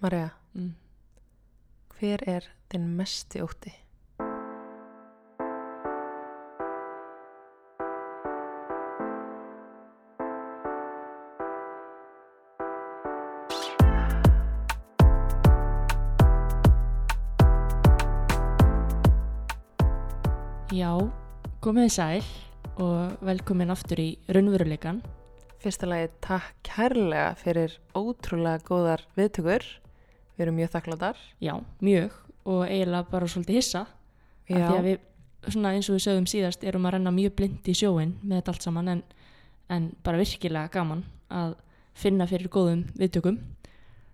Marja, 0.00 0.30
Mm. 0.54 0.74
hver 1.98 2.22
er 2.28 2.44
þinn 2.70 2.96
mesti 2.96 3.40
ótti? 3.42 3.72
Já, 20.70 20.92
komið 21.64 21.88
þið 21.88 21.94
sæl 21.96 22.24
og 22.78 23.18
velkomin 23.24 23.70
aftur 23.74 23.98
í 23.98 24.08
raunveruleikan. 24.30 25.02
Fyrsta 25.58 25.88
lagi 25.90 26.12
takk 26.22 26.54
kærlega 26.62 27.34
fyrir 27.40 27.74
ótrúlega 27.98 28.62
góðar 28.62 29.02
viðtökur. 29.18 29.64
Við 30.38 30.44
erum 30.46 30.58
mjög 30.60 30.72
þakkláttar. 30.76 31.22
Já, 31.42 31.54
mjög 31.82 32.14
og 32.48 32.64
eiginlega 32.64 33.10
bara 33.10 33.28
svolítið 33.28 33.58
hissa. 33.58 33.84
af 33.84 33.94
Því 34.48 34.60
að 34.64 34.84
við, 34.86 35.00
svona 35.50 35.72
eins 35.74 35.88
og 35.90 35.98
við 35.98 36.04
sögum 36.06 36.28
síðast, 36.30 36.62
erum 36.64 36.86
að 36.88 36.94
renna 36.96 37.12
mjög 37.12 37.34
blind 37.40 37.68
í 37.68 37.74
sjóin 37.76 38.14
með 38.22 38.38
þetta 38.38 38.54
allt 38.54 38.66
saman 38.68 38.92
en, 38.94 39.02
en 39.74 39.90
bara 40.06 40.20
virkilega 40.20 40.72
gaman 40.72 41.02
að 41.28 41.56
finna 41.98 42.28
fyrir 42.30 42.48
góðum 42.54 42.86
viðtökum. 42.96 43.40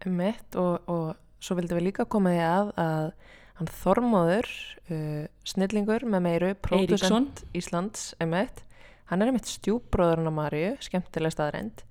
mitt 0.05 0.57
og, 0.57 0.89
og 0.89 1.15
svo 1.45 1.57
vildum 1.57 1.79
við 1.79 1.91
líka 1.91 2.09
koma 2.09 2.33
því 2.35 2.43
að 2.49 2.73
að 2.81 3.07
hann 3.55 3.71
Þormóður, 3.71 4.49
uh, 4.91 5.27
snillingur 5.47 6.05
með 6.11 6.25
meiru, 6.25 6.49
pródusent 6.59 7.45
Íslands, 7.55 8.09
emitt, 8.19 8.65
hann 9.13 9.23
er 9.23 9.31
emitt 9.31 9.47
stjúbróðurinn 9.53 10.27
á 10.27 10.35
Marju, 10.35 10.73
skemmtileg 10.83 11.37
staðreind. 11.37 11.85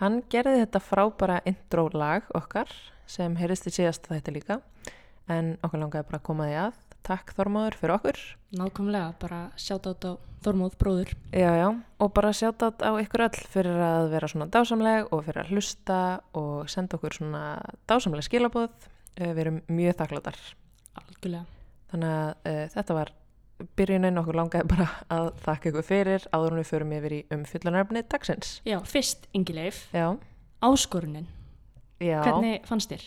Hann 0.00 0.22
gerði 0.32 0.62
þetta 0.62 0.80
frábara 0.80 1.42
intro 1.44 1.90
lag 1.92 2.24
okkar 2.32 2.72
sem 3.10 3.34
heyrðist 3.40 3.66
í 3.66 3.74
síðast 3.74 4.06
þetta 4.10 4.34
líka 4.36 4.60
en 5.30 5.54
okkur 5.64 5.82
langaði 5.84 6.08
bara 6.08 6.20
að 6.20 6.26
koma 6.26 6.46
því 6.48 6.56
að. 6.66 6.78
Takk 7.06 7.32
Þormóður 7.32 7.76
fyrir 7.80 7.94
okkur. 7.94 8.18
Nákvæmlega, 8.60 9.12
bara 9.22 9.38
sjátt 9.58 9.86
át 9.88 10.04
á 10.04 10.12
Þormóð 10.44 10.74
bróður. 10.80 11.12
Já, 11.32 11.48
já, 11.56 11.68
og 12.00 12.10
bara 12.16 12.32
sjátt 12.36 12.64
á 12.64 12.90
ykkur 13.00 13.24
öll 13.26 13.40
fyrir 13.52 13.78
að 13.84 14.10
vera 14.14 14.28
svona 14.28 14.48
dásamleg 14.52 15.08
og 15.12 15.24
fyrir 15.26 15.42
að 15.42 15.54
hlusta 15.54 16.00
og 16.36 16.68
senda 16.72 16.98
okkur 16.98 17.16
svona 17.16 17.42
dásamleg 17.88 18.26
skilabóð. 18.28 18.68
Eh, 19.16 19.32
Við 19.32 19.42
erum 19.46 19.62
mjög 19.68 19.96
þakkláttar. 20.02 20.38
Algjörlega. 21.00 21.44
Þannig 21.90 22.14
að 22.20 22.52
uh, 22.52 22.62
þetta 22.76 22.96
var 23.00 23.12
byrjunin 23.76 24.20
okkur 24.22 24.38
langaði 24.38 24.68
bara 24.70 24.86
að 25.12 25.32
þakka 25.44 25.72
ykkur 25.72 25.88
fyrir 25.88 26.28
áður 26.32 26.54
en 26.54 26.60
við 26.62 26.70
förum 26.70 26.94
yfir 27.00 27.16
í 27.16 27.20
umfyllunarfni 27.36 28.04
dagsins. 28.12 28.54
Já, 28.68 28.78
fyrst 28.88 29.26
Ingileif, 29.36 29.86
Já, 29.96 30.06
áskorunin. 30.64 31.28
Já, 32.00 32.20
Hvernig 32.24 32.64
fannst 32.68 32.90
þér? 32.92 33.04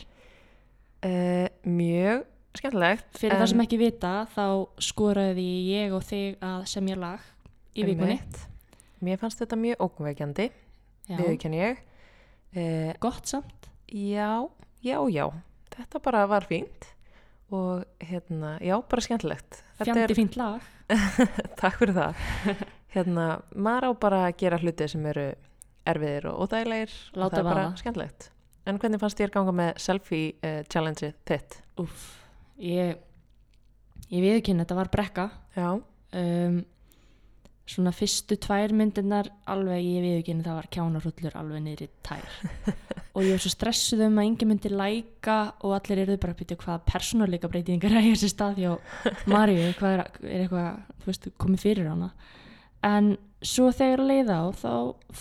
uh, 1.06 1.48
mjög 1.66 2.26
skemmtilegt. 2.58 3.08
Fyrir 3.18 3.34
en- 3.36 3.42
það 3.42 3.50
sem 3.54 3.64
ekki 3.66 3.80
vita, 3.82 4.14
þá 4.36 4.46
skoraði 4.80 5.48
ég 5.74 5.94
og 5.98 6.04
þig 6.06 6.38
að 6.46 6.66
semja 6.70 6.96
lag 7.02 7.20
í 7.76 7.86
vikunni. 7.88 8.20
Mér 9.04 9.18
fannst 9.20 9.42
þetta 9.42 9.58
mjög 9.60 9.82
ógveikjandi, 9.84 10.50
Já, 11.10 11.18
viðurkenni 11.18 11.60
ég. 11.60 11.82
Uh, 12.56 12.94
gott 13.02 13.26
samt. 13.28 13.70
já, 13.90 14.48
já, 14.86 14.98
já, 15.10 15.26
þetta 15.74 16.00
bara 16.06 16.26
var 16.30 16.46
fínt 16.46 16.92
og 17.54 17.84
hérna, 18.00 18.56
já, 18.62 18.78
bara 18.90 19.02
skemmtilegt. 19.02 19.64
Fjandi 19.82 20.16
fínt 20.16 20.38
lag. 20.38 20.62
Takk 21.60 21.78
fyrir 21.82 21.94
það. 21.98 22.22
Hérna, 22.94 23.26
maður 23.56 23.90
á 23.90 23.92
bara 24.00 24.22
að 24.30 24.38
gera 24.38 24.58
hluti 24.62 24.88
sem 24.90 25.06
eru 25.10 25.28
erfiðir 25.90 26.30
og 26.32 26.46
óþægilegir 26.46 26.94
og 27.14 27.18
Láta 27.20 27.36
það 27.36 27.40
er 27.42 27.50
bara 27.50 27.66
skemmtilegt. 27.82 28.30
En 28.68 28.78
hvernig 28.80 29.02
fannst 29.02 29.20
þér 29.20 29.34
ganga 29.34 29.56
með 29.56 29.74
selfie 29.84 30.36
uh, 30.40 30.62
challenge 30.72 31.10
þitt? 31.28 31.58
Úff, 31.84 32.06
ég, 32.64 32.96
ég 34.08 34.24
viðkynna 34.24 34.64
þetta 34.64 34.78
var 34.80 34.92
brekka. 34.94 35.28
Já, 35.58 35.68
Um, 36.14 36.60
svona 37.64 37.94
fyrstu 37.96 38.36
tvær 38.44 38.74
myndirnar 38.76 39.30
alveg 39.50 39.80
ég 39.82 40.04
viðkynna 40.04 40.44
það 40.46 40.58
var 40.60 40.68
kjánarhullur 40.76 41.38
alveg 41.40 41.64
niður 41.64 41.86
í 41.86 41.88
tær. 42.06 42.28
og 43.16 43.24
ég 43.24 43.32
var 43.32 43.42
svo 43.42 43.52
stressuð 43.54 44.04
um 44.10 44.20
að 44.20 44.28
yngi 44.28 44.48
myndi 44.50 44.72
læka 44.74 45.38
og 45.64 45.74
allir 45.80 46.04
eru 46.04 46.18
bara 46.22 46.36
að 46.36 46.44
byrja 46.44 46.60
hvað 46.60 46.84
persónuleika 46.92 47.50
breytingar 47.50 47.96
er 47.96 48.10
í 48.10 48.12
þessi 48.12 48.30
stað 48.34 48.60
hjá 48.62 48.76
Maríu, 49.32 49.72
hvað 49.80 49.96
er, 49.96 50.04
er 50.28 50.44
eitthvað, 50.44 50.84
þú 51.02 51.10
veist, 51.10 51.30
komið 51.46 51.66
fyrir 51.66 51.90
hana. 51.90 52.12
En 52.86 53.10
svo 53.42 53.72
þegar 53.74 54.04
að 54.04 54.12
leiða 54.12 54.38
á 54.38 54.46
þá 54.60 54.72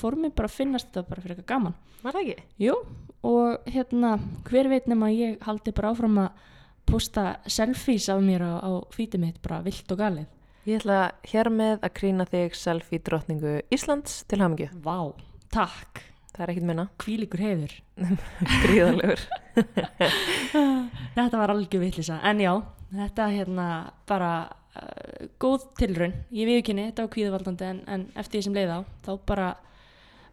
fór 0.03 0.19
mér 0.19 0.37
bara 0.37 0.51
að 0.51 0.59
finnast 0.59 0.91
þetta 0.91 1.09
bara 1.09 1.25
fyrir 1.25 1.39
eitthvað 1.39 1.53
gaman. 1.55 1.79
var 2.03 2.19
það 2.19 2.27
ekki? 2.27 2.49
Jú, 2.67 2.77
og 3.23 3.69
hérna, 3.71 4.17
hver 4.49 4.69
veit 4.73 4.89
nema 4.91 5.11
ég 5.15 5.43
haldi 5.47 5.73
bara 5.75 5.93
áfram 5.95 6.19
að 6.25 6.47
posta 6.89 7.27
selfies 7.47 8.09
af 8.11 8.23
mér 8.25 8.43
á, 8.43 8.53
á 8.59 8.71
fítið 8.91 9.23
mitt 9.23 9.43
bara 9.43 9.63
vilt 9.63 9.93
og 9.95 10.01
galið. 10.01 10.31
Ég 10.67 10.79
ætla 10.79 10.99
hér 11.27 11.51
með 11.51 11.81
að 11.83 11.95
krýna 11.99 12.27
þig 12.31 12.55
selfie 12.59 13.03
drottningu 13.03 13.61
Íslands 13.75 14.23
til 14.31 14.43
hamingju. 14.43 14.69
Vá, 14.85 15.13
takk, 15.55 16.05
Það 16.33 16.43
er 16.45 16.51
ekkit 16.55 16.65
minna. 16.65 16.85
hvílíkur 17.03 17.41
hefur. 17.45 17.73
Gríðalegur. 18.65 19.25
Þetta 21.17 21.41
var 21.43 21.53
algjör 21.53 21.83
vitlisa, 21.83 22.17
en 22.25 22.41
já, 22.41 22.53
þetta 22.93 23.27
hérna 23.35 23.67
bara 24.09 24.31
uh, 24.49 25.27
góð 25.43 25.67
tilraun. 25.77 26.15
Ég 26.33 26.49
viðkynni, 26.49 26.87
þetta 26.89 27.05
var 27.05 27.13
kvíðavaldandi 27.17 27.69
en, 27.69 27.83
en 27.85 28.07
eftir 28.17 28.39
því 28.39 28.45
sem 28.47 28.57
leið 28.57 28.73
á, 28.73 28.81
þá 29.05 29.11
bara 29.29 29.51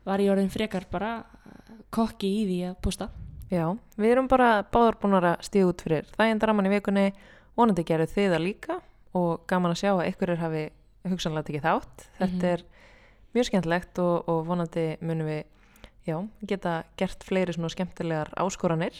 var 0.09 0.23
ég 0.23 0.31
orðin 0.33 0.51
frekar 0.53 0.85
bara 0.91 1.11
uh, 1.21 1.73
kokki 1.93 2.29
í 2.41 2.45
því 2.49 2.59
að 2.71 2.77
posta. 2.85 3.09
Já, 3.49 3.65
við 3.97 4.11
erum 4.13 4.27
bara 4.29 4.49
báðar 4.69 4.97
búin 5.01 5.15
að 5.17 5.29
stíða 5.47 5.69
út 5.71 5.81
fyrir 5.85 6.09
þæginn 6.17 6.41
draman 6.43 6.67
í 6.69 6.73
vikunni, 6.75 7.05
vonandi 7.57 7.85
gerðu 7.87 8.11
þið 8.13 8.27
það 8.35 8.43
líka 8.45 8.75
og 9.17 9.45
gaman 9.49 9.73
að 9.73 9.79
sjá 9.81 9.91
að 9.95 10.03
ykkur 10.11 10.33
er 10.35 10.43
hafi 10.43 10.65
hugsanlega 11.09 11.47
tekið 11.47 11.65
þátt. 11.65 12.03
Þetta 12.19 12.35
Mhm. 12.35 12.51
er 12.53 12.63
mjög 13.33 13.47
skemmtilegt 13.49 13.99
og, 14.03 14.29
og 14.29 14.43
vonandi 14.45 14.85
munum 15.01 15.27
við 15.29 15.43
já, 16.09 16.17
geta 16.45 16.83
gert 16.97 17.23
fleiri 17.25 17.53
svona 17.53 17.69
skemmtilegar 17.73 18.29
áskoranir 18.37 18.93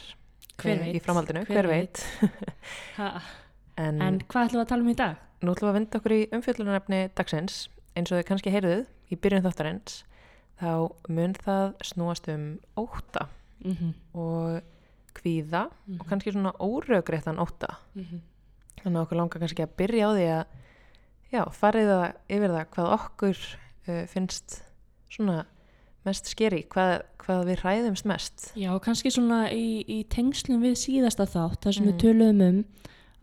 Hver 0.59 0.74
eh, 0.76 0.80
veit, 0.84 0.96
í 0.97 1.02
framhaldinu, 1.02 1.46
hver 1.47 1.66
hver, 1.66 1.68
veit, 1.70 2.02
Ha, 2.97 3.22
En, 3.80 4.02
en 4.03 4.18
hvað 4.28 4.50
ætlum 4.50 4.59
við 4.59 4.66
að 4.66 4.72
tala 4.74 4.84
um 4.84 4.90
í 4.91 4.96
dag? 5.00 5.16
nú 5.41 5.53
ætlum 5.53 5.70
við 5.70 5.72
að 5.72 5.78
vinda 5.80 6.00
okkur 6.02 6.14
í 6.18 6.22
umfjöllunarefni 6.36 7.00
dagsins 7.16 7.59
eins 7.96 8.12
og 8.12 8.20
þau 8.20 8.28
kannski 8.28 8.52
heyrðuð 8.52 8.81
í 9.14 9.16
byrjun 9.24 9.46
þáttarins 9.46 10.02
þá 10.59 10.92
mun 11.09 11.34
það 11.34 11.74
snúast 11.84 12.28
um 12.34 12.59
óta 12.78 13.28
Mm 13.59 13.74
-hmm. 13.75 13.94
og 14.14 14.62
kvíða 15.14 15.66
og 16.00 16.06
kannski 16.08 16.31
svona 16.31 16.53
órögréttan 16.59 17.40
óta 17.40 17.75
Mhm. 17.96 18.22
þannig 18.84 18.97
að 18.97 19.02
okkur 19.06 19.18
langar 19.18 19.40
kannski 19.42 19.64
að 19.64 19.75
byrja 19.78 20.08
á 20.08 20.12
því 20.16 20.28
að 20.40 20.46
já, 21.34 21.44
farið 21.52 21.88
það 21.90 22.14
yfir 22.30 22.50
það 22.50 22.66
hvað 22.72 22.94
okkur 22.94 23.38
uh, 23.88 24.06
finnst 24.08 24.64
svona 25.09 25.46
mest 26.06 26.25
skeri, 26.28 26.64
hvað, 26.70 27.02
hvað 27.18 27.46
við 27.46 27.58
hræðumst 27.59 28.06
mest 28.06 28.52
Já, 28.56 28.80
kannski 28.80 29.12
svona 29.12 29.50
í, 29.52 29.84
í 29.88 30.06
tengslum 30.08 30.62
við 30.62 30.76
síðasta 30.80 31.26
þátt, 31.26 31.59
þar 31.62 31.74
sem 31.74 31.86
Mhm. 31.86 31.91
við 31.94 32.00
töluðum 32.02 32.41
um 32.50 32.66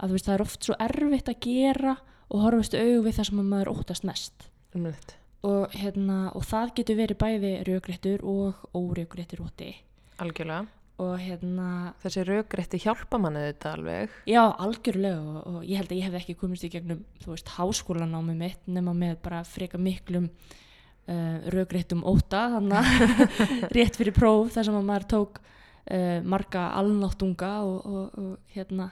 að 0.01 0.11
veist, 0.11 0.27
það 0.27 0.35
er 0.35 0.41
oft 0.43 0.65
svo 0.65 0.75
erfitt 0.79 1.29
að 1.29 1.41
gera 1.41 1.97
og 2.31 2.41
horfast 2.43 2.75
augu 2.75 3.03
við 3.03 3.15
það 3.17 3.25
sem 3.27 3.39
að 3.41 3.49
maður 3.49 3.73
óttast 3.79 4.05
mest. 4.05 4.51
umlegt, 4.75 5.15
Og, 5.47 5.75
hérna, 5.79 6.33
og 6.35 6.43
það 6.47 6.73
getur 6.81 6.99
verið 6.99 7.21
bæði 7.21 7.53
rökréttur 7.69 8.25
og 8.27 8.65
órökréttur 8.75 9.45
ótti. 9.45 9.77
algjörlega. 10.19 10.67
Og 10.99 11.19
hérna, 11.21 11.93
þessi 12.03 12.25
rögrétti 12.25 12.81
hjálpa 12.83 13.19
manni 13.21 13.45
þetta 13.45 13.73
alveg. 13.77 14.15
Já, 14.27 14.43
algjörlega. 14.43 15.21
Og, 15.21 15.41
og 15.47 15.67
ég 15.69 15.83
held 15.83 15.93
að 15.93 15.99
ég 16.01 16.07
hef 16.09 16.21
ekki 16.21 16.39
komist 16.41 16.65
í 16.67 16.73
gegnum, 16.73 17.05
þú 17.23 17.35
veist, 17.35 17.53
háskólanámi 17.59 18.37
mitt 18.39 18.65
nema 18.67 18.97
með 18.97 19.19
bara 19.23 19.43
freka 19.47 19.79
miklum 19.79 20.31
uh, 20.31 21.37
rökréttum 21.53 22.03
ótta, 22.09 22.47
þannig 22.57 23.29
rétt 23.77 24.01
fyrir 24.01 24.17
próf 24.17 24.55
þar 24.57 24.71
sem 24.71 24.79
að 24.81 24.89
maður 24.89 25.11
tók 25.13 25.43
uh, 25.43 26.23
marga 26.27 26.71
alnáttunga 26.81 27.53
og, 27.67 27.85
og, 27.87 28.17
og 28.23 28.57
hérna 28.57 28.91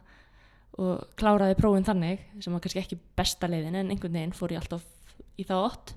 og 0.75 1.05
kláraði 1.19 1.55
prófin 1.58 1.87
þannig 1.87 2.23
sem 2.43 2.55
var 2.55 2.62
kannski 2.62 2.82
ekki 2.82 2.99
besta 3.19 3.46
leiðin 3.50 3.79
en 3.79 3.93
einhvern 3.94 4.17
veginn 4.17 4.34
fór 4.34 4.55
ég 4.55 4.62
alltaf 4.62 4.82
í 5.38 5.44
það 5.48 5.64
ótt 5.69 5.94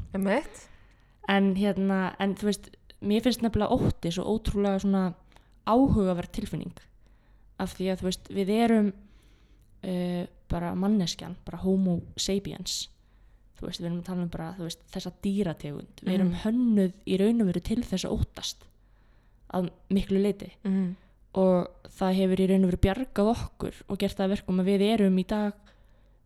en 1.30 1.56
hérna, 1.56 2.16
en 2.20 2.36
þú 2.36 2.46
veist 2.50 2.70
mér 3.02 3.22
finnst 3.26 3.42
nefnilega 3.44 3.76
ótti 3.76 4.12
svo 4.12 4.24
ótrúlega 4.26 4.80
svona 4.82 5.14
áhugaverð 5.68 6.32
tilfinning. 6.32 6.74
Af 7.60 7.74
því 7.78 7.90
að 7.92 8.00
þú 8.00 8.06
veist, 8.08 8.30
við 8.34 8.50
erum 8.56 8.88
uh, 9.84 10.24
bara 10.50 10.74
manneskjan 10.76 11.36
bara 11.46 11.58
homo 11.62 12.00
sapiens. 12.18 12.88
Þú 13.60 13.66
veist, 13.68 13.82
við 13.82 13.88
erum 13.90 14.00
að 14.00 14.06
tala 14.06 14.24
um 14.24 14.30
bara 14.30 14.52
veist, 14.60 14.80
þessa 14.94 15.12
dýrategund, 15.24 16.04
við 16.06 16.14
erum 16.14 16.32
Mhm. 16.32 16.40
hönnuð 16.46 16.94
í 17.06 17.18
raun 17.20 17.42
og 17.42 17.48
veru 17.48 17.60
til 17.62 17.82
þess 17.84 18.06
að 18.06 18.16
óttast 18.20 18.64
að 19.54 19.70
miklu 19.90 20.20
leiti 20.22 20.52
Mm. 20.64 20.96
og 21.34 21.68
það 21.98 22.14
hefur 22.16 22.40
í 22.40 22.48
raun 22.50 22.64
og 22.66 22.72
veru 22.72 22.82
bjargað 22.86 23.32
okkur 23.36 23.74
og 23.90 23.98
gert 23.98 24.18
það 24.18 24.26
að 24.26 24.30
verkum 24.36 24.60
að 24.60 24.66
við 24.66 24.82
erum 24.94 25.18
í 25.18 25.24
dag 25.28 25.54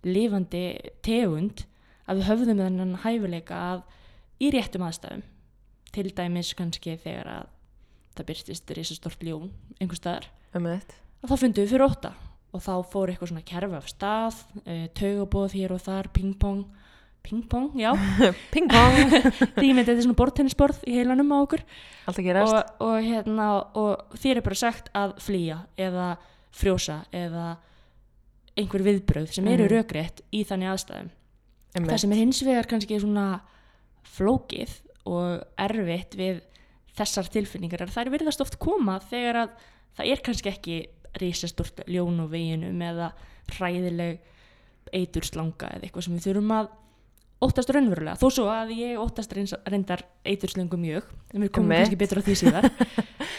lifandi 0.03 0.63
tegund 1.05 1.65
að 2.11 2.19
við 2.21 2.27
höfðum 2.29 2.61
þennan 2.65 2.95
hæfileika 3.05 3.61
að 3.71 3.81
í 4.41 4.51
réttum 4.55 4.83
aðstæðum 4.87 5.23
til 5.95 6.07
dæmis 6.17 6.53
kannski 6.57 6.97
þegar 7.03 7.31
að 7.37 7.49
það 8.17 8.27
byrtist 8.31 8.75
risastort 8.77 9.23
ljón 9.23 9.49
einhver 9.79 9.99
staðar 9.99 10.27
þá 11.31 11.35
fundum 11.39 11.63
við 11.63 11.73
fyrir 11.73 11.87
óta 11.87 12.13
og 12.51 12.59
þá 12.65 12.73
fór 12.91 13.11
eitthvað 13.13 13.31
svona 13.31 13.47
kerfi 13.47 13.77
af 13.79 13.87
stað 13.91 14.39
uh, 14.65 14.85
taugabóð 14.97 15.53
hér 15.55 15.71
og 15.77 15.83
þar, 15.85 16.09
ping-pong 16.11 16.65
ping-pong, 17.21 17.67
já. 17.77 17.91
Ping-pong, 18.53 18.95
því 19.59 19.67
ég 19.67 19.75
myndi 19.77 19.85
þetta 19.91 19.99
er 19.99 20.05
svona 20.07 20.17
bortennisborð 20.17 20.79
í 20.89 20.95
heilanum 20.97 21.29
á 21.29 21.37
okkur. 21.45 21.61
Að 22.09 22.17
og, 22.41 22.55
og, 22.81 22.95
hérna, 23.05 23.47
og 23.77 24.15
þér 24.17 24.39
er 24.41 24.45
bara 24.47 24.57
sagt 24.57 24.89
að 24.97 25.13
flýja 25.21 25.59
eða 25.77 26.07
frjósa 26.49 27.03
eða 27.13 27.45
einhver 28.57 28.83
viðbröð 28.87 29.29
sem 29.37 29.47
eru 29.53 29.67
Mhm. 29.67 29.71
rökrétt 29.75 30.23
í 30.33 30.41
þannig 30.49 30.73
aðstæðum. 30.73 31.11
Það 31.75 31.97
sem 32.03 32.13
er 32.13 32.21
hins 32.21 32.41
vegar 32.45 32.69
kannski 32.69 32.99
svona 33.01 33.27
flókið 34.11 34.73
og 35.09 35.43
erfitt 35.61 36.17
við 36.19 36.41
þessar 36.97 37.29
tilfinningar 37.31 37.85
er 37.85 37.89
að 37.89 37.95
þær 37.95 38.11
virðast 38.15 38.43
oft 38.43 38.59
koma 38.61 38.97
þegar 39.09 39.45
að 39.45 39.55
það 39.97 40.11
er 40.11 40.25
kannski 40.25 40.51
ekki 40.51 40.77
risastort 41.21 41.81
ljón 41.87 42.19
á 42.23 42.25
veginum 42.31 42.83
eða 42.85 43.11
hræðileg 43.55 44.21
eiturslanga 44.91 45.71
eða 45.75 45.87
eitthvað 45.87 46.07
sem 46.07 46.15
við 46.17 46.27
þurfum 46.27 46.53
að 46.55 46.71
óttast 47.41 47.71
raunverulega, 47.73 48.19
þó 48.21 48.27
svo 48.29 48.43
að 48.53 48.73
ég 48.77 48.99
óttast 49.01 49.31
reyndar 49.33 50.03
eiturslöngu 50.27 50.77
mjög 50.77 51.07
en 51.33 51.41
við 51.45 51.53
komum 51.55 51.73
kannski 51.73 51.97
betur 51.97 52.21
á 52.21 52.25
því 52.27 52.37
síðar. 52.43 52.69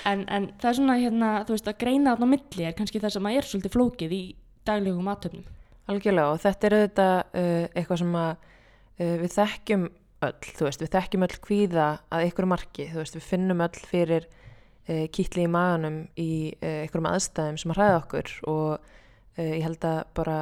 En, 0.03 0.25
en 0.27 0.49
það 0.59 0.67
er 0.67 0.75
svona 0.75 0.95
hérna, 0.99 1.27
þú 1.47 1.55
veist 1.55 1.69
að 1.71 1.77
greina 1.79 2.13
á 2.19 2.27
milli 2.27 2.65
er 2.67 2.73
kannski 2.75 2.99
það 2.99 3.13
sem 3.15 3.27
að 3.29 3.37
er 3.39 3.47
svolítið 3.47 3.73
flókið 3.77 4.15
í 4.17 4.23
daglegum 4.67 5.11
aðtöfnum 5.13 5.45
Algjörlega 5.91 6.31
og 6.31 6.41
þetta 6.43 6.69
er 6.69 6.77
auðvitað 6.77 7.17
uh, 7.19 7.65
eitthvað 7.75 8.01
sem 8.03 8.15
að 8.21 8.31
uh, 8.33 9.17
við 9.23 9.35
þekkjum 9.35 9.89
öll, 10.23 10.39
þú 10.47 10.67
veist, 10.69 10.85
við 10.85 10.93
þekkjum 10.95 11.27
öll 11.27 11.37
kvíða 11.43 11.89
að 12.13 12.25
einhverju 12.27 12.51
marki, 12.53 12.89
þú 12.93 13.03
veist, 13.03 13.19
við 13.19 13.29
finnum 13.33 13.63
öll 13.67 13.85
fyrir 13.91 14.29
uh, 14.29 15.05
kýtli 15.15 15.47
í 15.47 15.51
maganum 15.51 16.01
í 16.15 16.33
uh, 16.55 16.83
einhverjum 16.85 17.11
aðstæðum 17.11 17.61
sem 17.63 17.75
að 17.75 17.81
hræða 17.81 18.01
okkur 18.01 18.35
og 18.53 18.69
uh, 18.79 19.47
ég 19.49 19.63
held 19.67 19.87
að 19.89 20.03
bara 20.19 20.41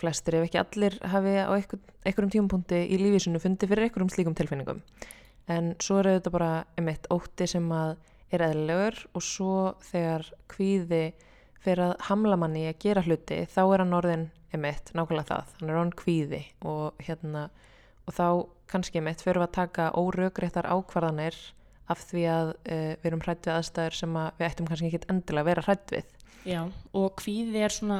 flestir 0.00 0.38
ef 0.38 0.46
ekki 0.48 0.60
allir 0.60 0.96
hafi 1.12 1.34
á 1.44 1.52
einhver, 1.52 1.80
einhverjum 2.08 2.34
tímapunkti 2.36 2.84
í 2.88 3.00
lífísinu 3.00 3.40
fundið 3.42 3.72
fyrir 3.72 3.86
einhverjum 3.86 4.12
slíkum 4.12 4.36
tilfinningum. 4.38 4.80
En 5.50 5.74
svo 5.82 5.98
er 6.00 6.14
auðvitað 6.14 6.36
bara 6.36 6.52
einmitt 6.78 7.08
ótti 7.12 7.48
sem 7.50 7.66
að 7.74 7.98
er 8.30 8.44
eðlilegur 8.46 8.98
og 9.18 9.24
svo 9.26 9.56
þegar 9.90 10.28
kvíði 10.50 11.04
fyrir 11.64 11.90
að 11.90 11.96
hamla 12.08 12.38
manni 12.40 12.66
að 12.68 12.78
gera 12.84 13.04
hluti 13.04 13.42
þá 13.50 13.62
er 13.62 13.84
hann 13.84 13.96
orðin 13.96 14.28
emitt, 14.56 14.92
nákvæmlega 14.96 15.28
það. 15.28 15.54
Hann 15.60 15.70
er 15.70 15.80
orðin 15.80 15.98
kvíði 16.00 16.42
og 16.66 17.04
hérna 17.04 17.48
og 18.08 18.16
þá 18.16 18.26
kannski 18.70 19.00
emitt 19.00 19.22
fyrir 19.24 19.44
að 19.44 19.56
taka 19.58 19.90
órökréttar 19.98 20.68
ákvarðanir 20.70 21.36
af 21.90 22.04
því 22.06 22.26
að 22.30 22.52
uh, 22.54 22.92
við 23.00 23.08
erum 23.10 23.24
hrætt 23.24 23.46
við 23.46 23.56
aðstæður 23.56 23.98
sem 23.98 24.18
að 24.20 24.28
við 24.38 24.46
ættum 24.48 24.68
kannski 24.70 24.90
ekki 24.90 25.00
endilega 25.10 25.42
að 25.42 25.50
vera 25.50 25.64
hrætt 25.66 25.94
við. 25.94 26.12
Já, 26.48 26.60
og 26.96 27.08
kvíði 27.20 27.64
er 27.66 27.74
svona, 27.74 27.98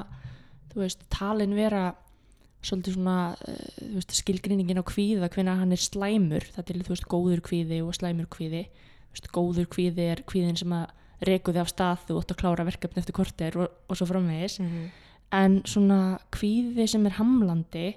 þú 0.70 0.84
veist, 0.84 1.02
talin 1.12 1.56
vera 1.58 1.82
svolítið 2.64 2.96
svona, 2.96 3.16
uh, 3.34 3.64
þú 3.80 3.90
veist, 3.98 4.14
skilgreiningin 4.20 4.80
á 4.80 4.84
kvíða, 4.86 5.30
hvenær 5.34 5.60
hann 5.62 5.74
er 5.74 5.82
slæmur, 5.82 6.46
það 6.54 6.72
er, 6.74 6.80
þú 6.86 6.94
veist, 6.94 7.10
góður 7.10 7.44
kvíði 7.50 7.82
og 7.84 7.98
slæmur 7.98 8.30
kvíði, 8.30 8.64
þú 9.10 9.18
veist, 9.18 9.30
góður 9.34 9.70
kvíði 9.74 10.08
er 10.14 10.24
kvíðin 10.30 10.60
sem 10.60 10.76
að 10.76 10.94
þig 11.20 11.56
af 11.60 11.68
stað, 11.68 12.04
þú 12.08 12.18
ótt 12.20 12.34
að 12.34 12.40
klára 12.40 12.64
verkefni 12.64 13.02
eftir 13.02 13.16
korter 13.16 13.56
og, 13.60 13.68
og 13.88 13.96
svo 13.96 14.06
framvegis, 14.06 14.60
-hmm. 14.60 14.86
en 15.32 15.62
svona 15.64 16.18
kvíði 16.32 16.86
sem 16.88 17.06
er 17.06 17.18
hamlandi 17.18 17.96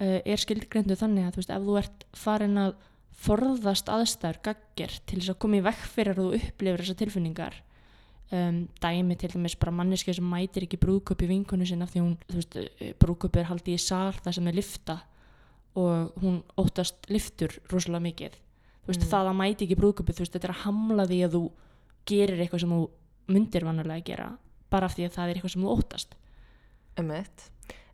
uh, 0.00 0.20
er 0.24 0.36
skilgreindu 0.36 0.96
þannig 0.96 1.26
að, 1.26 1.32
þú 1.32 1.36
veist, 1.36 1.50
ef 1.50 1.62
þú 1.62 1.78
ert 1.78 2.06
farin 2.14 2.58
að 2.58 2.74
forðast 3.20 3.88
aðstæður 3.88 4.38
gagger 4.42 4.92
til 5.06 5.18
þess 5.20 5.34
að 5.34 5.38
koma 5.38 5.56
í 5.56 5.60
vekk 5.66 5.82
fyrir 5.94 6.14
að 6.14 6.20
þú 6.22 6.38
upplifir 6.38 6.80
þessar 6.80 7.00
tilfinningar 7.02 7.54
um, 8.32 8.68
dæmi 8.80 9.16
til 9.20 9.30
dæmis 9.34 9.56
bara 9.60 9.74
manneski 9.74 10.14
sem 10.14 10.24
mætir 10.24 10.64
ekki 10.64 10.80
brúðköp 10.80 11.24
í 11.26 11.30
vinkonu 11.34 11.66
sinna 11.68 11.88
því 11.90 12.00
hún, 12.00 12.14
þú 12.30 12.38
veist, 12.38 12.56
brúðköp 13.02 13.36
er 13.36 13.50
haldið 13.50 13.76
í 13.76 13.82
sal 13.82 14.14
það 14.16 14.36
sem 14.38 14.48
er 14.48 14.54
lifta 14.56 15.00
og 15.78 16.22
hún 16.22 16.40
óttast 16.58 17.10
liftur 17.12 17.52
rosalega 17.70 18.06
mikið 18.08 18.38
þú 18.38 18.86
veist, 18.92 19.04
Mm. 19.04 19.10
það 19.10 19.28
að 19.30 19.36
mæti 19.36 19.64
ekki 19.66 19.80
brúðköpi 19.80 20.14
þú 20.16 20.24
veist, 20.24 20.32
þetta 20.32 20.48
er 20.48 20.54
að 20.54 20.64
hamla 20.64 21.06
því 21.06 21.18
að 21.26 21.34
þú 21.36 21.42
gerir 22.08 22.40
eitthvað 22.40 22.64
sem 22.64 22.74
þú 22.74 22.82
myndir 23.30 23.66
vannulega 23.66 24.00
að 24.00 24.08
gera 24.10 24.28
bara 24.70 24.86
af 24.86 24.96
því 24.96 25.06
að 25.06 25.16
það 25.16 25.30
er 25.30 25.38
eitthvað 25.38 25.54
sem 25.54 25.64
þú 25.64 25.72
óttast. 25.76 26.14
Emitt 27.00 27.48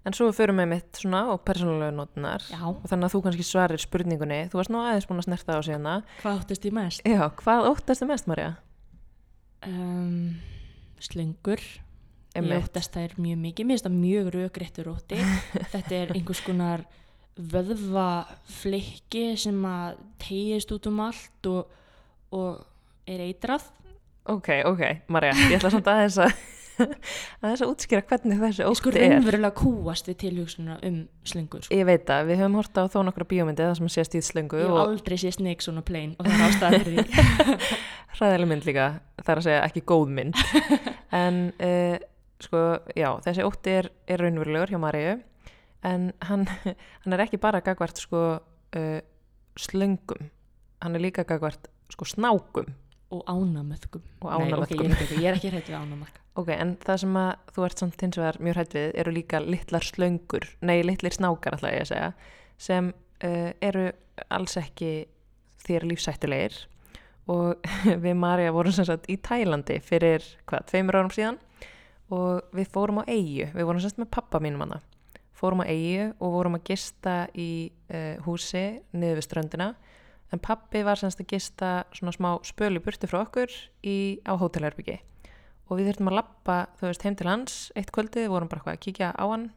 en 0.07 0.15
svo 0.15 0.29
við 0.29 0.39
förum 0.39 0.61
emitt 0.63 1.01
svona 1.01 1.25
og 1.33 1.41
persónulega 1.47 1.95
notunar 1.95 2.45
Já, 2.47 2.61
og 2.69 2.85
þannig 2.87 3.09
að 3.09 3.15
þú 3.15 3.23
kannski 3.25 3.47
svarir 3.47 3.83
spurningunni. 3.83 4.45
Þú 4.53 4.61
varst 4.61 4.73
nú 4.73 4.83
aðeins 4.83 5.09
búin 5.09 5.23
að 5.23 5.27
snerta 5.27 5.57
á 5.59 5.61
síðana 5.67 5.95
hvað 6.21 6.43
óttast 6.43 6.69
ég 6.69 6.77
mest? 6.77 7.03
já, 7.03 7.23
hvað 7.41 7.71
óttastu 7.73 8.09
mest 8.09 8.31
Marja? 8.31 8.53
Um, 9.67 10.37
slöngur 11.03 11.65
ég 12.37 12.53
óttast 12.61 12.95
það 12.95 13.09
er 13.09 13.17
mjög 13.25 13.43
mikið, 13.43 13.67
mér 13.67 13.75
finnst 13.75 13.89
það 13.89 13.97
mjög 13.97 14.31
rökréttur 14.37 14.93
ótti. 14.93 15.19
Þetta 15.73 15.99
er 15.99 16.15
einhvers 16.15 16.43
konar 16.45 16.85
vöðvaflikki 17.37 19.25
sem 19.41 19.59
að 19.69 19.99
tegist 20.23 20.73
út 20.77 20.87
um 20.91 21.03
allt 21.05 21.51
og, 21.51 21.73
og 22.37 22.63
er 23.09 23.25
eitrað 23.27 23.67
ok, 24.33 24.51
ok, 24.73 24.85
Marja 25.13 25.33
ég 25.47 25.57
ætla 25.59 25.73
samt 25.75 25.89
aðeins 25.91 26.19
að 26.23 26.33
aðeins 27.43 27.63
að 27.65 27.71
útskýra 27.73 28.03
hvernig 28.11 28.41
þessi 28.43 28.65
sko 28.77 28.91
ótti 28.91 29.01
er. 29.01 29.15
raunverulega 29.15 29.57
kúast 29.57 30.11
við 30.11 30.19
tilhugsununa 30.25 30.77
um 30.85 30.99
slöngur 31.27 31.65
sko. 31.65 31.77
Ég 31.77 31.87
veit 31.89 32.05
það, 32.09 32.27
við 32.31 32.43
höfum 32.43 32.59
horta 32.61 32.85
á 32.85 32.93
þó 32.93 32.99
nokkra 33.09 33.29
bíómyndi 33.31 33.65
það 33.65 33.79
sem 33.79 33.93
sést 33.95 34.19
í 34.19 34.23
slöngu 34.25 34.61
ég 34.61 34.67
hef 34.67 34.75
og 34.75 34.83
aldrei 34.83 35.17
sé 35.23 35.33
Snakes 35.37 35.71
on 35.73 35.81
a 35.81 35.85
plane 35.87 36.19
og 36.19 36.29
það 36.29 36.37
er 36.37 36.45
ástæða 36.51 36.83
fyrir 36.83 36.99
því. 36.99 37.23
Hræðileg 38.19 38.51
mynd 38.53 38.69
líka, 38.69 38.91
það 39.23 39.33
er 39.33 39.41
að 39.41 39.49
segja 39.49 39.65
ekki 39.71 39.87
góð 39.89 40.13
mynd. 40.21 40.45
En 41.17 41.37
uh, 41.65 41.97
sko, 42.45 42.63
já, 42.99 43.09
þessi 43.25 43.45
ótti 43.47 43.73
er, 43.79 43.87
er 44.11 44.21
raunverulegur 44.21 44.75
hjá 44.75 44.81
Maríu. 44.83 45.19
En 45.87 46.11
hann, 46.29 46.45
hann 46.67 47.15
er 47.17 47.23
ekki 47.25 47.39
bara 47.41 47.63
gagvart 47.65 48.03
sko 48.03 48.23
uh, 48.37 48.99
slöngum 49.57 50.29
hann 50.83 50.97
er 50.97 51.03
líka 51.03 51.25
gagvart 51.25 51.71
sko 51.93 52.05
snákum 52.09 52.69
og 53.15 53.23
ánamöðkum 53.31 54.05
Og 54.21 54.31
ánamöðkum. 54.33 54.85
ég, 54.85 54.93
er 54.93 55.03
ekki, 55.03 55.21
ég 55.23 55.29
er 55.31 55.39
ekki 55.39 55.53
hrætt 55.55 55.71
við 55.71 55.79
ánamöðk 55.79 56.23
ok, 56.37 56.53
en 56.57 56.77
það 56.83 57.03
sem 57.05 57.19
að 57.23 57.33
þú 57.57 57.67
ert 57.69 57.83
samt 57.83 58.07
hins 58.07 58.21
vegar 58.21 58.41
mjög 58.43 58.59
hrætt 58.59 58.79
við 58.79 58.89
eru 59.03 59.17
líka 59.17 59.43
litlar 59.45 59.87
slöngur 59.87 60.49
nei, 60.61 60.79
litlir 60.85 61.15
snákar 61.15 61.57
ætla 61.59 61.75
ég 61.77 61.87
að 61.87 61.93
segja 61.93 62.11
sem 62.59 62.91
uh, 63.25 63.53
eru 63.65 63.91
alls 64.33 64.57
ekki 64.61 64.95
þér 65.67 65.87
lífsættulegir 65.91 66.57
og 67.33 67.57
við 68.05 68.17
Marja 68.19 68.55
vorum 68.55 68.75
sem 68.75 68.87
sagt 68.89 69.09
í 69.11 69.19
Tælandi 69.23 69.81
fyrir 69.85 70.25
hvað, 70.49 70.69
tveimur 70.71 71.01
árum 71.01 71.15
síðan. 71.15 71.41
Og 72.15 72.45
við 72.55 72.69
fórum 72.71 73.01
á 73.03 73.05
eigu, 73.11 73.49
við 73.51 73.67
vorum 73.67 73.83
sem 73.83 73.91
sagt 73.91 73.99
með 73.99 74.13
pappa 74.15 74.39
mínum 74.43 74.63
hana. 74.63 74.79
Fórum 75.37 75.65
á 75.65 75.67
eigu 75.67 76.13
og 76.23 76.37
vorum 76.37 76.55
að 76.59 76.69
gista 76.71 77.17
í 77.35 77.73
uh, 77.91 78.15
húsi 78.25 78.63
niður 78.95 79.19
við 79.19 79.27
ströndina 79.27 79.73
en 80.35 80.43
pappi 80.43 80.83
var 80.87 80.99
sem 80.99 81.13
sagt 81.13 81.25
að 81.27 81.35
gista 81.37 81.71
svona 81.95 82.15
smá 82.15 82.31
spölu 82.47 82.83
burti 82.83 83.09
frá 83.11 83.21
okkur 83.23 83.53
í, 83.87 84.19
á 84.27 84.33
hótelherbyggi 84.35 84.99
og 85.67 85.79
við 85.79 85.91
þurftum 85.91 86.11
að 86.11 86.19
lappa, 86.21 86.57
þú 86.79 86.89
veist, 86.91 87.07
heim 87.07 87.17
til 87.19 87.29
hans 87.31 87.55
eitt 87.79 87.91
kvöldi, 87.95 88.27
við 88.27 88.33
vorum 88.35 88.51
bara 88.51 88.63
eitthvað 88.63 88.77
að 88.77 88.85
kíkja 88.85 89.09
á 89.19 89.25
hann 89.27 89.49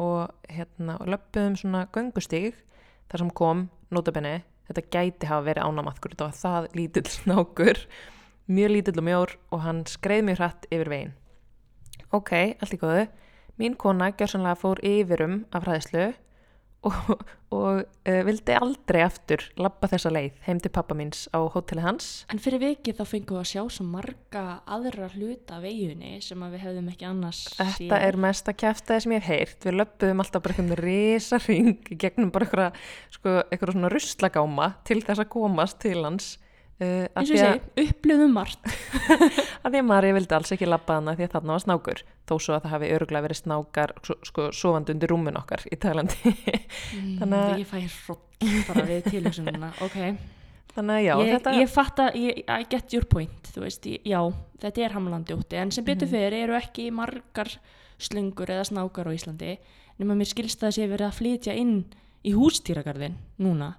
og 0.00 0.48
hérna, 0.48 0.96
og 0.96 1.10
löppuðum 1.12 1.58
svona 1.60 1.82
göngustíg, 1.92 2.56
þar 3.12 3.24
sem 3.24 3.32
kom 3.36 3.66
notabenni, 3.92 4.38
þetta 4.70 4.86
gæti 4.94 5.28
hafa 5.28 5.44
verið 5.50 5.68
ánamaðkur, 5.68 6.14
þetta 6.14 6.30
var 6.30 6.38
það 6.40 6.70
lítill 6.78 7.04
snákur 7.18 7.82
mjög 8.50 8.72
lítill 8.74 8.98
og 8.98 9.06
mjór 9.06 9.34
og 9.52 9.64
hann 9.66 9.84
skreið 9.86 10.24
mjög 10.26 10.40
hratt 10.40 10.68
yfir 10.72 10.90
veginn. 10.90 11.12
Ok, 12.10 12.32
allt 12.58 12.74
í 12.74 12.80
góðu. 12.80 13.04
Mín 13.60 13.76
kona 13.78 14.08
gjörsanlega 14.10 14.58
fór 14.58 14.80
yfirum 14.86 15.44
af 15.54 15.66
hræðslu 15.68 16.08
og, 16.88 17.24
og 17.52 17.82
uh, 17.82 18.20
vildi 18.26 18.56
aldrei 18.56 19.02
aftur 19.04 19.44
labba 19.60 19.90
þessa 19.90 20.12
leið 20.14 20.38
heim 20.46 20.60
til 20.62 20.72
pappa 20.72 20.96
míns 20.96 21.26
á 21.36 21.40
hóteli 21.52 21.84
hans 21.84 22.24
en 22.32 22.40
fyrir 22.42 22.62
vikið 22.62 23.00
þá 23.00 23.04
fengum 23.10 23.36
við 23.36 23.42
að 23.42 23.50
sjá 23.52 23.62
svo 23.76 23.86
marga 23.88 24.44
aðra 24.64 25.10
hluta 25.14 25.58
af 25.58 25.66
eiginni 25.68 26.16
sem 26.24 26.40
að 26.40 26.56
við 26.56 26.64
hefðum 26.66 26.92
ekki 26.94 27.08
annars 27.10 27.42
Þetta 27.60 28.00
er 28.06 28.18
mesta 28.20 28.54
kjæftæði 28.56 29.04
sem 29.04 29.14
ég 29.14 29.24
hef 29.24 29.30
heyrt. 29.30 29.66
Við 29.66 29.76
löppuðum 29.78 30.22
alltaf 30.24 30.44
bara 30.44 30.56
einhvern 30.56 30.80
risa 30.80 31.40
ring 31.44 31.90
gegnum 32.00 32.32
bara 32.34 32.46
eitthvað, 32.46 32.78
sko, 33.16 33.34
svona 33.62 33.90
ruslagáma 33.92 34.70
til 34.88 35.00
þess 35.04 35.24
að 35.24 35.32
komast 35.32 35.80
til 35.82 35.98
hans. 36.04 36.32
Uh, 36.80 37.04
eins 37.12 37.28
og 37.28 37.36
ég 37.36 37.42
segi, 37.44 37.88
upplöðum 37.90 38.30
margt 38.32 38.64
að 39.64 39.74
því 39.74 39.80
að 39.82 39.84
Marja 39.90 40.14
vildi 40.16 40.32
alls 40.38 40.52
ekki 40.54 40.68
labba 40.68 40.94
hana 40.96 41.12
því 41.18 41.26
að 41.26 41.34
þarna 41.34 41.52
var 41.52 41.62
snákur. 41.66 41.98
Þó 42.24 42.34
svo 42.40 42.54
að 42.56 42.62
það 42.64 42.72
hafi 42.74 42.88
öruglega 42.96 43.24
verið 43.26 43.38
snákar 43.42 43.92
sko, 44.24 44.46
sofandi 44.56 44.94
undir 44.94 45.12
rúmun 45.12 45.36
okkar 45.42 45.64
í 45.68 45.76
Tælandi. 45.76 46.16
Þannig 46.30 47.18
þannig 47.20 47.36
að- 47.36 47.50
að 47.52 47.60
ég 47.60 47.68
fæ 47.68 47.78
hrótt 48.06 48.46
bara 48.70 48.84
við 48.88 49.10
tilhugsununa 49.10 49.72
ok, 49.86 49.98
Þannig 50.70 50.94
að 50.96 51.04
já, 51.04 51.12
ég, 51.20 51.30
þetta... 51.34 51.52
ég 51.58 51.70
fatta 51.74 52.04
ég, 52.14 52.40
I 52.46 52.64
get 52.70 52.92
your 52.96 53.04
point, 53.10 53.48
þú 53.52 53.64
veist 53.66 53.86
ég, 53.90 54.00
já, 54.06 54.20
þetta 54.62 54.84
er 54.86 54.94
hamlandi 54.96 55.34
ótti, 55.36 55.58
en 55.60 55.72
sem 55.74 55.84
betur 55.84 56.06
Mhm. 56.08 56.14
fyrir 56.14 56.36
eru 56.46 56.54
ekki 56.56 56.88
margar 56.94 57.50
slöngur 58.00 58.48
eða 58.54 58.64
snákar 58.70 59.10
á 59.10 59.12
Íslandi 59.12 59.56
nema 60.00 60.14
mér 60.16 60.30
skilst 60.30 60.62
það 60.62 60.70
að 60.70 60.76
sé 60.78 60.86
verið 60.88 61.08
að 61.10 61.18
flytja 61.18 61.56
inn 61.60 61.74
í 62.24 62.32
hústýragarðin 62.32 63.18
núna 63.42 63.74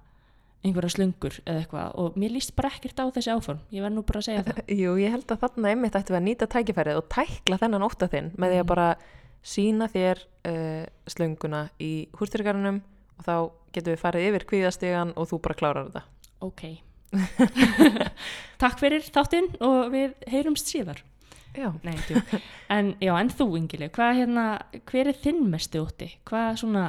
einhverja 0.62 0.92
slöngur 0.94 1.36
eða 1.42 1.62
eitthvað 1.64 1.96
og 1.98 2.16
mér 2.22 2.34
líst 2.36 2.52
bara 2.56 2.70
ekkert 2.70 3.00
á 3.02 3.06
þessi 3.14 3.32
áform 3.34 3.58
ég 3.74 3.82
verð 3.82 3.96
nú 3.96 4.04
bara 4.06 4.20
að 4.22 4.26
segja 4.28 4.44
það 4.46 4.60
Jú, 4.82 4.92
ég 5.02 5.10
held 5.16 5.26
að 5.34 5.40
þarna 5.42 5.72
einmitt 5.72 5.96
ættum 5.98 6.14
við 6.14 6.20
að 6.20 6.26
nýta 6.28 6.48
tækifærið 6.54 7.00
og 7.00 7.08
tækla 7.10 7.58
þennan 7.64 7.86
ótta 7.88 8.08
þinn 8.12 8.30
með 8.36 8.52
því 8.54 8.60
að 8.60 8.62
Mhm. 8.62 8.70
bara 8.72 8.86
sína 9.42 9.88
þér 9.90 10.20
uh, 10.46 10.84
slönguna 11.10 11.62
í 11.82 11.92
hústyrgarunum 12.14 12.78
og 13.18 13.24
þá 13.26 13.34
getum 13.74 13.94
við 13.96 14.02
farið 14.04 14.26
yfir 14.30 14.44
kvíðastegan 14.52 15.12
og 15.18 15.26
þú 15.32 15.40
bara 15.42 15.58
klárar 15.58 15.88
þetta. 15.90 16.02
ok 16.46 16.62
takk 18.62 18.78
fyrir 18.80 19.02
þáttinn 19.12 19.50
og 19.64 19.90
við 19.92 20.14
heyrumst 20.30 20.70
síðar 20.72 21.02
Já. 21.52 21.68
Nei, 21.84 21.92
en, 22.72 22.94
já, 22.96 23.12
en 23.20 23.28
þú 23.28 23.44
Ingileg, 23.58 23.90
hvað 23.92 24.22
hérna, 24.22 24.44
hver 24.88 25.10
er 25.10 25.18
þinn 25.20 25.42
mestu 25.52 25.82
ótti? 25.84 26.06
Hvað 26.24 26.54
svona, 26.62 26.84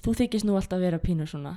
þú 0.00 0.14
þykist 0.22 0.46
nú 0.48 0.54
alltaf 0.56 0.80
vera 0.80 0.96
pínur 1.02 1.28
svona 1.28 1.52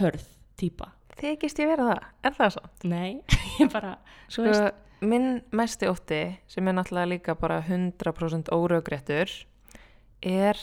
hörð 0.00 0.24
típa. 0.58 0.92
Þykist 1.18 1.58
ég 1.62 1.70
vera 1.70 1.86
það? 1.88 2.02
Er 2.28 2.36
það 2.36 2.52
svo? 2.54 2.64
Nei, 2.90 3.10
ég 3.60 3.70
bara, 3.72 3.96
svo 4.30 4.44
Sko, 4.44 4.50
veist, 4.50 4.82
minn 5.00 5.28
mesti 5.54 5.88
ótti 5.90 6.20
sem 6.50 6.68
er 6.70 6.76
náttúrulega 6.78 7.12
líka 7.12 7.34
bara 7.38 7.60
100% 7.66 8.52
óröggréttur 8.54 9.32
er 10.22 10.58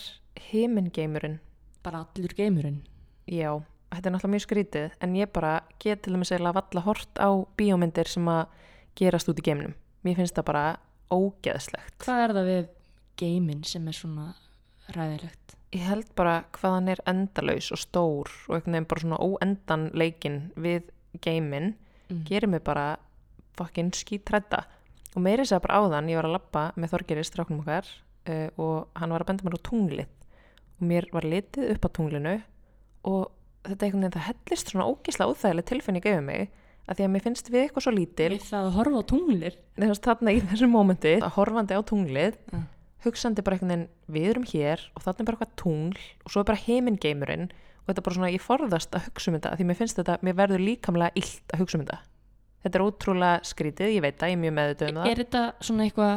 himingeimurinn. 0.51 1.39
bara 1.83 2.05
allur 2.05 2.33
geimurinn. 2.35 2.81
Já, 3.29 3.51
þetta 3.93 4.09
er 4.09 4.15
náttúrulega 4.15 4.33
mjög 4.35 4.45
skrítið 4.47 4.95
en 5.05 5.15
ég 5.19 5.31
bara 5.33 5.53
get 5.79 6.01
til 6.03 6.15
dæmis 6.15 6.31
eiginlega 6.33 6.59
valla 6.61 6.85
hort 6.87 7.19
á 7.21 7.29
bíómyndir 7.57 8.09
sem 8.09 8.27
að 8.27 8.47
gerast 8.99 9.29
út 9.29 9.39
í 9.39 9.45
geimnum. 9.45 9.75
Mér 10.05 10.19
finnst 10.19 10.35
það 10.37 10.47
bara 10.49 10.65
ógeðslegt. 11.13 11.97
Hvað 12.03 12.23
er 12.23 12.33
það 12.37 12.49
við 12.49 12.65
geiminn 13.21 13.63
sem 13.67 13.87
er 13.87 13.97
svona 13.97 14.31
ræðilegt? 14.95 15.54
Ég 15.75 15.83
held 15.89 16.07
bara 16.15 16.35
hvað 16.55 16.75
hann 16.77 16.91
er 16.93 17.01
endalaus 17.09 17.67
og 17.75 17.79
stór 17.81 18.29
og 18.47 18.53
einhvern 18.55 18.77
veginn 18.77 18.87
bara 18.91 19.03
svona 19.03 19.17
óendan 19.25 19.89
leikin 19.93 20.37
við 20.55 20.91
geiminn 21.25 21.73
Mm. 22.05 22.19
gerir 22.27 22.45
mig 22.47 22.61
bara 22.63 22.97
fokkin 23.57 23.87
skítrætta 23.97 24.59
og 25.15 25.23
meiri 25.25 25.41
segja 25.41 25.57
bara 25.63 25.79
áðan 25.81 26.09
ég 26.11 26.19
var 26.19 26.27
að 26.27 26.35
labba 26.35 26.63
með 26.77 26.91
Þorgeri 26.91 27.23
stráknum 27.25 27.63
okkar 27.63 27.87
uh, 28.29 28.49
og 28.61 28.87
hann 28.93 29.09
var 29.09 29.23
að 29.23 29.29
benda 29.31 29.47
mér 29.47 29.55
á 29.57 29.65
tunglið 29.65 30.05
og 30.75 30.83
mér 30.85 31.07
var 31.15 31.25
litið 31.25 31.71
upp 31.73 31.87
á 31.87 31.89
tunglinu 31.97 32.35
og 33.09 33.31
þetta 33.65 33.87
einhvern 33.87 34.05
veginn 34.05 34.13
það 34.19 34.27
hellist 34.29 34.69
svona 34.69 34.85
ógísla 34.91 35.27
óþægileg 35.31 35.65
tilfinning 35.71 36.05
yfir 36.05 36.21
mig 36.27 36.45
að 36.85 36.99
því 36.99 37.07
að 37.07 37.11
mér 37.15 37.25
finnst 37.25 37.49
við 37.49 37.63
eitthvað 37.65 37.85
svo 37.87 37.95
lítil 37.97 38.31
það 38.37 38.61
að 38.69 38.75
horfa 38.77 39.01
á 39.01 39.03
tunglir. 39.09 39.55
nefnast 39.81 40.05
þarna 40.05 40.35
í 40.37 40.41
þessu 40.45 40.69
mómenti 40.69 41.15
að 41.25 41.33
horfandi 41.39 41.73
á 41.73 41.81
tunglið 41.89 42.37
Ja. 42.53 42.61
Hugsandi 43.05 43.43
bara 43.45 43.57
einhvern 43.57 43.71
veginn 43.71 43.87
við 44.17 44.27
erum 44.31 44.47
hér 44.51 44.83
og 44.95 45.05
þarna 45.05 45.21
er 45.23 45.29
bara 45.29 45.37
eitthvað 45.37 45.55
tungl 45.61 46.01
og 46.25 46.33
svo 46.33 46.41
er 46.43 46.49
bara 46.49 46.63
heimingeimurinn 46.65 47.47
og 47.51 47.87
þetta 47.91 48.01
er 48.01 48.07
bara 48.07 48.17
svona 48.17 48.31
ég 48.33 48.43
forðast 48.43 48.97
að 48.97 49.07
hugsa 49.09 49.31
um 49.31 49.37
þetta 49.39 49.55
því 49.59 49.67
mér 49.69 49.79
finnst 49.81 49.99
þetta, 50.01 50.17
mér 50.25 50.37
verður 50.39 50.63
líkamlega 50.65 51.15
illt 51.21 51.53
að 51.55 51.61
hugsa 51.63 51.77
um 51.79 51.85
þetta 51.85 51.99
þetta 52.65 52.79
er 52.79 52.85
ótrúlega 52.87 53.45
skrítið, 53.45 53.91
ég 53.93 54.01
veit 54.05 54.17
það, 54.17 54.31
ég 54.31 54.37
er 54.39 54.43
mjög 54.45 54.55
meðutöð 54.59 54.89
um 54.91 54.99
það 55.01 55.09
Er 55.11 55.21
þetta 55.21 55.43
svona 55.67 55.85
eitthvað 55.85 56.15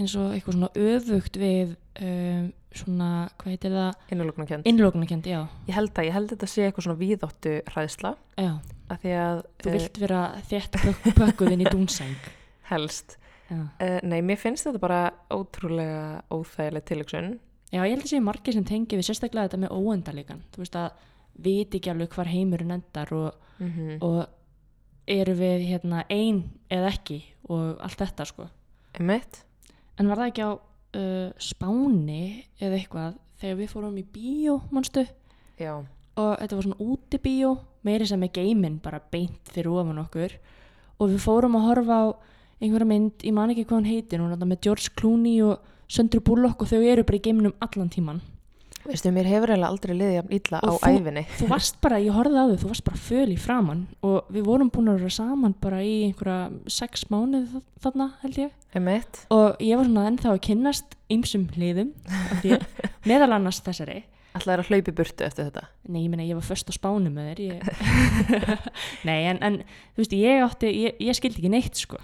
eins 0.00 0.12
og 0.20 0.34
eitthvað 0.36 0.56
svona 0.56 0.70
öfugt 0.86 1.38
við 1.40 1.72
um, 2.06 2.44
svona, 2.78 3.08
hvað 3.40 3.50
heitir 3.56 3.72
það? 3.74 4.04
innuloknarkjönd 4.14 4.68
Innlóknarkend, 4.70 5.26
já. 5.26 5.40
ég 5.66 5.74
held 5.74 5.90
að, 5.98 6.06
ég 6.06 6.14
held 6.14 6.28
að 6.30 6.36
þetta 6.36 6.50
sé 6.52 6.66
eitthvað 6.68 6.86
svona 6.86 7.00
víðóttu 7.00 7.54
hræðsla 7.72 8.12
Já, 8.38 8.52
af 8.94 9.00
því 9.02 9.16
að 9.18 9.40
þú 9.64 9.72
eh, 9.72 9.74
vilt 9.74 9.98
vera 10.04 10.20
þétt 10.52 10.78
pök- 10.84 11.08
pökkuðinn 11.18 11.64
í 11.64 11.72
dúnsæng. 11.74 12.30
helst 12.70 13.16
uh, 13.50 13.98
nei, 14.06 14.20
mér 14.22 14.38
finnst 14.38 14.68
þetta 14.68 14.78
bara 14.86 15.00
ótrúlega 15.34 16.22
óþægileg 16.30 16.84
tilöksun 16.88 17.38
Já, 17.70 17.84
ég 17.86 17.94
held 17.94 18.02
að 18.02 18.10
sé 18.10 18.18
margir 18.18 18.56
sem 18.56 18.66
tengi 18.66 18.98
við 18.98 19.06
sérstaklega 19.06 19.46
þetta 19.46 19.60
með 19.62 19.74
óendalíkan. 19.78 20.40
Þú 20.50 20.62
veist 20.64 20.78
að 20.78 21.04
viti 21.44 21.78
ekki 21.78 21.92
alveg 21.92 22.16
hvar 22.16 22.30
heimurinn 22.30 22.74
endar 22.74 23.12
og, 23.14 23.36
mm 23.60 23.68
-hmm. 23.70 23.98
og 24.02 24.26
eru 25.06 25.34
við 25.34 25.68
hérna 25.68 26.04
ein 26.10 26.50
eða 26.68 26.90
ekki 26.90 27.22
og 27.48 27.78
allt 27.80 27.98
þetta 27.98 28.24
sko. 28.26 28.48
Einmitt? 28.98 29.44
En 29.98 30.08
var 30.08 30.18
það 30.18 30.26
ekki 30.26 30.42
á 30.42 30.52
uh, 30.52 31.30
Spáni 31.38 32.44
eða 32.60 32.74
eitthvað 32.74 33.14
þegar 33.38 33.56
við 33.56 33.68
fórum 33.68 33.98
í 33.98 34.04
bíó, 34.04 34.60
manstu? 34.70 35.06
Já, 35.58 35.86
Og 36.16 36.36
þetta 36.40 36.56
var 36.56 36.64
svona 36.66 36.84
útibíó, 36.84 37.58
meiri 37.86 38.06
sem 38.06 38.20
með 38.20 38.32
geiminn 38.32 38.80
bara 38.82 39.00
beint 39.12 39.52
fyrir 39.54 39.70
ofan 39.70 40.02
okkur. 40.02 40.34
Og 40.98 41.08
við 41.08 41.22
fórum 41.22 41.56
að 41.56 41.66
horfa 41.68 41.94
á 41.94 42.06
einhverja 42.60 42.88
mynd, 42.90 43.14
ég 43.24 43.32
man 43.36 43.50
ekki 43.54 43.64
hvað 43.66 43.78
hann 43.80 43.88
heitir, 43.90 44.20
hún 44.20 44.30
er 44.30 44.36
þarna 44.36 44.50
með 44.52 44.60
George 44.66 44.90
Clooney 44.98 45.38
og 45.46 45.64
Söndru 45.90 46.20
Bullock 46.22 46.60
og 46.62 46.68
þau 46.70 46.82
eru 46.86 47.02
bara 47.06 47.18
í 47.18 47.24
geiminum 47.24 47.54
allan 47.64 47.88
tíman. 47.90 48.20
veistu, 48.80 49.10
mér 49.12 49.26
hefur 49.28 49.50
eiginlega 49.52 49.68
aldrei 49.70 49.92
liðið 49.94 50.30
illa 50.34 50.58
á 50.64 50.70
þú- 50.72 50.88
æfinni 50.88 51.22
þú 51.36 51.48
varst 51.50 51.80
bara, 51.84 51.98
ég 52.00 52.14
horfði 52.16 52.38
á 52.40 52.44
þau, 52.48 52.56
þú 52.62 52.68
varst 52.70 52.84
bara 52.86 52.96
föl 52.96 53.26
í 53.34 53.36
framann 53.38 53.82
og 54.02 54.30
við 54.32 54.46
vorum 54.46 54.70
búin 54.72 54.88
að 54.88 55.00
vera 55.02 55.10
saman 55.10 55.54
bara 55.60 55.82
í 55.84 55.92
einhverja 56.08 56.50
sex 56.66 57.04
mánuð 57.12 57.58
þarna 57.82 58.06
held 58.22 58.38
ég. 58.40 58.50
Einmitt? 58.74 59.26
og 59.30 59.58
ég 59.60 59.76
var 59.76 59.84
svona 59.84 60.06
ennþá 60.08 60.32
að 60.32 60.40
kynnast 60.48 60.96
ymsum 61.10 61.44
þér, 61.50 62.64
meðal 63.10 63.32
annars 63.36 63.60
þessari. 63.60 64.04
Alltaf 64.32 64.52
er 64.54 64.62
að 64.62 64.68
hlaupi 64.70 64.92
burtu 64.94 65.24
eftir 65.26 65.48
þetta? 65.50 65.64
Nei, 65.90 66.04
ég 66.04 66.10
meina 66.10 66.22
ég 66.22 66.38
var 66.38 66.46
först 66.46 66.70
á 66.70 66.72
spánu 66.72 67.10
með 67.10 67.32
þér 67.34 67.40
ég... 67.48 67.58
nei, 69.08 69.24
en, 69.26 69.40
en 69.42 69.56
þú 69.96 70.04
veist, 70.04 70.12
ég 70.14 70.44
átti 70.46 70.70
ég, 70.70 70.96
ég 71.02 71.18
skildi 71.18 71.42
ekki 71.42 71.50
neitt 71.52 71.74
sko 71.74 71.98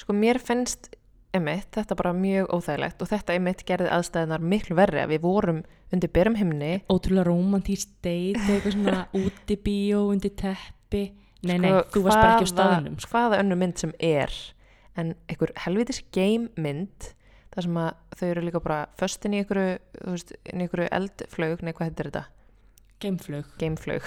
Sko 0.00 0.16
mér 0.16 0.40
finnst 0.40 0.88
einmitt 1.36 1.70
þetta 1.76 1.96
bara 1.98 2.12
mjög 2.16 2.48
óþægilegt 2.56 3.02
og 3.04 3.10
þetta 3.10 3.34
einmitt 3.36 3.62
gerði 3.68 3.90
aðstæðunar 3.94 4.42
miklu 4.52 4.76
verri 4.78 5.02
að 5.02 5.12
við 5.12 5.22
vorum 5.26 5.60
undir 5.94 6.10
berum 6.14 6.38
himni 6.38 6.72
ótrúlega 6.90 7.26
romantíst 7.28 7.92
date, 8.02 8.40
eitthvað 8.40 8.74
svona 8.76 9.04
útibíó 9.14 10.06
undir 10.10 10.34
teppi 10.38 11.04
nei, 11.46 11.56
nei, 11.62 11.70
Sko, 11.70 11.84
þú 11.94 12.02
varst 12.06 12.20
bara 12.20 12.32
ekki 12.34 12.48
á 12.50 12.52
staðnum 12.54 12.98
sko. 12.98 13.12
Hvaða 13.14 13.40
önnu 13.44 13.60
mynd 13.60 13.82
sem 13.82 13.94
er 14.02 14.34
en 14.98 15.14
einhver 15.30 15.54
helvitis 15.64 16.02
game 16.14 16.50
mynd 16.58 17.12
þar 17.54 17.66
sem 17.66 17.80
að 17.82 18.18
þau 18.18 18.26
eru 18.30 18.44
líka 18.46 18.62
bara 18.62 18.80
föstin 18.98 19.34
í 19.34 19.42
einhverju, 19.42 19.78
veist, 20.06 20.34
í 20.34 20.56
einhverju 20.56 20.90
eldflaug, 20.98 21.64
nei 21.66 21.72
hvað 21.74 21.90
heitir 21.90 22.10
þetta? 22.10 22.26
Geimflög 23.00 23.48
Gameflaug 23.60 24.06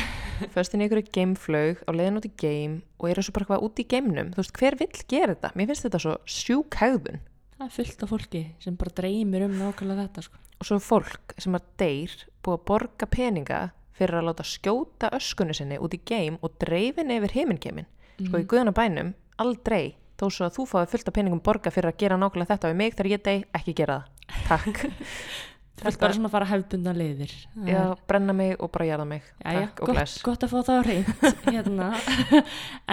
föstin 0.54 0.82
í 0.82 0.86
einhverju 0.86 1.10
gameflaug 1.14 1.82
á 1.86 1.90
leiðin 1.94 2.18
út 2.20 2.28
í 2.28 2.32
game 2.40 2.82
og 2.98 3.08
eru 3.10 3.24
svo 3.24 3.34
bara 3.36 3.48
hvað 3.48 3.64
út 3.68 3.80
í 3.80 3.86
gameunum 3.88 4.32
þú 4.34 4.42
veist, 4.42 4.56
hver 4.58 4.76
vill 4.80 5.04
gera 5.10 5.34
þetta? 5.34 5.52
Mér 5.54 5.70
finnst 5.70 5.86
þetta 5.86 6.02
svo 6.02 6.14
sjúk 6.26 6.78
hegðun. 6.80 7.22
Það 7.54 7.66
er 7.66 7.74
fullt 7.76 8.04
af 8.04 8.12
fólki 8.12 8.42
sem 8.64 8.76
bara 8.80 8.94
dreymir 9.00 9.46
um 9.46 9.56
nákvæmlega 9.60 10.06
þetta 10.08 10.26
sko. 10.26 10.40
og 10.58 10.68
svo 10.68 10.78
er 10.78 10.86
fólk 10.88 11.34
sem 11.38 11.56
að 11.56 11.66
deyr 11.80 12.16
búið 12.44 12.58
að 12.58 12.64
borga 12.70 13.10
peninga 13.10 13.60
fyrir 13.94 14.18
að 14.18 14.28
láta 14.28 14.46
skjóta 14.46 15.12
öskunni 15.14 15.54
sinni 15.54 15.78
út 15.78 15.94
í 15.94 16.00
game 16.02 16.40
og 16.42 16.58
dreifin 16.62 17.14
yfir 17.14 17.36
heimingeimin 17.38 17.86
sko 18.18 18.40
í 18.42 18.48
guðana 18.50 18.74
bænum, 18.74 19.14
aldrei. 19.42 19.94
Þó 20.14 20.28
svo 20.30 20.46
að 20.46 20.58
þú 20.58 20.64
fáið 20.70 20.92
fullt 20.92 21.08
af 21.10 21.14
peningum 21.16 21.42
borga 21.42 21.72
fyrir 21.74 21.90
að 21.90 21.98
gera 22.04 22.18
nákvæmlega 22.18 22.54
þetta 22.54 22.70
við 22.70 22.76
mig 22.78 22.94
þegar 22.94 23.10
ég 23.10 23.22
dey, 23.24 23.40
ekki 23.58 23.74
gera 23.80 23.96
það. 24.04 24.10
Takk, 24.46 24.84
Þú 25.74 25.88
vilt 25.88 25.98
bara 25.98 26.14
svona 26.14 26.28
fara 26.30 26.46
hefbundna 26.46 26.92
leiðir. 26.94 27.32
Já, 27.66 27.78
er- 27.90 28.02
brenna 28.06 28.32
mig 28.36 28.52
og 28.62 28.70
bara 28.70 28.86
jarða 28.86 29.06
mig. 29.10 29.22
Takk 29.42 29.80
og 29.82 29.88
gott, 29.90 30.12
gott 30.22 30.44
að 30.46 30.52
fá 30.52 30.60
það 30.68 30.78
á 30.78 30.82
reynd 30.86 31.24
hérna. 31.54 31.88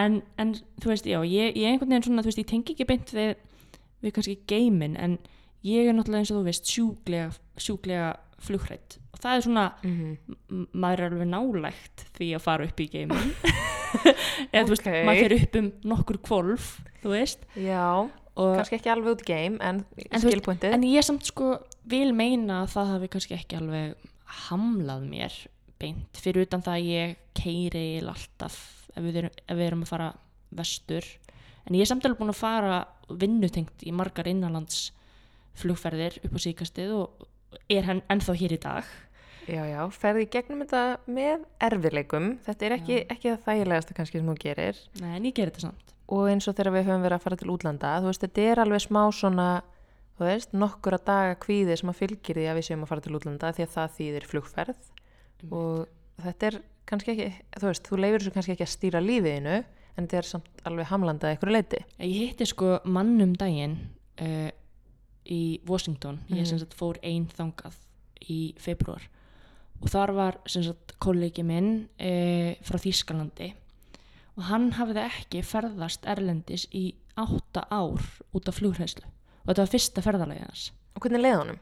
en, 0.02 0.22
en 0.42 0.54
þú 0.82 0.90
veist, 0.94 1.06
já, 1.06 1.20
ég, 1.22 1.54
ég 1.62 1.68
einhvern 1.76 1.94
veginn 1.94 2.08
svona, 2.10 2.24
þú 2.26 2.32
veist, 2.32 2.42
ég 2.42 2.50
tengi 2.50 2.74
ekki 2.74 2.88
beint 2.90 3.14
við, 3.14 3.36
við 4.02 4.16
kannski 4.18 4.36
geimin, 4.50 4.98
en 4.98 5.20
ég 5.68 5.86
er 5.92 5.94
náttúrulega 5.94 6.24
eins 6.26 6.34
og 6.34 6.40
þú 6.42 6.48
veist 6.50 6.72
sjúklega, 6.74 7.30
sjúklega 7.62 8.08
flugrætt 8.42 8.96
og 9.14 9.20
það 9.22 9.36
er 9.38 9.44
svona, 9.46 9.66
mm 9.86 10.16
m- 10.50 10.68
maður 10.82 11.04
er 11.06 11.12
alveg 11.14 11.30
nálægt 11.30 12.06
því 12.18 12.32
að 12.34 12.42
fara 12.48 12.66
upp 12.66 12.82
í 12.82 12.88
geimin 12.90 13.36
eða 14.56 14.64
þú 14.66 14.74
veist, 14.74 14.90
maður 15.06 15.22
fyrir 15.28 15.44
upp 15.46 15.60
um 15.62 15.70
nokkur 15.94 16.18
kvolf, 16.26 16.72
þú 17.04 17.14
veist. 17.14 17.46
Já, 17.62 17.84
kannski 18.36 18.78
ekki 18.78 18.92
alveg 18.94 19.16
út 19.16 19.24
í 19.26 19.28
game 19.28 19.60
en, 19.66 19.84
En 20.10 20.24
skilpointið 20.24 20.76
en 20.78 20.86
ég 20.88 21.06
samt 21.06 21.28
sko 21.28 21.56
vil 21.92 22.12
meina 22.16 22.62
að 22.64 22.76
það 22.76 22.94
hafi 22.96 23.10
kannski 23.16 23.38
ekki 23.38 23.60
alveg 23.60 24.12
hamlað 24.48 25.08
mér 25.10 25.36
beint 25.82 26.22
fyrir 26.22 26.46
utan 26.48 26.64
það 26.64 26.78
að 26.78 26.90
ég 26.92 27.18
keiri 27.38 27.86
alltaf 28.06 28.58
ef 28.96 29.04
við, 29.04 29.22
erum, 29.24 29.36
ef 29.48 29.60
við 29.60 29.68
erum 29.68 29.86
að 29.86 29.92
fara 29.92 30.10
vestur. 30.62 31.08
En 31.68 31.78
ég 31.78 31.86
er 31.86 31.92
samt 31.92 32.06
alveg 32.08 32.20
búin 32.20 32.34
að 32.34 32.42
fara 32.42 32.80
vinnutengt 33.22 33.86
í 33.86 33.94
margar 33.96 34.30
innanlands 34.32 34.90
flugferðir 35.60 36.20
upp 36.26 36.36
á 36.38 36.40
síkastið 36.42 36.94
og 36.96 37.26
er 37.72 37.88
hann 37.88 38.04
ennþá 38.12 38.36
hér 38.40 38.56
í 38.56 38.60
dag. 38.64 38.92
Já, 39.50 39.64
já, 39.66 39.80
ferði 39.96 40.28
gegnum 40.32 40.62
þetta 40.62 40.84
með 41.12 41.48
erfileikum 41.66 42.28
þetta 42.46 42.68
er 42.68 42.76
ekki, 42.78 43.00
ekki 43.10 43.32
það 43.32 43.48
þægilegasta 43.48 43.96
kannski 43.98 44.20
sem 44.20 44.30
þú 44.30 44.36
gerir. 44.44 44.84
Nei, 45.02 45.16
en 45.18 45.26
ég 45.28 45.36
gerir 45.36 45.52
þetta 45.52 45.66
samt 45.66 45.96
og 46.12 46.26
eins 46.32 46.48
og 46.52 46.56
þegar 46.58 46.74
við 46.76 46.88
höfum 46.90 47.06
verið 47.06 47.18
að 47.18 47.24
fara 47.26 47.38
til 47.40 47.52
útlanda 47.54 47.92
þú 48.04 48.10
veist, 48.12 48.26
þetta 48.26 48.48
er 48.52 48.62
alveg 48.66 48.84
smá 48.84 49.02
svona 49.16 49.48
þú 50.20 50.28
veist, 50.28 50.52
nokkura 50.54 51.00
daga 51.08 51.36
kvíði 51.42 51.78
sem 51.80 51.90
að 51.92 52.00
fylgir 52.02 52.38
því 52.42 52.48
að 52.52 52.58
við 52.60 52.68
séum 52.68 52.84
að 52.86 52.92
fara 52.92 53.02
til 53.06 53.16
útlanda 53.18 53.52
því 53.56 53.64
að 53.66 53.72
það 53.76 53.94
þýðir 53.98 54.26
flugferð. 54.30 54.82
Og 55.50 55.88
þetta 56.22 56.50
er 56.52 56.58
kannski 56.92 57.14
ekki, 57.16 57.30
þú 57.58 57.70
veist, 57.72 57.88
þú 57.88 58.00
leifir 58.04 58.20
þessu 58.22 58.34
kannski 58.36 58.54
ekki 58.56 58.66
að 58.68 58.74
stýra 58.76 59.02
lífiðinu 59.02 59.56
en 59.62 60.06
þetta 60.08 60.18
er 60.22 60.28
samt 60.30 60.62
alveg 60.70 60.90
hamlandað 60.92 61.34
eitthvað 61.34 61.56
leiti 61.56 61.80
Ég 62.00 62.30
hitti 62.32 62.46
sko 62.52 62.76
mannum 62.86 63.34
daginn 63.40 63.78
uh, 64.22 64.52
í 65.26 65.42
Washington, 65.68 66.20
ég 66.30 66.44
Mhm. 66.44 66.46
sem 66.52 66.60
sagt 66.60 66.76
fór 66.78 67.00
einn 67.02 67.26
þangað 67.32 67.76
í 68.30 68.54
februar 68.62 69.02
og 69.82 69.90
þar 69.90 70.14
var 70.14 70.38
sem 70.46 70.62
sagt 70.64 70.94
kollegi 71.02 71.42
minn 71.44 71.88
e, 71.98 72.56
frá 72.62 72.78
Þýskalandi 72.78 73.54
og 74.38 74.44
hann 74.48 74.72
hafði 74.78 75.04
ekki 75.08 75.42
ferðast 75.44 76.06
erlendis 76.08 76.68
í 76.74 76.94
átta 77.20 77.66
ár 77.72 78.00
út 78.34 78.48
af 78.48 78.56
flughræslu 78.60 79.04
og 79.06 79.50
þetta 79.52 79.62
var 79.66 79.72
fyrsta 79.74 80.02
ferðalagi 80.06 80.46
hans 80.46 80.72
Og 80.96 81.02
hvernig 81.06 81.22
leið 81.24 81.38
honum? 81.40 81.60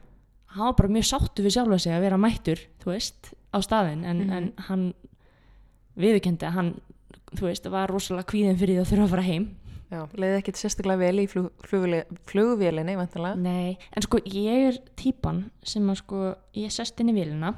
hann 0.50 0.64
var 0.66 0.72
bara 0.78 0.88
mjög 0.88 1.06
sáttu 1.06 1.42
við 1.46 1.54
sjálfa 1.54 1.78
sig 1.78 1.92
að 1.94 2.00
vera 2.02 2.16
mættur, 2.18 2.58
þú 2.82 2.90
veist, 2.90 3.32
á 3.54 3.58
staðin 3.62 4.04
en, 4.04 4.18
Mhm. 4.26 4.32
en 4.32 4.52
hann 4.68 4.94
viðurkendi 5.96 6.46
að 6.48 6.52
hann, 6.56 6.70
þú 7.36 7.46
veist, 7.48 7.66
var 7.70 7.88
rosalega 7.92 8.26
kvíðin 8.30 8.58
fyrir 8.58 8.76
því 8.78 8.82
að 8.84 8.90
þurfa 8.92 9.04
að 9.06 9.10
fara 9.14 9.22
heim 9.22 9.48
Já, 9.90 10.04
leiði 10.14 10.36
ekkit 10.38 10.54
sérstaklega 10.60 10.98
vel 11.02 11.16
í 11.18 11.26
flug, 11.26 11.48
flugvél, 11.66 12.04
flugvélinni, 12.30 12.92
vantilega. 12.94 13.34
Nei, 13.42 13.76
en 13.90 14.02
sko 14.04 14.20
ég 14.22 14.68
er 14.68 14.76
típan 14.94 15.50
sem 15.66 15.82
að 15.90 15.96
sko 16.04 16.20
ég 16.54 16.70
sest 16.70 17.00
inn 17.02 17.10
í 17.10 17.16
vélina 17.16 17.56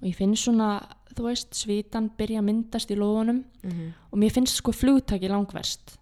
og 0.00 0.06
ég 0.08 0.14
finn 0.16 0.36
svona, 0.36 0.80
þú 1.16 1.22
veist, 1.28 1.54
svitan 1.54 2.10
byrja 2.18 2.40
að 2.40 2.44
myndast 2.50 2.90
í 2.90 2.96
lófunum 2.96 3.44
Mm 3.62 3.70
-hmm. 3.70 3.92
og 4.12 4.18
mér 4.18 4.30
finnst 4.32 4.56
sko 4.56 4.72
flugtaki 4.72 5.28
langverst. 5.28 5.98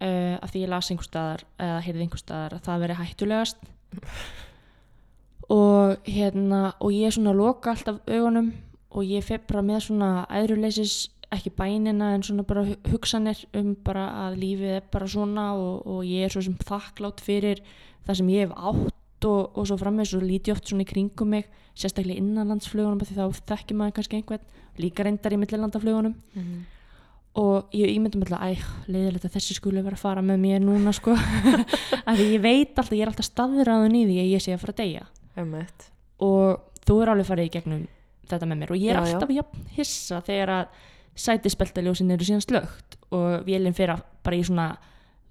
Uh, 0.00 0.36
af 0.42 0.50
því 0.52 0.64
ég 0.64 0.68
las 0.68 0.90
einhver 0.90 1.04
staðar 1.04 1.42
eða 1.58 1.80
heyrði 1.80 2.00
einhver 2.00 2.18
staðar 2.18 2.52
að 2.52 2.62
það 2.62 2.80
veri 2.80 2.94
hættulegast. 2.94 3.56
Og 5.48 5.96
hérna 6.04 6.72
og 6.80 6.90
ég 6.92 7.12
svona 7.14 7.32
loka 7.32 7.70
alltaf 7.70 8.00
augunum 8.08 8.52
og 8.90 9.04
ég 9.04 9.22
fer 9.22 9.38
bara 9.46 9.62
með 9.62 9.80
svona 9.86 10.26
æðruleysis 10.30 11.08
ekki 11.32 11.50
bænina 11.50 12.14
en 12.14 12.22
svona 12.22 12.42
bara 12.42 12.64
hu- 12.64 12.90
hugsanir 12.90 13.44
um 13.54 13.74
bara 13.84 14.08
að 14.28 14.38
lífið 14.42 14.76
er 14.76 14.82
bara 14.92 15.06
svona 15.06 15.52
og, 15.54 15.86
og 15.86 16.04
ég 16.04 16.24
er 16.24 16.28
svo 16.34 16.42
sem 16.42 16.56
þakklátt 16.58 17.20
fyrir 17.20 17.60
það 18.06 18.14
sem 18.16 18.28
ég 18.28 18.40
hef 18.48 18.56
átt 18.56 18.94
og, 19.24 19.56
og 19.56 19.66
svo 19.66 19.76
framvegis 19.80 20.14
og 20.18 20.22
líti 20.26 20.52
oft 20.52 20.68
svona 20.68 20.84
í 20.84 20.88
kringum 20.90 21.28
mig 21.32 21.46
sérstaklega 21.76 22.20
innanlandsflugunum 22.20 23.00
því 23.00 23.16
þá 23.16 23.42
þekkir 23.52 23.76
maður 23.76 23.94
kannski 23.98 24.16
einhvern 24.20 24.44
líka 24.80 25.04
reyndar 25.04 25.32
í 25.32 25.38
millilandaflugunum 25.40 26.14
og 27.36 27.68
ég 27.76 27.90
ímyndum 27.92 28.22
alltaf 28.24 28.44
æg, 28.48 28.62
leiðilegt 28.88 29.24
að 29.28 29.34
þessi 29.36 29.54
skuli 29.58 29.82
vera 29.84 29.96
að 29.96 30.00
fara 30.04 30.22
með 30.24 30.38
mér 30.40 30.60
núna 30.64 30.92
sko 30.96 31.12
af 32.08 32.16
því 32.16 32.28
ég 32.32 32.40
veit 32.44 32.72
alltaf, 32.78 32.92
ég 32.96 33.02
er 33.04 33.10
alltaf 33.12 33.28
staðraðun 33.28 33.96
í 33.98 34.04
því 34.08 34.18
að 34.22 34.30
ég 34.32 34.40
sé 34.44 34.54
að 34.54 34.62
fara 34.64 34.72
að 34.76 34.80
deyja 34.80 35.04
Emmett. 35.36 35.90
og 36.24 36.80
þú 36.88 36.98
er 37.02 37.12
alveg 37.12 37.28
farið 37.28 37.48
í 37.50 37.54
gegnum 37.58 37.82
þetta 38.26 38.46
með 38.48 38.60
mér 38.62 38.72
og 38.72 38.80
ég 38.80 38.90
er 38.90 38.96
Já, 38.96 39.04
já. 39.04 39.14
alltaf 39.14 39.34
jafn 39.36 39.66
hissa 39.76 40.20
þegar 40.24 40.54
að 40.56 40.66
sætispeltaljósin 41.26 42.10
eru 42.16 42.24
síðan 42.28 42.44
slögt 42.44 42.96
og 43.12 43.44
vélinn 43.46 43.76
fyrir 43.76 44.00
bara 44.24 44.36
í 44.36 44.44
svona 44.44 44.70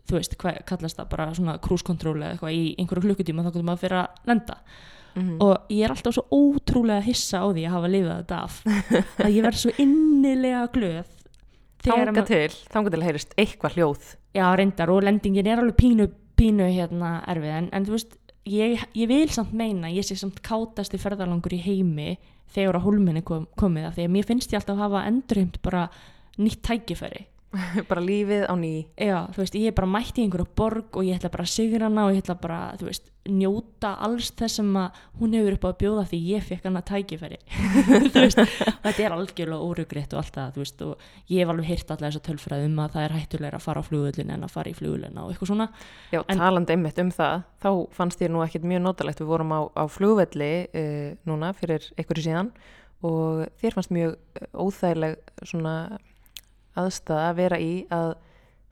þú 0.06 0.20
veist, 0.20 0.36
hvað 0.42 0.60
kallast 0.70 1.00
það 1.00 1.12
bara 1.14 1.30
svona 1.38 1.58
cruise 1.64 1.86
control 1.86 2.18
eða 2.22 2.36
eitthvað 2.36 2.58
í 2.58 2.66
einhverju 2.82 3.08
klukkutíma 3.08 3.46
þá 3.46 3.52
getur 3.52 3.70
maður 3.70 3.86
fyrir 3.86 4.04
að 4.04 4.30
lenda 4.32 4.60
Mm 5.16 5.38
og 5.40 5.70
ég 5.72 5.86
er 5.86 5.94
alltaf 5.94 6.12
svo 6.12 6.26
ótrúlega 6.28 7.00
hissa 7.06 7.40
á 7.40 7.48
því 7.48 7.62
að 7.64 7.72
hafa 7.72 7.88
lifað 7.88 8.18
þetta 8.18 8.40
af 8.44 8.56
að 9.24 9.30
ég 9.32 9.46
verð 9.46 9.60
svo 9.62 9.72
innilega 9.80 10.64
glöð 10.74 11.06
Þanga 11.86 12.26
til, 12.26 12.50
þanga 12.74 12.92
til 12.92 13.00
að 13.00 13.08
heyrist 13.10 13.34
eitthvað 13.38 13.76
hljóð. 13.78 14.06
Já, 14.36 14.46
reyndar 14.58 14.92
og 14.94 15.04
lendingin 15.06 15.50
er 15.50 15.62
alveg 15.62 15.78
pínu, 15.80 16.08
pínu 16.40 16.70
hérna 16.74 17.12
erfið 17.32 17.58
en, 17.60 17.68
en 17.78 17.86
þú 17.86 17.96
veist, 17.96 18.18
ég, 18.50 18.86
ég 18.98 19.12
vil 19.12 19.30
samt 19.34 19.54
meina, 19.56 19.92
ég 19.94 20.08
sé 20.08 20.18
samt 20.20 20.42
kátasti 20.46 21.00
ferðalangur 21.02 21.56
í 21.56 21.62
heimi 21.62 22.16
þegar 22.56 22.80
að 22.80 22.88
hólminni 22.88 23.24
kom, 23.26 23.46
komið 23.60 23.90
af 23.90 23.98
því 23.98 24.08
að 24.08 24.14
mér 24.16 24.28
finnst 24.30 24.54
ég 24.54 24.60
alltaf 24.60 24.76
að 24.78 24.84
hafa 24.86 25.06
endurheimt 25.12 25.62
bara 25.66 25.88
nýtt 26.42 26.64
tækifæri. 26.66 27.26
bara 27.90 28.04
lífið 28.04 28.46
á 28.48 28.54
ný. 28.60 28.74
Já, 29.00 29.18
þú 29.34 29.42
veist, 29.44 29.58
ég 29.60 29.72
er 29.72 29.76
bara 29.78 29.90
mætt 29.96 30.18
í 30.20 30.24
einhverju 30.26 30.48
borg 30.58 30.98
og 31.00 31.08
ég 31.08 31.18
ætla 31.20 31.32
bara 31.34 31.46
að 31.48 31.54
sigra 31.56 31.90
hana 31.90 32.08
og 32.08 32.16
ég 32.16 32.24
ætla 32.24 32.36
bara, 32.42 32.60
þú 32.80 32.90
veist, 32.90 33.12
njóta 33.26 33.96
alls 34.06 34.28
þess 34.38 34.60
sem 34.60 34.68
að 34.78 35.00
hún 35.18 35.34
hefur 35.34 35.56
upp 35.58 35.64
á 35.66 35.70
að 35.72 35.78
bjóða 35.82 36.04
því 36.12 36.20
ég 36.30 36.44
fekk 36.46 36.68
hana 36.70 36.82
tækifæri. 36.86 37.40
þú 38.14 38.22
veist, 38.22 38.42
þetta 38.86 39.06
er 39.08 39.16
algjörlega 39.16 39.66
órugritt 39.66 40.14
og 40.14 40.22
allt 40.22 40.38
það, 40.38 40.52
þú 40.54 40.64
veist, 40.66 40.86
og 40.86 41.10
ég 41.34 41.42
hef 41.42 41.54
alveg 41.56 41.70
heyrt 41.72 41.90
alltaf 41.96 42.06
þess 42.06 42.22
að 42.22 42.26
tölfræði 42.30 42.70
um 42.70 42.80
að 42.86 42.96
það 42.98 43.08
er 43.08 43.18
hættulega 43.18 43.60
að 43.60 43.66
fara 43.66 43.82
á 43.82 43.88
flugullin 43.90 44.34
en 44.36 44.46
að 44.46 44.54
fara 44.54 44.70
í 44.72 44.78
flugullina 44.78 45.26
og 45.26 45.34
eitthvað 45.34 45.52
svona. 45.54 45.70
Já, 46.14 46.22
En- 46.22 46.44
talandi 46.44 46.78
einmitt 46.78 47.02
um 47.02 47.12
það, 47.18 47.46
þá 47.66 47.70
fannst 47.98 48.22
þér 48.22 48.36
nú 48.36 48.46
ekkit 48.46 48.70
mjög 48.70 48.86
notalegt. 48.86 49.22
Við 49.26 49.32
vorum 49.34 49.56
á, 49.58 49.62
á 49.74 49.84
flugvelli 49.90 50.54
uh, 50.70 51.14
núna 51.26 51.54
fyrir 51.58 51.90
einhverju 51.98 52.28
síðan 52.30 52.54
og 53.06 53.46
þér 53.62 53.76
fannst 53.76 53.92
mjög 53.94 54.14
eh, 54.40 54.48
óþægileg 54.56 55.18
svona 55.46 55.74
aðstæða 56.76 57.26
að 57.30 57.36
vera 57.44 57.60
í 57.60 57.74
að 57.94 58.14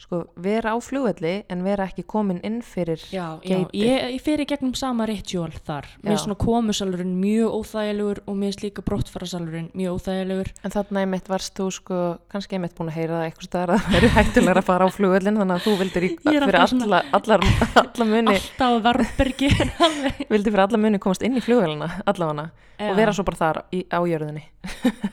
sko, 0.03 0.19
vera 0.43 0.73
á 0.75 0.77
flugvelli 0.83 1.33
en 1.51 1.61
vera 1.63 1.85
ekki 1.87 2.03
komin 2.09 2.41
inn 2.43 2.59
fyrir 2.65 2.99
Já, 3.13 3.39
já, 3.45 3.59
ég, 3.71 4.07
ég 4.15 4.23
fer 4.23 4.41
í 4.43 4.47
gegnum 4.49 4.73
sama 4.75 5.05
ritual 5.07 5.51
þar. 5.63 5.87
Mér 6.03 6.11
Já. 6.11 6.15
er 6.17 6.21
svona 6.25 6.37
komusalurinn 6.41 7.13
mjög 7.21 7.53
óþægilegur 7.59 8.19
og 8.27 8.39
mér 8.41 8.57
er 8.57 8.65
líka 8.65 8.83
brottfarasalurinn 8.83 9.69
mjög 9.77 9.99
óþægilegur. 9.99 10.51
En 10.65 10.75
þarna 10.75 11.05
einmitt 11.05 11.31
varst 11.31 11.55
þú 11.59 11.69
sko, 11.77 12.01
kannski 12.33 12.57
einmitt 12.57 12.75
búin 12.75 12.91
að 12.91 12.97
heyra 12.99 13.21
það 13.21 13.27
eitthvað 13.29 13.47
staðar 13.49 13.75
að 13.77 13.85
það 13.87 13.99
eru 14.01 14.11
hættulegar 14.17 14.61
að 14.63 14.67
fara 14.71 14.89
á 14.89 14.95
flugvellin 14.97 15.39
þannig 15.39 15.55
að 15.55 15.67
þú 15.67 15.77
vildir 15.83 16.07
í, 16.09 16.11
fyrir 16.27 16.59
alla, 16.59 17.03
allar, 17.19 17.47
alla 17.83 18.09
muni, 18.09 18.35
Alltaf 18.35 18.77
varbergi. 18.89 19.53
alveg. 19.87 20.23
vildir 20.27 20.51
fyrir 20.51 20.65
alla 20.67 20.83
muni 20.83 20.99
komast 21.03 21.23
inn 21.23 21.39
í 21.39 21.43
flugvellina 21.45 21.89
allavega 22.03 22.49
og 22.83 22.97
vera 22.97 23.13
svo 23.15 23.23
bara 23.23 23.39
þar 23.39 23.59
í, 23.71 23.83
á 23.87 23.99
jörðinni. 24.03 24.43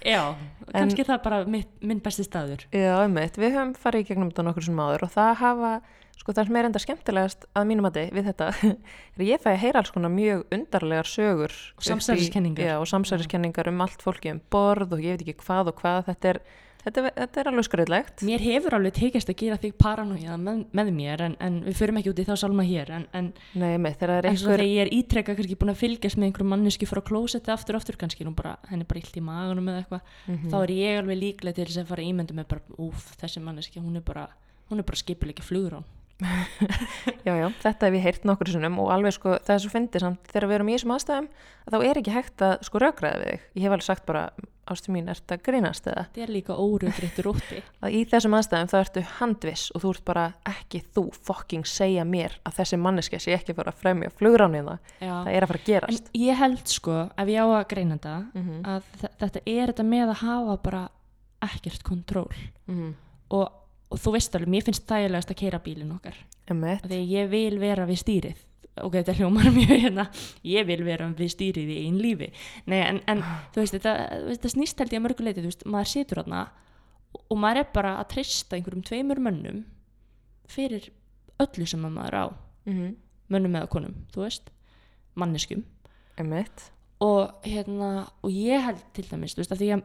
Já, 0.06 0.34
kannski 0.74 1.04
það 1.08 1.22
bara 1.24 1.38
mitt, 1.46 1.70
minn 1.82 2.00
besti 2.04 2.24
staður. 2.26 2.66
Já, 2.74 2.92
einmitt, 3.04 3.36
við 3.40 3.56
höfum 3.56 3.74
farið 3.78 4.04
í 4.04 4.08
gegnum 4.10 4.30
þetta 4.30 4.44
nokkur 4.48 4.66
sem 4.68 4.80
áður 4.84 5.04
og 5.08 5.12
það 5.14 5.32
hafa, 5.40 5.72
sko 6.20 6.34
það 6.36 6.46
sem 6.50 6.56
er 6.60 6.68
enda 6.68 6.82
skemmtilegast 6.84 7.46
að 7.56 7.68
mínum 7.70 7.86
mati 7.88 8.06
við 8.12 8.26
þetta 8.30 8.48
er 8.60 8.74
að 9.20 9.26
ég 9.30 9.40
fæ 9.44 9.50
að 9.54 9.60
heyra 9.64 9.80
alls 9.82 9.92
konar 9.94 10.12
mjög 10.14 10.42
undarlegar 10.52 11.08
sögur 11.08 11.54
Og 11.54 11.78
upp 11.80 11.84
í- 11.84 11.90
samsæriskenningar. 11.90 12.66
Já, 12.66 12.74
og 12.82 12.88
samsæriskenningar 12.92 13.70
um 13.72 13.80
allt 13.86 14.02
fólki 14.04 14.32
um 14.34 14.40
borð 14.52 14.92
og 14.98 15.00
ég 15.04 15.16
veit 15.16 15.24
ekki 15.28 15.38
hvað 15.46 15.72
og 15.72 15.80
hvað 15.80 16.02
þetta 16.12 16.34
er, 16.34 16.42
þetta, 16.84 17.10
þetta 17.16 17.40
er 17.42 17.48
alveg 17.50 17.66
skröðlegt 17.68 18.22
Mér 18.26 18.40
hefur 18.44 18.76
alveg 18.78 18.94
tekist 18.96 19.28
að 19.32 19.36
gera 19.42 19.58
þig 19.60 19.74
paranoia 19.80 20.36
með, 20.40 20.62
með 20.72 20.90
mér 20.96 21.24
en, 21.26 21.36
en 21.40 21.58
við 21.66 21.76
förum 21.80 22.00
ekki 22.00 22.12
út 22.14 22.22
í 22.22 22.26
þá 22.28 22.32
salma 22.42 22.64
hér 22.68 22.90
en, 22.96 23.06
en 23.12 23.30
Nei, 23.54 23.68
einmitt, 23.76 23.98
þegar 24.00 24.14
er 24.24 24.30
einhver 24.32 24.64
ég 24.64 24.80
er 24.86 24.92
ítrekka 24.96 25.36
kannski 25.38 25.58
búin 25.60 25.74
að 25.74 25.80
fylgjast 25.82 26.16
með 26.20 26.30
einhverjum 26.30 26.52
manneski 26.54 26.88
frá 26.90 27.02
klósetti 27.04 27.52
aftur 27.54 27.76
aftur 27.80 27.98
kannski 28.00 28.24
nú 28.28 28.34
bara 28.38 28.56
henni 28.70 28.88
bara 28.88 29.02
illt 29.04 29.16
í 29.20 29.24
maganum 29.24 29.68
eða 29.72 29.84
eitthvað 29.84 30.00
Mhm. 30.30 30.50
þá 30.52 30.56
er 30.62 30.70
ég 30.76 30.98
alveg 31.02 31.18
líklega 31.20 31.54
til 31.60 31.64
þess 31.70 31.82
að 31.84 31.88
fara 31.92 32.02
að 32.02 32.10
ímynda 32.12 32.34
með 32.40 32.48
bara 32.48 32.60
úf 32.78 33.06
þessi 33.20 33.40
manneski 33.44 33.80
hún 33.80 33.96
er 33.96 34.04
bara 34.06 34.28
hún 34.70 34.78
er 34.78 34.86
bara 34.86 34.96
skipilegja 35.00 35.42
flugur 35.44 35.80
án 35.80 35.84
Já, 37.26 37.32
já, 37.36 37.46
þetta 37.62 37.86
hef 37.88 37.94
ég 37.98 38.04
heyrt 38.06 38.24
nokkur 38.28 38.48
sinnum 38.52 38.78
og 38.82 38.92
alveg 38.94 39.12
sko, 39.16 39.34
það 39.44 39.54
er 39.56 39.62
svo 39.64 39.70
fyndið 39.74 40.00
samt 40.06 40.30
þegar 40.32 40.46
við 40.50 40.56
erum 40.58 40.70
í 40.70 40.74
þessum 40.76 40.94
aðstæðum 40.96 41.28
að 41.66 41.74
þá 41.74 41.84
er 41.90 42.00
ekki 42.00 42.14
hægt 42.14 42.44
að 42.46 42.54
sko 42.66 42.80
rökraða 42.82 43.18
við 43.20 43.30
þig. 43.34 43.44
Ég 43.60 43.62
hef 43.66 43.74
alveg 43.76 43.86
sagt 43.86 44.06
bara, 44.08 44.22
ástu 44.70 44.92
mín, 44.94 45.08
ert 45.10 45.32
að 45.34 45.42
grínast 45.46 45.86
eða 45.90 46.04
þetta 46.06 46.22
er 46.24 46.32
líka 46.32 46.56
órugrittur 46.56 47.28
úti 47.32 47.60
að 47.84 47.96
í 47.98 48.00
þessum 48.10 48.36
aðstæðum 48.38 48.70
þá 48.72 48.76
ertu 48.80 49.02
handviss 49.18 49.66
og 49.74 49.82
þú 49.84 49.92
ert 49.96 50.04
bara 50.10 50.24
ekki 50.52 50.82
þú 50.96 51.04
fucking 51.28 51.66
segja 51.68 52.04
mér 52.08 52.36
að 52.48 52.58
þessi 52.60 52.78
manneski 52.80 53.20
sé 53.20 53.34
ekki 53.36 53.52
að 53.54 53.60
fara 53.60 53.74
að 53.74 53.82
fremja 53.84 54.12
flugrániða. 54.16 54.78
Já. 55.00 55.12
Það 55.26 55.32
er 55.36 55.46
að 55.46 55.52
fara 55.52 55.60
að 55.60 55.66
en 55.66 55.70
gerast. 55.74 56.10
ég 56.24 56.40
held 56.44 56.66
sko 56.76 56.98
ef 57.16 57.32
ég 57.34 57.40
á 57.44 57.46
að 57.60 57.68
greina 57.74 57.98
þetta 57.98 58.16
Mm 58.34 58.64
að 58.64 58.90
þe- 59.02 59.14
þetta 59.24 59.40
er 59.46 59.72
þetta 59.74 59.88
með 59.90 60.08
að 60.14 60.22
hafa 60.24 60.56
bara 60.68 60.82
ekkert 61.40 61.82
kontról 61.86 62.28
-hmm. 62.68 62.92
og, 63.30 63.52
og 63.90 63.98
þú 64.00 64.14
veist 64.14 64.36
alveg, 64.36 64.52
mér 64.54 64.66
finnst 64.66 64.86
þægilegast 64.88 65.32
að 65.32 65.40
keira 65.40 65.60
bílinn 65.64 65.92
okkar. 65.96 66.16
Að 66.86 66.94
ég 67.10 67.28
vil 67.32 67.58
vera 67.62 67.86
við 67.88 68.00
stýrið. 68.04 68.46
Ok, 68.80 68.94
þetta 69.00 69.16
hljómar 69.18 69.50
mjög 69.56 69.72
hérna. 69.74 70.06
Ég 70.46 70.66
vil 70.68 70.80
vera 70.86 71.10
við 71.18 71.32
stýrið 71.34 71.72
í 71.74 71.78
einn 71.84 71.98
lífi. 72.00 72.30
Nei, 72.70 72.78
en, 72.84 73.02
en 73.10 73.24
þú 73.54 73.64
veist, 73.64 73.76
þetta, 73.76 73.94
þetta 74.30 74.52
snýst 74.54 74.82
held 74.82 74.94
ég 74.94 75.02
að 75.02 75.06
mörguleiti, 75.08 75.42
þú 75.42 75.50
veist, 75.50 75.66
maður 75.66 75.92
situr 75.94 76.22
þarna 76.22 76.44
og 77.20 77.38
maður 77.42 77.64
er 77.64 77.70
bara 77.74 77.96
að 77.98 78.10
treysta 78.12 78.56
einhverjum 78.56 78.86
tveimur 78.86 79.20
mönnum 79.22 79.64
fyrir 80.50 80.86
öllu 81.42 81.66
sem 81.66 81.82
að 81.86 81.96
maður 81.96 82.18
á. 82.22 82.26
Mm 82.68 82.74
-hmm. 82.76 82.94
mönnum 83.28 83.56
eða 83.56 83.72
konum, 83.72 83.94
þú 84.14 84.22
veist 84.22 84.50
manneskum 85.14 85.64
og 87.00 87.44
hérna, 87.44 88.08
og 88.22 88.30
ég 88.30 88.60
held 88.60 88.82
til 88.92 89.06
dæmis, 89.08 89.34
þú 89.34 89.42
veist, 89.42 89.52
að 89.52 89.62
því 89.62 89.70
að 89.74 89.82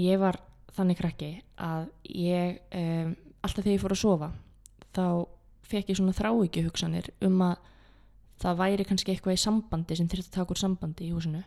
ég 0.00 0.20
var 0.20 0.38
þannig 0.76 0.98
krakki 1.00 1.30
að 1.56 1.88
ég 2.04 2.60
um, 2.76 3.16
alltaf 3.46 3.64
þegar 3.64 3.76
ég 3.76 3.82
fór 3.82 3.94
að 3.96 4.02
sofa 4.02 4.30
þá 4.96 5.06
fekk 5.66 5.90
ég 5.90 5.98
svona 5.98 6.16
þráhyggju 6.16 6.66
hugsanir 6.68 7.10
um 7.26 7.42
að 7.46 7.56
það 8.42 8.58
væri 8.60 8.86
kannski 8.86 9.14
eitthvað 9.14 9.38
í 9.38 9.42
sambandi 9.42 9.96
sem 9.98 10.08
þyrfti 10.10 10.30
að 10.30 10.38
taka 10.38 10.54
úr 10.54 10.60
sambandi 10.60 11.08
í 11.08 11.14
húsinu 11.14 11.42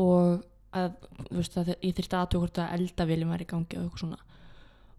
og 0.00 0.44
að, 0.74 0.94
veist, 1.30 1.56
að 1.58 1.74
ég 1.78 1.94
þyrfti 1.96 2.18
aðtöku 2.18 2.44
hvort 2.44 2.60
að 2.62 2.76
eldavilin 2.78 3.30
var 3.30 3.42
í 3.42 3.48
gangi 3.48 3.78
og 3.78 3.84
eitthvað 3.86 4.02
svona. 4.02 4.20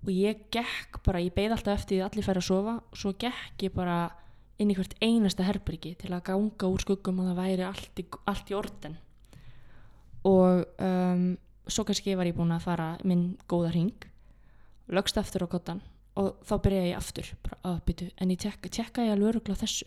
Og 0.05 0.11
ég 0.13 0.43
gekk 0.53 0.99
bara, 1.05 1.21
ég 1.23 1.33
beið 1.35 1.55
alltaf 1.55 1.81
eftir 1.81 1.97
því 1.97 2.01
að 2.01 2.09
allir 2.09 2.27
færi 2.27 2.41
að 2.41 2.47
sofa 2.47 2.75
og 2.79 2.99
svo 3.01 3.13
gekk 3.21 3.65
ég 3.65 3.73
bara 3.75 3.97
inn 4.61 4.71
í 4.71 4.75
hvert 4.77 4.95
einasta 5.03 5.45
herbyrgi 5.47 5.95
til 5.99 6.13
að 6.15 6.27
ganga 6.29 6.69
úr 6.71 6.83
skuggum 6.83 7.19
og 7.21 7.31
það 7.31 7.41
væri 7.41 7.65
allt 7.67 7.99
í, 7.99 8.05
allt 8.31 8.51
í 8.53 8.57
orden. 8.57 8.99
Og 10.25 10.63
um, 10.85 11.25
svo 11.67 11.85
kannski 11.87 12.15
var 12.15 12.29
ég 12.29 12.37
búin 12.37 12.55
að 12.55 12.67
fara 12.69 12.93
minn 13.03 13.33
góða 13.51 13.73
ring 13.75 14.07
lögst 14.93 15.17
aftur 15.17 15.45
á 15.45 15.47
kottan 15.49 15.81
og 16.15 16.35
þá 16.47 16.53
byrjaði 16.63 16.89
ég 16.91 16.97
aftur 16.97 17.29
bara 17.43 17.57
að 17.73 17.79
byttu 17.89 18.09
en 18.21 18.29
ég 18.31 18.39
tekka, 18.39 18.69
tekka 18.69 19.03
ég 19.05 19.11
alveg 19.15 19.29
öruglega 19.33 19.61
þessu 19.65 19.85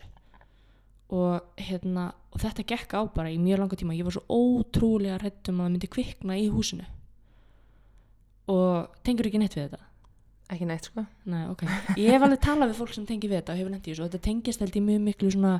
og, 1.09 1.41
hérna, 1.57 2.11
og 2.33 2.39
þetta 2.43 2.65
gekk 2.69 2.93
á 2.93 3.01
bara 3.15 3.31
í 3.33 3.37
mjög 3.41 3.59
langa 3.63 3.75
tíma 3.81 3.95
ég 3.97 4.05
var 4.05 4.13
svo 4.13 4.25
ótrúlega 4.29 5.17
hrættum 5.19 5.57
að 5.59 5.65
það 5.65 5.73
myndi 5.73 5.89
kvikna 5.95 6.37
í 6.37 6.49
húsinu 6.53 6.85
og 8.49 8.89
tengur 9.05 9.29
ekki 9.29 9.41
neitt 9.41 9.55
við 9.57 9.67
þetta 9.69 9.85
ekki 10.49 10.65
neitt 10.69 10.87
sko 10.89 11.03
Nei, 11.29 11.43
ok. 11.51 11.63
Ég 11.99 12.09
hef 12.15 12.23
alveg 12.25 12.41
talað 12.41 12.71
við 12.71 12.79
fólk 12.81 12.93
sem 12.95 13.05
tengir 13.09 13.29
við 13.29 13.41
þetta 13.41 13.53
og 13.55 13.59
hefur 13.61 13.73
nefnt 13.75 13.87
í 13.89 13.91
þessu 13.93 14.05
og 14.05 14.09
þetta 14.09 14.25
tengist 14.29 14.63
held 14.63 14.77
í 14.79 14.81
mjög 14.85 15.03
miklu 15.05 15.31
svona 15.35 15.53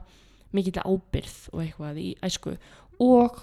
mikill 0.57 0.81
ábyrð 0.81 1.35
og 1.53 1.61
eitthvað 1.65 1.99
í 2.01 2.07
æsku 2.25 2.55
og 3.05 3.37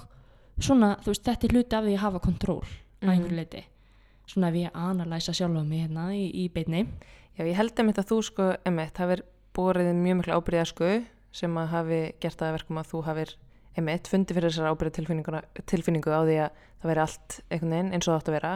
svona, 0.58 0.94
þú 1.04 1.12
veist, 1.12 1.22
þetta 1.28 1.46
er 1.46 1.54
hluti 1.54 1.76
af 1.78 1.84
því 1.86 1.94
að 1.94 2.02
hafa 2.06 2.22
kontról 2.24 2.62
að 2.66 3.06
Mhm. 3.06 3.10
einhverju 3.12 3.36
leiti. 3.36 3.60
Svona 4.26 4.50
ef 4.50 4.58
ég 4.58 4.74
analæsa 4.74 5.34
sjálf 5.36 5.54
á 5.54 5.62
mig 5.62 5.84
hérna 5.84 6.10
í, 6.14 6.26
í 6.34 6.48
beinni. 6.50 6.86
Já, 7.36 7.44
ég 7.46 7.56
held 7.58 7.78
einmitt 7.78 8.00
að 8.00 8.08
þú 8.10 8.20
sko, 8.26 8.46
einmitt, 8.66 8.98
hafir 8.98 9.22
borið 9.56 9.92
mjög 9.96 10.20
miklu 10.20 10.38
ábyrðið 10.38 10.70
sko 10.72 10.92
sem 11.36 11.58
að 11.60 11.68
hafi 11.72 12.00
gert 12.20 12.38
það 12.40 12.48
að 12.48 12.56
verkum 12.56 12.80
að 12.80 12.88
þú 12.90 13.02
hafir 13.06 13.34
einmitt 13.76 14.08
fundið 14.10 14.38
fyrir 14.38 14.52
þessar 14.52 14.72
ábyrðið 14.72 14.96
tilfinningu 15.68 16.12
á 16.16 16.20
því 16.24 16.38
að 16.46 16.64
það 16.80 16.90
veri 16.90 17.04
allt 17.04 17.36
einhvern 17.50 17.74
veginn 17.76 17.92
eins 17.92 18.08
og 18.08 18.12
það 18.12 18.18
átt 18.20 18.30
að 18.30 18.36
vera. 18.38 18.54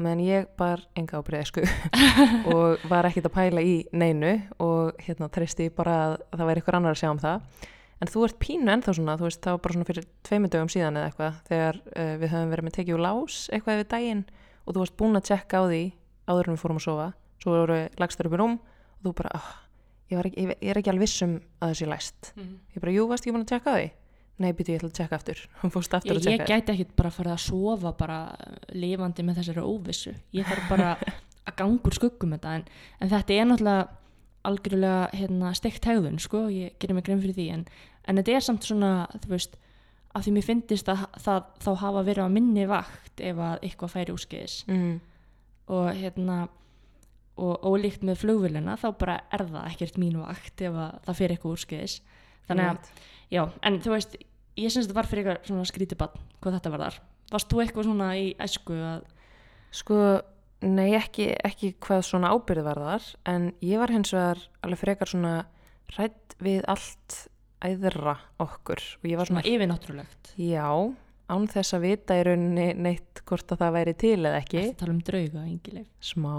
Meðan 0.00 0.22
ég 0.24 0.46
bar 0.56 0.86
enga 0.96 1.20
ábyrðið 1.20 1.48
sko 1.50 1.64
og 2.54 2.86
var 2.88 3.08
ekkit 3.10 3.28
að 3.28 3.34
pæla 3.34 3.64
í 3.66 3.74
neinu 3.92 4.32
og 4.62 5.02
hérna 5.04 5.28
treysti 5.28 5.68
bara 5.74 5.96
að 6.06 6.16
það 6.30 6.50
væri 6.50 6.62
ykkur 6.64 6.78
annar 6.78 6.96
að 6.96 7.02
sjá 7.02 7.10
um 7.10 7.20
það. 7.20 7.66
En 8.00 8.08
þú 8.08 8.22
ert 8.24 8.38
pínu 8.40 8.72
ennþá 8.72 8.94
svona, 8.96 9.18
þú 9.20 9.26
veist, 9.26 9.42
það 9.44 9.56
var 9.56 9.64
bara 9.66 9.76
svona 9.76 9.88
fyrir 9.90 10.06
tveimur 10.24 10.52
dögum 10.54 10.70
síðan 10.72 10.96
eða 10.96 11.10
eitthvað 11.10 11.40
þegar 11.50 11.80
uh, 11.90 12.14
við 12.22 12.30
höfum 12.32 12.54
verið 12.54 12.66
með 12.66 12.76
tekið 12.78 12.96
úr 12.96 13.02
lás 13.04 13.40
eitthvað 13.52 13.76
yfir 13.76 13.90
daginn 13.90 14.22
og 14.64 14.74
þú 14.74 14.82
varst 14.82 14.96
búin 15.00 15.18
að 15.18 15.28
tjekka 15.30 15.62
á 15.62 15.64
því 15.66 15.82
áður 16.30 16.50
en 16.50 16.56
við 16.56 16.62
fórum 16.62 16.80
að 16.80 16.86
sofa. 16.86 17.08
Svo 17.40 17.56
voru 17.56 17.78
lagstur 18.00 18.28
upp 18.28 18.36
í 18.36 18.40
rúm 18.40 18.58
og 18.60 19.06
þú 19.06 19.14
bara, 19.20 19.32
oh, 19.38 19.48
ég, 20.12 20.20
ekki, 20.20 20.44
ég, 20.44 20.52
er 20.70 20.80
ekki 20.80 20.92
alveg 20.92 21.06
vissum 21.06 21.38
að 21.60 21.72
þessi 21.72 21.88
læst. 21.90 22.32
Ég 22.74 22.84
bara, 22.84 22.94
jú, 22.94 23.06
varst 23.10 23.24
ekki 23.24 23.34
búin 23.36 23.46
að 23.46 23.52
tjekka 23.54 23.74
á 23.74 23.76
því? 23.78 23.88
Nei, 24.40 24.52
býtu, 24.56 24.72
ég 24.72 24.80
ætla 24.80 24.88
að 24.88 24.96
tjekka 24.96 25.18
aftur. 25.18 25.40
Aftur 26.00 26.16
Ég, 26.16 26.20
að 26.20 26.32
ég 26.32 26.44
gæti 26.48 26.72
ekkit 26.72 26.92
bara 26.96 27.12
farið 27.12 27.34
að 27.34 27.42
sofa 27.44 27.92
bara 27.98 28.18
lifandi 28.72 29.24
með 29.26 29.42
þessari 29.42 29.64
óvissu. 29.64 30.14
Ég 30.32 30.48
þarf 30.48 30.70
bara 30.70 30.92
að 31.48 31.56
ganga 31.58 31.90
úr 31.90 31.96
skuggum 31.96 32.36
þetta 32.36 32.54
en, 32.56 32.64
en 33.00 33.10
þetta 33.12 33.36
er 33.36 33.50
náttúrulega 33.50 33.88
algjörlega 34.48 35.00
hérna, 35.12 35.50
steikt 35.56 35.84
hegðun, 35.84 36.16
sko, 36.22 36.46
ég 36.48 36.76
gerir 36.80 36.96
mig 36.96 37.04
grein 37.04 37.20
fyrir 37.20 37.36
því 37.36 37.46
en, 37.58 37.64
en 38.08 38.20
þetta 38.20 38.36
er 38.38 38.46
samt 38.46 38.64
svona, 38.64 38.92
þú 39.20 39.34
veist, 39.34 39.58
að 40.14 40.26
því 40.26 40.32
mér 40.36 40.46
finnist 40.46 40.88
að 40.90 41.04
það 41.22 41.44
þá 41.62 41.70
hafa 41.84 42.06
verið 42.06 42.26
á 42.26 42.34
minni 42.34 42.64
vakt 42.70 43.22
ef 43.22 43.42
að 43.46 43.66
eitthvað 43.66 43.92
færi 43.94 44.14
úrskeiðis. 44.14 44.56
Mm, 44.70 44.96
og 45.70 45.92
hérna 46.00 46.40
og 47.40 47.62
ólíkt 47.64 48.02
með 48.04 48.24
flugvillina 48.24 48.74
þá 48.80 48.88
bara 49.00 49.20
er 49.32 49.46
það 49.48 49.68
ekkert 49.70 50.00
mín 50.02 50.18
vakt 50.20 50.60
ef 50.66 50.74
að 50.74 50.98
það 51.06 51.20
fyrir 51.20 51.36
eitthvað 51.36 51.54
úrskeiðis. 51.56 52.00
Þannig 52.50 52.66
að, 52.66 52.74
einmitt. 52.74 53.06
já, 53.30 53.42
en 53.68 53.78
þú 53.84 53.94
veist 53.94 54.18
ég 54.58 54.72
syns 54.72 54.88
þetta 54.88 54.98
var 54.98 55.08
fyrir 55.08 55.30
eitthvað 55.30 55.50
svona 55.52 55.70
skrítibann 55.70 56.20
hvað 56.40 56.56
þetta 56.58 56.72
var 56.74 56.84
þar, 56.84 56.98
varst 57.30 57.50
þú 57.52 57.62
eitthvað 57.62 57.88
svona 57.88 58.10
í 58.18 58.26
æsku 58.42 58.76
að, 58.90 59.04
sko, 59.80 59.98
nei, 60.66 60.90
ekki, 60.98 61.30
ekki 61.46 61.72
hvað 61.86 62.04
svona 62.08 62.32
ábyrð 62.34 62.66
var 62.66 62.82
þar 62.86 63.10
en 63.32 63.50
ég 63.64 63.82
var 63.82 63.94
hins 63.94 64.14
vegar 64.16 64.42
alveg 64.66 64.82
frekar 64.82 65.12
svona 65.12 65.34
rætt 65.96 66.36
við 66.42 66.66
allt 66.70 67.20
æðra 67.64 68.16
okkur. 68.42 68.82
Og 69.02 69.08
ég 69.10 69.20
var 69.20 69.30
svona 69.30 69.44
svona, 69.44 69.54
yfirnáttúrulegt. 69.54 70.34
Já 70.40 70.66
án 71.30 71.46
þess 71.50 71.76
að 71.76 71.86
vita 71.86 72.18
í 72.18 72.24
rauninni 72.26 72.66
neitt 72.74 73.22
hvort 73.28 73.52
að 73.54 73.62
það 73.62 73.74
væri 73.76 73.96
til 74.00 74.18
eða 74.18 74.38
ekki. 74.40 74.60
Ertu 74.60 74.74
að 74.74 74.78
tala 74.82 74.94
um 74.94 75.02
drauga, 75.06 75.46
engileg 75.46 75.88
smá. 76.02 76.32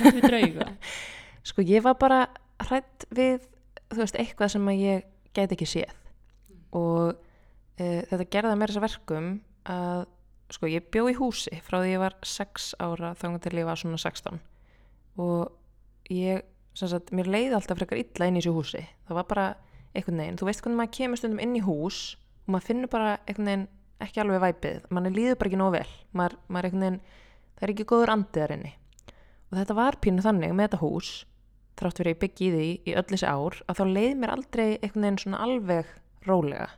Við 0.00 0.20
drauga? 0.24 0.68
Sko 1.48 1.64
ég 1.68 1.84
var 1.84 1.96
bara 2.00 2.20
hrætt 2.68 3.06
við, 3.14 3.44
þú 3.92 4.02
veist, 4.02 4.20
eitthvað 4.20 4.52
sem 4.54 4.70
að 4.72 4.84
ég 4.84 5.08
gæti 5.36 5.56
ekki 5.56 5.68
séð. 5.68 5.94
Og 6.76 7.12
e, 7.78 8.04
þetta 8.10 8.28
gerði 8.32 8.52
að 8.52 8.60
mér 8.60 8.72
þessa 8.72 8.84
verkum 8.84 9.30
að, 9.68 10.02
sko 10.52 10.70
ég 10.72 10.88
bjó 10.92 11.06
í 11.12 11.16
húsi 11.16 11.60
frá 11.64 11.80
því 11.82 11.94
ég 11.94 12.02
var 12.02 12.16
6 12.24 12.70
ára 12.84 13.14
þannig 13.20 13.44
til 13.44 13.56
ég 13.60 13.68
var 13.68 13.80
svona 13.80 14.00
16 14.00 14.38
og 15.20 16.12
ég, 16.12 16.44
sem 16.78 16.88
sagt, 16.88 17.10
mér 17.16 17.28
leiði 17.28 17.56
alltaf 17.56 17.80
frekar 17.80 18.00
illa 18.00 18.28
inn 18.28 18.38
í 18.38 18.42
þessu 18.42 18.54
húsi. 18.56 18.84
Það 19.08 19.18
var 19.18 19.26
bara 19.32 19.46
einhvern 19.98 20.22
veginn, 20.22 20.38
þú 20.40 20.48
veist 20.48 20.64
hvernig 20.64 20.80
maður 20.80 20.94
kemur 20.98 21.20
stundum 21.20 21.42
inn 21.42 21.56
í 21.58 21.64
hús 21.66 22.00
og 22.46 22.54
maður 22.54 22.68
finnur 22.70 22.92
bara 22.92 23.14
einhvern 23.26 23.50
veginn 23.50 23.68
ekki 24.04 24.22
alveg 24.22 24.44
væpið, 24.44 24.84
mann 24.94 25.10
líður 25.10 25.38
bara 25.40 25.50
ekki 25.50 25.58
nóg 25.58 25.72
vel. 25.74 25.88
Maður, 26.14 26.36
maður 26.46 26.68
einhvern 26.68 26.84
veginn, 26.86 27.00
það 27.58 27.66
er 27.66 27.72
ekki 27.74 27.88
góður 27.90 28.14
andiðar 28.14 28.54
inni. 28.54 28.72
Og 29.48 29.58
þetta 29.58 29.76
var 29.78 29.98
pínu 30.04 30.24
þannig 30.24 30.54
með 30.54 30.68
þetta 30.68 30.80
hús 30.84 31.12
þrátt 31.78 32.00
fyrir 32.00 32.14
ég 32.14 32.20
byggi 32.22 32.48
í 32.48 32.52
því 32.52 32.68
í 32.90 32.94
öll 32.98 33.06
þessi 33.12 33.30
ár 33.30 33.56
að 33.70 33.78
þá 33.78 33.84
leið 33.94 34.12
mér 34.18 34.34
aldrei 34.34 34.66
einhvern 34.68 35.04
veginn 35.06 35.20
svona 35.22 35.42
alveg 35.44 35.92
rólega. 36.26 36.68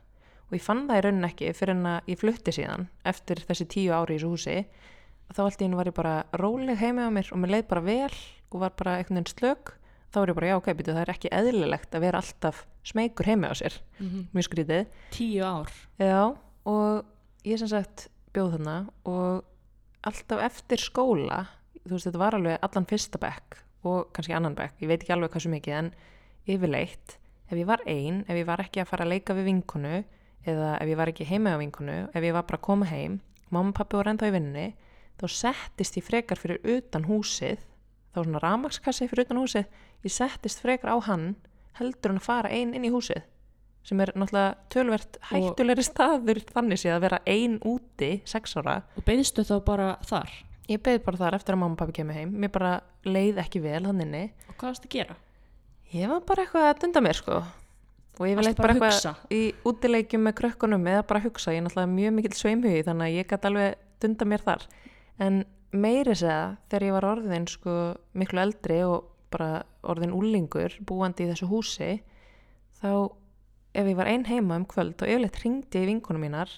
Og 0.49 0.57
ég 0.57 0.65
fann 0.65 0.85
það 0.89 0.99
í 0.99 1.03
raunin 1.05 1.27
ekki 1.27 1.53
fyrir 1.57 1.77
en 1.77 1.89
að 1.89 2.11
ég 2.11 2.21
flutti 2.21 2.53
síðan 2.55 2.87
eftir 3.07 3.41
þessi 3.47 3.67
tíu 3.71 3.93
ári 3.95 4.17
í 4.17 4.19
þessu 4.19 4.31
húsi. 4.33 4.57
Að 5.31 5.37
þá 5.37 5.43
allt 5.45 5.61
í 5.61 5.67
einu 5.67 5.79
var 5.79 5.89
ég 5.89 5.97
bara 5.97 6.15
róleg 6.41 6.81
heima 6.81 7.07
á 7.07 7.11
mér 7.13 7.31
og 7.31 7.41
mér 7.41 7.55
leið 7.55 7.69
bara 7.71 7.85
vel 7.85 8.17
og 8.51 8.57
var 8.65 8.75
bara 8.77 8.97
einhvern 8.99 9.21
veginn 9.21 9.31
slög 9.31 9.73
þá 10.11 10.19
var 10.19 10.31
ég 10.31 10.37
bara 10.37 10.49
já 10.51 10.57
ok, 10.59 10.67
býtu, 10.75 10.93
það 10.95 11.01
er 11.05 11.13
ekki 11.13 11.31
eðlilegt 11.31 11.95
að 11.95 12.03
vera 12.05 12.19
alltaf 12.21 12.65
smeykur 12.83 13.29
heima 13.29 13.51
á 13.51 13.55
sér. 13.55 13.77
Mhm. 13.99 14.27
mjög 14.33 14.47
skrítið. 14.49 14.85
Tíu 15.11 15.43
ár. 15.43 15.71
Já, 15.99 16.35
og 16.65 17.05
ég 17.45 17.57
sem 17.57 17.67
sagt 17.67 18.09
bjóð 18.33 18.57
þarna 18.57 18.77
og 19.05 19.43
alltaf 20.03 20.39
eftir 20.41 20.77
skóla, 20.81 21.47
þú 21.85 21.95
veist, 21.95 22.07
þetta 22.07 22.21
var 22.21 22.37
alveg 22.37 22.59
allan 22.61 22.87
fyrsta 22.89 23.19
bekk 23.21 23.57
og 23.83 24.11
kannski 24.13 24.35
annan 24.37 24.55
bekk, 24.55 24.73
ég 24.81 24.87
veit 24.91 25.01
ekki 25.01 25.13
alveg 25.15 25.31
hvað 25.33 25.41
svo 25.45 25.51
mikið 25.51 25.77
en 25.77 25.91
yfirleitt, 26.47 27.17
ef 27.49 27.57
ég 27.57 27.67
var 27.69 27.81
ein, 27.89 28.21
ef 28.27 28.35
ég 28.37 28.45
var 28.45 28.61
ekki 28.63 28.81
að 28.81 28.89
fara 28.91 29.05
að 29.05 29.13
leika 29.15 29.35
við 29.37 29.49
vinkonu 29.49 30.03
eða 30.45 30.69
ef 30.81 30.89
ég 30.89 30.97
var 30.97 31.11
ekki 31.11 31.27
heima 31.29 31.53
á 31.53 31.61
vinkonu, 31.61 31.97
ef 32.13 32.23
ég 32.23 32.33
var 32.33 32.45
bara 32.49 32.57
að 32.57 32.65
koma 32.65 32.85
heim, 32.89 33.19
mamma 33.49 33.73
og 33.73 33.77
pappi 33.77 33.97
voru 33.99 34.13
enda 34.13 34.29
í 34.29 34.33
vinninni, 34.33 34.67
þá 35.21 35.25
settist 35.29 35.97
ég 35.99 36.05
frekar 36.07 36.39
fyrir 36.39 36.61
utan 36.65 37.05
húsið, 37.05 37.61
þá 38.11 38.19
var 38.19 38.27
svona 38.27 38.43
ramakskassi 38.43 39.09
fyrir 39.11 39.25
utan 39.25 39.41
húsið, 39.41 39.65
ég 40.05 40.15
settist 40.15 40.63
frekar 40.63 40.93
á 40.93 40.97
hann 41.07 41.33
heldur 41.79 42.13
en 42.13 42.21
að 42.21 42.27
fara 42.27 42.51
ein 42.51 42.75
inn 42.75 42.85
í 42.87 42.93
húsið 42.93 43.23
sem 43.87 43.97
er 44.03 44.11
náttúrulega 44.13 44.69
tölvert 44.69 45.17
hættulegri 45.31 45.83
staður 45.87 46.43
þannig 46.51 46.77
séð 46.83 46.99
að 46.99 47.03
vera 47.07 47.19
ein 47.25 47.57
úti 47.65 48.11
sex 48.29 48.53
ára. 48.59 48.83
og 48.93 49.05
beðstu 49.07 49.45
þá 49.47 49.55
bara 49.65 49.95
þar 50.05 50.29
Ég 50.71 50.81
beði 50.83 51.01
bara 51.03 51.19
þar 51.19 51.37
eftir 51.39 51.55
að 51.55 51.61
mamma 51.63 51.75
og 51.75 51.79
pappi 51.81 51.95
kemur 51.97 52.15
heim. 52.15 52.29
Mér 52.37 52.51
bara 52.53 52.75
leið 53.03 53.41
ekki 53.43 53.61
vel 53.63 53.81
hann 53.87 54.03
inni. 54.03 54.27
og 54.47 54.55
hvað 54.55 54.69
varst 54.69 54.85
að 54.85 54.93
gera? 54.93 55.15
Ég 55.91 56.11
var 56.11 56.21
bara 56.27 56.45
eitthvað 56.45 56.67
að 56.69 56.77
dunda 56.83 57.01
mér 57.03 57.17
sko. 57.17 57.39
Og 58.19 58.27
ég 58.29 58.37
Varstu 58.37 58.51
eitthvað 58.51 58.67
bara 58.67 58.75
að 58.75 58.83
bara 58.83 58.93
eitthvað 58.93 59.33
í 59.35 59.41
útileikjum 59.67 60.23
með 60.27 60.37
krökkunum 60.39 60.87
eða 60.93 61.07
bara 61.09 61.23
hugsa. 61.25 61.51
Ég 61.51 61.59
er 61.59 61.65
náttúrulega 61.65 61.91
mjög 61.95 62.13
mikill 62.17 62.37
sveimhugi 62.37 62.85
þannig 62.87 63.07
að 63.07 63.17
ég 63.17 63.29
gæti 63.31 63.49
alveg 63.49 63.81
dunda 64.03 64.27
mér 64.31 64.45
þar. 64.45 64.67
En 65.19 65.41
meiri 65.71 66.15
segja 66.17 66.57
þegar 66.69 66.87
ég 66.87 66.95
var 66.97 67.09
orðin 67.13 67.47
sko 67.49 67.75
miklu 68.17 68.43
eldri 68.43 68.81
og 68.87 69.07
bara 69.31 69.63
orðin 69.87 70.15
úlingur 70.15 70.75
búandi 70.87 71.25
í 71.25 71.31
þessu 71.31 71.47
húsi 71.51 71.91
þá 72.81 72.91
ef 73.71 73.87
ég 73.87 73.95
var 73.95 74.09
ein 74.11 74.27
heima 74.27 74.57
um 74.59 74.67
kvöld 74.67 74.99
og 74.99 75.07
yfirleitt 75.07 75.39
ringdi 75.43 75.83
í 75.83 75.87
vinkunum 75.93 76.25
mínar 76.25 76.51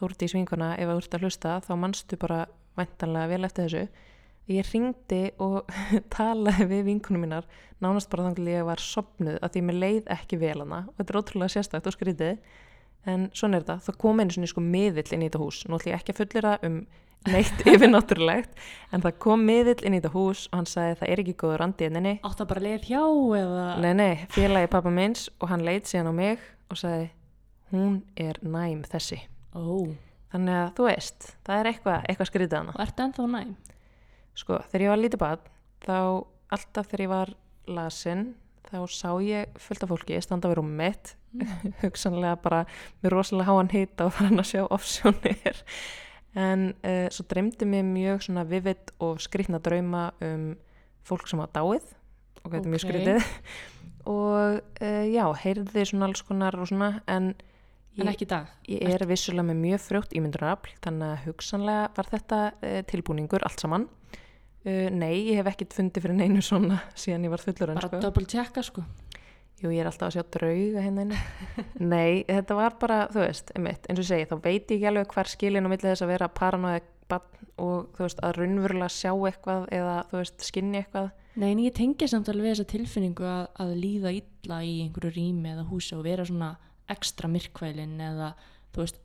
þúrti 0.00 0.28
í 0.28 0.32
svinkuna 0.32 0.74
ef 0.80 0.88
þú 0.88 1.00
ert 1.00 1.16
að 1.16 1.26
hlusta 1.26 1.56
þá 1.64 1.74
manstu 1.80 2.18
bara 2.20 2.44
væntanlega 2.78 3.30
vel 3.34 3.44
eftir 3.48 3.66
þessu. 3.66 4.06
Ég 4.50 4.70
ringdi 4.72 5.20
og 5.44 5.68
talaði 6.14 6.66
við 6.70 6.86
vinkunum 6.88 7.24
mínar 7.26 7.46
nánast 7.82 8.10
bara 8.12 8.28
þannig 8.28 8.48
að 8.48 8.56
ég 8.56 8.66
var 8.70 8.82
sopnuð 8.82 9.38
að 9.38 9.52
því 9.54 9.62
mér 9.66 9.78
leið 9.84 10.10
ekki 10.16 10.40
vel 10.40 10.56
hana 10.62 10.80
og 10.88 10.96
þetta 10.98 11.12
er 11.12 11.20
ótrúlega 11.20 11.54
sérstakt 11.54 11.90
og 11.90 11.96
skrítið. 11.96 12.40
En 13.08 13.28
svona 13.32 13.56
er 13.56 13.64
þetta, 13.64 13.78
það 13.86 14.00
kom 14.02 14.20
einu 14.20 14.34
svona 14.34 14.50
sko 14.50 14.64
miðill 14.64 15.14
inn 15.14 15.22
í 15.22 15.28
þetta 15.30 15.40
hús, 15.40 15.62
nú 15.64 15.78
ætlum 15.78 15.92
ég 15.94 16.00
ekki 16.00 16.12
að 16.12 16.18
fullera 16.20 16.56
um 16.66 16.82
neitt 17.28 17.64
yfirnáttúrulegt 17.70 18.60
en 18.94 19.04
það 19.04 19.16
kom 19.22 19.44
miðill 19.44 19.84
inn 19.84 19.96
í 19.96 20.00
þetta 20.00 20.12
hús 20.14 20.46
og 20.50 20.60
hann 20.60 20.68
sagði 20.70 20.98
það 21.00 21.12
er 21.12 21.22
ekki 21.24 21.36
góður 21.42 21.64
andi 21.66 21.88
enninni 21.88 22.14
Átt 22.24 22.40
það 22.40 22.50
bara 22.52 22.64
leið 22.66 22.86
hjá 22.88 23.02
eða? 23.40 23.66
Nei, 23.84 23.92
nei, 24.00 24.12
félagi 24.32 24.70
pappa 24.72 24.92
minns 24.94 25.26
og 25.38 25.50
hann 25.52 25.66
leit 25.66 25.90
síðan 25.90 26.12
á 26.12 26.14
mig 26.16 26.46
og 26.70 26.80
sagði 26.80 27.10
hún 27.70 28.00
er 28.18 28.40
næm 28.42 28.82
þessi. 28.90 29.20
Ó, 29.54 29.86
þannig 30.32 30.56
að 30.56 30.70
þú 30.78 30.86
veist, 30.88 31.28
það 31.46 31.60
er 31.60 31.68
eitthvað, 31.70 32.06
eitthvað 32.08 32.30
skrítið 32.32 32.58
hana 32.58 32.74
og 32.74 32.82
ertu 32.82 33.04
ennþá 33.04 33.28
næm? 33.30 33.52
sko, 34.38 34.60
þegar 34.70 34.84
ég 34.84 34.92
var 34.92 35.00
lítið 35.00 35.22
bad 35.22 35.48
þá 35.84 35.96
alltaf 36.54 36.90
þegar 36.90 37.04
ég 37.04 37.12
var 37.12 37.32
lasin 37.70 38.26
þá 38.70 38.78
sá 38.92 39.10
ég 39.24 39.56
fullt 39.60 39.84
af 39.84 39.92
fólki 39.92 40.20
standa 40.22 40.50
við 40.50 40.60
rúmum 40.60 40.76
mitt 40.80 41.14
hugsanlega 41.82 42.36
bara 42.42 42.60
með 43.02 43.14
rosalega 43.14 43.50
háan 43.50 43.72
hita 43.72 44.08
og 44.08 44.14
farin 44.16 44.42
að 44.42 44.50
sjá 44.52 44.62
offsjónir 44.66 45.62
en 46.38 46.68
uh, 46.86 47.06
svo 47.10 47.24
dreymdi 47.30 47.66
mér 47.66 47.86
mjög 47.88 48.22
svona 48.28 48.44
vivid 48.46 48.92
og 49.02 49.18
skrýtna 49.22 49.58
drauma 49.62 50.10
um 50.22 50.52
fólk 51.06 51.26
sem 51.30 51.40
var 51.42 51.50
dáið 51.54 51.86
og 52.44 52.52
þetta 52.52 52.64
er 52.64 52.72
mjög 52.74 52.82
Ok. 52.84 52.86
skrítið 52.86 53.30
og 54.14 54.60
uh, 54.60 55.04
já, 55.10 55.24
heyrði 55.42 55.86
svona 55.90 56.06
alls 56.10 56.22
konar 56.22 56.56
og 56.60 56.68
svona 56.70 57.00
en 57.10 57.32
En 58.00 58.06
ekki 58.08 58.24
dag? 58.30 58.46
Ég 58.70 58.86
er 58.94 59.02
vissulega 59.04 59.42
með 59.48 59.58
mjög 59.60 59.80
frjótt 59.82 60.12
ímyndunarafl 60.16 60.70
þannig 60.80 61.08
að 61.10 61.24
hugsanlega 61.26 61.88
var 61.96 62.06
þetta 62.08 62.38
uh, 62.54 62.76
tilbúningur 62.88 63.42
allt 63.44 63.60
saman. 63.60 63.88
Nei, 64.62 65.24
ég 65.32 65.38
hef 65.40 65.48
ekkert 65.50 65.72
fundið 65.72 66.04
fyrir 66.04 66.16
neinu 66.18 66.42
svona 66.44 66.78
síðan 66.92 67.22
ég 67.24 67.32
var 67.32 67.40
fullur 67.40 67.70
Bara 67.72 67.88
sko. 67.88 68.00
double 68.04 68.26
checka 68.28 68.60
sko 68.62 68.82
Jú, 69.60 69.68
ég 69.74 69.82
er 69.82 69.90
alltaf 69.90 70.08
að 70.08 70.14
sjá 70.16 70.22
drauga 70.36 70.84
hérna 70.84 71.04
inni. 71.04 71.18
Nei, 71.92 72.22
þetta 72.28 72.56
var 72.56 72.78
bara, 72.80 73.02
þú 73.12 73.24
veist, 73.26 73.52
einmitt, 73.56 73.84
eins 73.90 74.00
og 74.00 74.08
segi, 74.08 74.28
þá 74.30 74.36
veit 74.40 74.70
ég 74.72 74.78
ekki 74.78 74.88
alveg 74.88 75.12
hver 75.12 75.30
skilin 75.30 75.68
á 75.68 75.70
milli 75.70 75.84
þess 75.84 76.06
að 76.06 76.12
vera 76.14 76.30
paranoið 76.32 76.88
og 77.60 77.90
þú 77.96 78.04
veist, 78.06 78.22
að 78.24 78.36
raunverulega 78.38 78.94
sjá 78.94 79.10
eitthvað 79.12 79.66
eða, 79.76 79.96
þú 80.10 80.20
veist, 80.20 80.46
skinni 80.46 80.80
eitthvað. 80.80 81.10
Nei, 81.40 81.50
en 81.52 81.62
ég 81.62 81.74
tengi 81.76 82.08
samt 82.10 82.30
alveg 82.32 82.54
þessa 82.54 82.66
tilfinningu 82.72 83.26
að, 83.28 83.44
að 83.62 83.74
líða 83.78 84.14
illa 84.16 84.60
í 84.66 84.72
einhverju 84.84 85.12
rými 85.14 85.52
eða 85.52 85.66
húsi 85.68 85.96
og 85.96 86.04
vera 86.06 86.26
svona 86.26 86.50
ekstra 86.90 87.30
myrkvælin 87.30 88.00
eða, 88.02 88.32
þú 88.74 88.84
veist, 88.84 89.00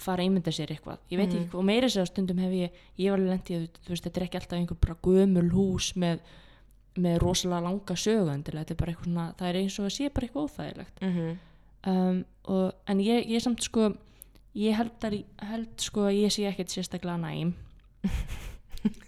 fara 0.00 0.24
að 0.24 0.30
ímynda 0.30 0.54
sér 0.54 0.72
eitthvað. 0.72 1.02
Ég 1.12 1.20
veit 1.20 1.28
ekki, 1.28 1.48
og 1.58 1.66
meira 1.68 1.90
sér 1.92 2.06
að 2.06 2.12
stundum 2.14 2.40
hef 2.42 2.54
ég, 2.56 2.78
ég 3.02 3.12
var 3.12 3.20
alveg 3.20 3.34
lendið, 3.34 3.66
þú 3.84 3.92
veist, 3.92 4.06
þetta 4.08 4.20
er 4.20 4.26
ekki 4.26 4.40
alltaf 4.40 4.58
einhver 4.58 4.80
bara 4.86 4.98
gömul 5.04 5.48
hús 5.52 5.90
með, 6.00 6.22
með 6.96 7.18
rosalega 7.22 7.60
langa 7.64 7.94
sögöndilega, 7.96 8.64
þetta 8.64 8.74
er 8.74 8.80
bara 8.82 8.92
eitthvað 8.92 9.04
svona, 9.08 9.26
það 9.38 9.48
er 9.48 9.56
eins 9.62 9.78
og 9.78 9.84
að 9.86 9.94
sé 9.96 10.08
bara 10.12 10.26
eitthvað 10.26 10.44
óþægilegt. 10.44 11.00
Mm 11.02 11.12
-hmm. 11.16 11.36
um, 11.92 12.24
og, 12.44 12.72
en 12.86 12.98
ég, 13.00 13.26
ég 13.30 13.40
samt 13.42 13.62
sko 13.62 13.92
ég 14.54 14.74
held, 14.76 14.90
að, 15.04 15.24
held 15.38 15.68
sko 15.80 16.00
að 16.00 16.18
ég 16.20 16.30
sé 16.32 16.44
ekkert 16.48 16.68
sérstaklega 16.70 17.16
næm 17.16 17.54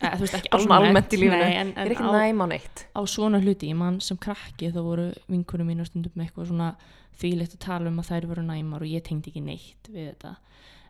eða, 0.00 0.14
þú 0.16 0.20
veist 0.24 0.34
ekki 0.38 0.50
almennt 0.54 1.12
Ég 1.12 1.32
er 1.76 1.90
ekki 1.90 2.02
næm 2.14 2.40
á 2.40 2.46
neitt. 2.48 2.86
á 2.94 3.00
svona 3.06 3.40
hluti, 3.42 3.68
ég 3.68 3.76
mann 3.76 4.00
sem 4.00 4.16
krakki 4.16 4.70
þá 4.72 4.80
voru 4.86 5.12
vinkunum 5.28 5.66
mínu 5.68 5.84
stundum 5.84 6.12
með 6.14 6.28
eitthvað 6.28 6.48
svona 6.52 6.74
þvílegt 7.20 7.54
að 7.58 7.64
tala 7.66 7.90
um 7.90 7.98
að 8.02 8.08
þær 8.10 8.26
voru 8.30 8.42
næmar 8.42 8.82
og 8.82 8.88
ég 8.88 9.02
tengdi 9.06 9.30
ekki 9.30 9.42
neitt 9.44 9.90
við 9.90 10.08
þetta 10.14 10.36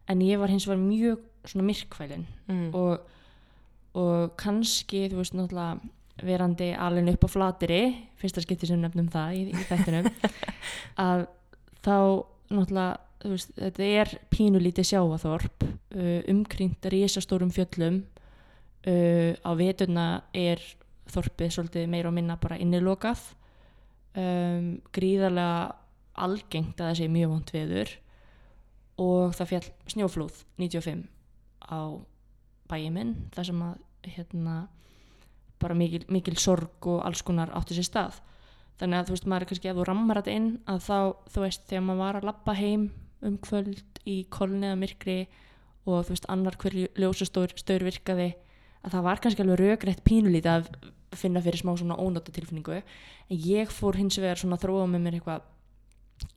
en 0.09 0.21
ég 0.21 0.39
var 0.39 0.49
hins 0.53 0.67
vegar 0.69 0.83
mjög 0.85 1.19
svona 1.45 1.67
myrkvælin 1.67 2.27
Mm. 2.49 2.75
og, 2.75 3.01
og 3.95 4.37
kannski 4.37 5.09
þú 5.09 5.17
veist 5.17 5.35
náttúrulega 5.35 5.81
verandi 6.23 6.71
alveg 6.79 7.15
upp 7.15 7.27
á 7.27 7.29
flatiri 7.33 7.81
fyrsta 8.21 8.45
skipti 8.45 8.69
sem 8.71 8.81
nefnum 8.81 9.09
það 9.11 9.35
í, 9.35 9.43
í 9.51 9.65
þættinum 9.67 10.11
að 11.09 11.27
þá 11.83 11.97
náttúrulega 12.55 13.31
veist, 13.33 13.55
þetta 13.59 13.89
er 14.01 14.15
pínulítið 14.33 14.91
sjávaþorp 14.93 15.67
uh, 15.67 16.21
umkringt 16.31 16.87
risastórum 16.93 17.53
fjöllum 17.55 18.03
uh, 18.87 19.33
á 19.35 19.51
veturna 19.59 20.09
er 20.37 20.63
þorpið 21.15 21.57
svolítið 21.57 21.89
meira 21.91 22.11
og 22.11 22.17
minna 22.17 22.37
bara 22.41 22.59
innilokað. 22.61 23.21
Um, 24.15 24.79
gríðarlega 24.95 25.75
algengt 26.23 26.79
að 26.79 26.93
það 26.93 26.99
sé 27.01 27.09
mjög 27.11 27.33
vond 27.33 27.51
veður 27.51 27.93
og 29.03 29.33
það 29.35 29.51
fjall 29.51 29.65
snjóflóð 29.91 30.37
95 30.63 31.01
á 31.67 31.99
bæið 32.71 32.93
minn 32.95 33.15
þar 33.35 33.49
sem 33.49 33.65
að 33.67 34.13
hérna 34.15 34.55
bara 35.63 35.77
mikil, 35.79 36.05
mikil 36.13 36.37
sorg 36.41 36.89
og 36.91 37.03
alls 37.07 37.23
konar 37.27 37.53
átti 37.57 37.77
sér 37.77 37.89
stað. 37.89 38.21
Þannig 38.81 38.99
að 38.99 39.09
þú 39.09 39.15
veist 39.15 39.29
maður 39.31 39.45
er 39.45 39.51
kannski 39.51 39.71
ef 39.71 39.77
þú 39.79 39.87
rammar 39.89 40.21
þetta 40.21 40.35
inn 40.35 40.49
að 40.71 40.81
þá 40.89 40.99
þú 41.31 41.45
veist 41.45 41.67
þegar 41.71 41.85
maður 41.87 42.03
var 42.03 42.19
að 42.19 42.29
lappa 42.31 42.57
heim 42.59 42.89
um 43.25 43.37
kvöld 43.41 44.01
í 44.05 44.17
kolni 44.35 44.67
eða 44.67 44.81
myrkri 44.81 45.19
og 45.85 46.07
þú 46.07 46.15
veist 46.17 46.29
annar 46.33 46.59
hverju 46.61 46.91
ljósastór 46.99 47.55
virkaði 47.85 48.35
að 48.85 48.97
það 48.97 49.07
var 49.07 49.23
kannski 49.23 49.45
alveg 49.45 49.61
rökrætt 49.63 50.05
pínulítið 50.05 50.51
að 50.53 50.69
finna 51.15 51.41
fyrir 51.45 51.63
smá 51.63 51.73
svona 51.79 51.97
ónóta 51.97 52.35
tilfinningu. 52.35 52.83
En 53.31 53.39
ég 53.39 53.71
fór 53.71 53.97
hins 53.97 54.19
vegar 54.19 54.41
svona 54.41 54.59
að 54.59 54.67
þróa 54.67 54.89
með 54.91 55.05
mér 55.07 55.19
eitthvað 55.21 55.51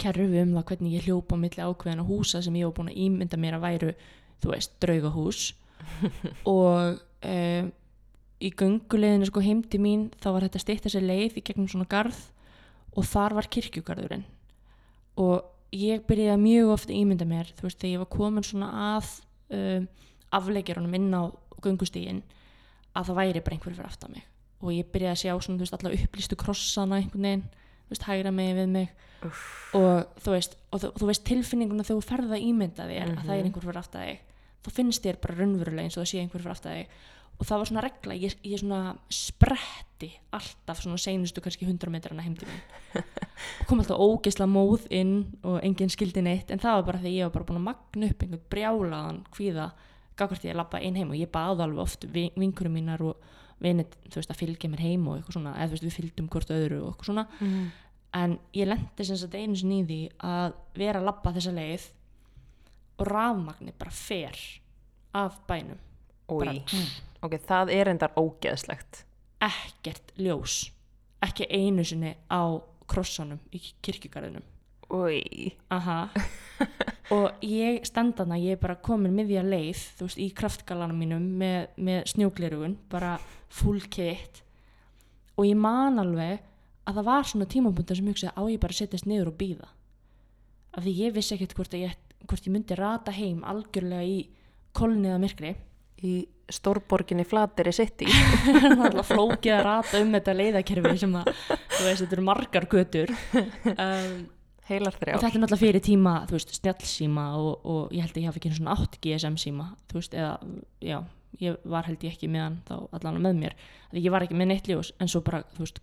kerfi 0.02 0.42
um 0.42 0.54
það 0.56 0.68
hvernig 0.72 0.96
ég 0.96 1.08
hljópa 1.08 1.38
á 1.38 1.42
milli 1.42 1.66
ákveðina 1.66 2.06
húsa 2.08 2.42
sem 2.44 2.56
ég 2.58 2.70
var 2.70 2.76
búin 2.78 2.92
að 2.92 3.02
ímynda 3.04 3.40
mér 3.42 3.58
að 3.58 3.66
væru 3.66 3.92
þú 4.42 4.54
veist, 4.54 4.74
draugahús 4.84 5.42
og 6.54 7.02
um, 7.26 7.72
í 8.42 8.52
gönguleginu 8.54 9.26
sko 9.30 9.42
heimdi 9.42 9.80
mín 9.82 10.08
þá 10.22 10.28
var 10.36 10.46
þetta 10.48 10.62
stýtt 10.62 10.84
þessi 10.88 11.02
leið 11.02 11.38
í 11.40 11.44
gegnum 11.48 11.68
svona 11.72 11.88
garð 11.90 12.18
og 12.98 13.06
þar 13.06 13.34
var 13.38 13.48
kirkjugarðurinn. 13.54 14.26
Og 15.18 15.42
ég 15.74 16.04
byrjaði 16.08 16.42
mjög 16.42 16.72
ofta 16.76 16.94
ímynda 16.94 17.26
mér 17.28 17.50
þú 17.58 17.66
veist, 17.68 17.80
þegar 17.82 17.94
ég 17.96 18.02
var 18.04 18.12
komin 18.14 18.46
svona 18.46 18.70
að 18.96 19.10
um, 19.58 19.88
afleikjurunum 20.38 20.94
inn 21.00 21.10
á 21.18 21.24
göngustígin 21.66 22.22
að 22.98 23.10
það 23.10 23.20
væri 23.22 23.42
bara 23.46 23.58
einhver 23.58 23.74
fyrir 23.78 23.90
aftan 23.90 24.14
mig. 24.14 24.24
Og 24.62 24.72
ég 24.74 24.88
byrjaði 24.94 25.14
að 25.14 25.22
sjá 25.22 25.34
svona, 25.46 25.58
þú 25.58 25.66
veist, 25.66 25.76
alla 25.78 25.96
upplýstu 25.98 26.38
krossana 26.42 26.98
einhvern 27.02 27.28
veginn, 27.28 27.44
þú 27.88 27.94
veist, 27.94 28.08
hægra 28.08 28.32
megin 28.34 28.58
við 28.62 28.72
mig. 28.74 28.94
Og 29.78 30.22
þú 30.22 30.34
veist 30.36 30.56
og 30.72 30.82
þú, 30.82 30.90
þú 31.02 31.10
veist 31.10 31.26
tilfinninguna 31.26 31.84
þegar 31.86 32.02
þú 32.02 32.08
ferða 32.12 32.38
að 32.38 32.46
ímynda 32.48 32.86
þér 32.90 33.12
að 33.12 33.22
það 33.26 33.34
er 33.34 33.38
Mhm. 33.42 33.46
einhver 33.50 33.66
fyrir 33.66 33.80
aftan 33.82 34.02
þig 34.08 34.20
þá 34.68 34.70
finnst 34.78 35.04
þér 35.06 35.22
bara 35.22 35.36
raunverulega 35.38 35.84
eins 35.88 35.98
og 35.98 36.04
það 36.04 36.10
sé 36.12 36.20
einhver 36.22 36.42
fyrir 36.44 36.52
aftan 36.54 36.74
þig 36.78 36.88
og 37.38 37.46
það 37.46 37.62
var 37.62 37.70
svona 37.70 37.84
regla, 37.86 38.16
ég, 38.18 38.34
ég 38.46 38.62
svona 38.62 38.96
spretti 39.14 40.10
alltaf 40.34 40.82
svona 40.82 40.98
seinustu 41.02 41.42
kannski 41.44 41.68
100 41.68 41.92
metrana 41.94 42.26
heim 42.26 42.36
til 42.38 42.50
mín. 42.50 42.64
Og 43.62 43.70
kom 43.70 43.82
alltaf 43.82 44.02
ógeðsla 44.02 44.48
móð 44.50 44.88
inn 44.94 45.20
og 45.46 45.60
enginn 45.66 45.94
skildi 45.94 46.24
neitt 46.26 46.52
en 46.54 46.62
það 46.62 46.80
var 46.80 46.88
bara 46.92 47.02
þegar 47.04 47.16
ég 47.16 47.28
var 47.30 47.36
bara 47.38 47.50
búin 47.50 47.62
að 47.62 47.68
magna 47.68 48.10
upp 48.10 48.26
einhvern 48.26 48.46
brjálaðan 48.54 49.20
hvíða 49.38 49.68
gagvart 50.18 50.46
ég 50.48 50.56
að 50.56 50.62
labba 50.64 50.82
inn 50.82 50.98
heim 50.98 51.12
og 51.14 51.20
ég 51.20 51.32
baði 51.34 51.66
alveg 51.66 51.84
oft 51.84 52.08
vinkurum 52.14 52.74
mínar 52.74 53.04
og 53.06 53.28
vinið, 53.62 53.98
þú 54.10 54.20
veist, 54.20 54.32
að 54.34 54.42
fylgja 54.42 54.70
mér 54.70 54.84
heim 54.86 55.06
og 55.10 55.18
eitthvað 55.18 55.38
svona, 55.38 55.54
eða 55.58 55.70
þú 55.70 55.76
veist, 55.76 55.86
við 55.88 55.98
fylgdum 55.98 56.30
hvort 56.34 56.54
öðru 56.54 56.80
og 56.82 56.90
eitthvað 56.92 57.10
svona. 57.12 57.28
Mm. 57.42 57.68
en 58.18 58.34
ég 58.56 58.70
lendi 58.70 59.06
sem 59.06 59.18
sagt 59.20 59.36
einu 59.36 59.58
sinni 59.58 59.82
í 59.82 59.86
því 59.86 60.00
að 60.26 60.54
vera 60.80 61.02
að 61.02 61.08
labba 61.10 61.34
þessa 61.36 61.54
leið 61.54 61.88
og 62.98 63.10
rafmagni 63.12 63.74
bara 63.78 63.94
fer 63.94 64.40
af 65.18 65.38
bænum. 65.50 65.82
Bara, 66.28 66.54
ok, 67.24 67.38
það 67.48 67.74
er 67.76 67.92
endar 67.94 68.16
ógeðslegt. 68.18 69.04
ekkert 69.44 70.14
ljós. 70.18 70.72
Ekki 71.22 71.46
einu 71.50 71.86
sinni 71.86 72.16
á 72.30 72.58
krossanum 72.90 73.40
í 73.54 73.62
kirkjugarðinum. 73.86 74.46
Og 77.16 77.44
ég 77.44 77.86
standana, 77.88 78.38
ég 78.40 78.56
er 78.56 78.62
bara 78.62 78.80
komin 78.84 79.16
miðja 79.16 79.44
leið, 79.44 79.84
veist, 80.00 80.20
í 80.20 80.30
kraftgalanum 80.36 80.98
mínum 80.98 81.24
með, 81.40 81.70
með 81.78 82.04
snjóglerugun 82.14 82.78
bara 82.92 83.18
full 83.50 83.82
kit. 83.92 84.42
Og 85.38 85.48
ég 85.48 85.60
man 85.60 86.00
alveg 86.02 86.42
að 86.88 87.00
það 87.00 87.10
var 87.12 87.28
svona 87.28 87.50
tímapunktar 87.52 88.00
sem 88.00 88.08
hugsaði 88.10 88.34
á 88.34 88.42
ég 88.48 88.64
bara 88.64 88.80
setjast 88.80 89.08
niður 89.10 89.34
og 89.34 89.40
býða 89.40 89.72
af 90.78 90.86
því 90.86 90.94
ég 91.02 91.16
vissi 91.16 91.36
ekkert 91.36 91.56
hvort, 91.58 91.74
ég, 91.78 91.96
hvort 92.30 92.48
ég 92.48 92.54
myndi 92.54 92.78
rata 92.78 93.14
heim 93.16 93.42
algjörlega 93.48 94.06
í 94.06 94.18
kolniða 94.78 95.18
myrkri 95.22 95.56
í 96.06 96.16
stórborginni 96.52 97.26
Flateri 97.28 97.74
City. 97.76 98.08
það 98.46 98.72
er 98.72 98.86
alltaf 98.88 99.12
flókið 99.12 99.54
að 99.58 99.64
rata 99.68 100.02
um 100.04 100.16
þetta 100.16 100.36
leiðakerfi 100.38 100.96
sem 101.02 101.16
að, 101.20 101.30
þú 101.50 101.86
veist, 101.88 102.02
þetta 102.04 102.18
eru 102.18 102.26
margar 102.28 102.68
götur 102.72 103.14
um, 103.74 104.18
Heilar 104.68 104.92
og 104.92 105.00
þrjár. 105.00 105.22
þetta 105.22 105.28
er 105.30 105.44
náttúrulega 105.44 105.64
fyrir 105.64 105.84
tíma, 105.84 106.14
þú 106.28 106.36
veist, 106.38 106.56
snjallsíma 106.60 107.28
og, 107.40 107.52
og 107.64 107.94
ég 107.96 108.04
held 108.04 108.16
að 108.16 108.22
ég 108.22 108.32
hafi 108.32 108.42
ekki 108.42 108.52
einu 108.52 108.60
svona 108.60 108.76
8 108.76 109.02
GSM 109.04 109.38
síma, 109.40 109.68
þú 109.88 110.00
veist, 110.02 110.18
eða, 110.18 110.34
já, 110.84 110.98
ég 111.44 111.62
var 111.72 111.88
held 111.88 112.04
ég 112.04 112.16
ekki 112.16 112.32
með 112.32 112.44
hann 112.44 112.58
þá 112.68 112.76
allan 113.00 113.22
með 113.24 113.40
mér, 113.44 113.56
því 113.94 114.04
ég 114.04 114.16
var 114.16 114.26
ekki 114.26 114.40
með 114.40 114.52
neitt 114.52 114.68
ljós, 114.72 114.92
en 115.00 115.12
svo 115.12 115.24
bara, 115.24 115.44
þú 115.56 115.64
veist, 115.64 115.80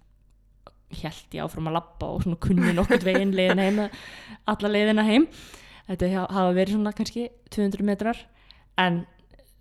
held 1.01 1.37
ég 1.37 1.47
áfram 1.47 1.71
að 1.71 1.79
labba 1.79 2.11
og 2.13 2.27
svona 2.27 2.41
kunni 2.45 2.75
nokkurt 2.77 3.07
veginn 3.09 3.33
leiðina 3.35 3.65
heim, 3.67 3.81
alla 4.53 4.71
leiðina 4.71 5.07
heim, 5.09 5.27
þetta 5.89 6.27
hafa 6.29 6.53
verið 6.57 6.77
svona 6.77 6.93
kannski 6.97 7.29
200 7.57 7.89
metrar, 7.89 8.21
en 8.81 9.05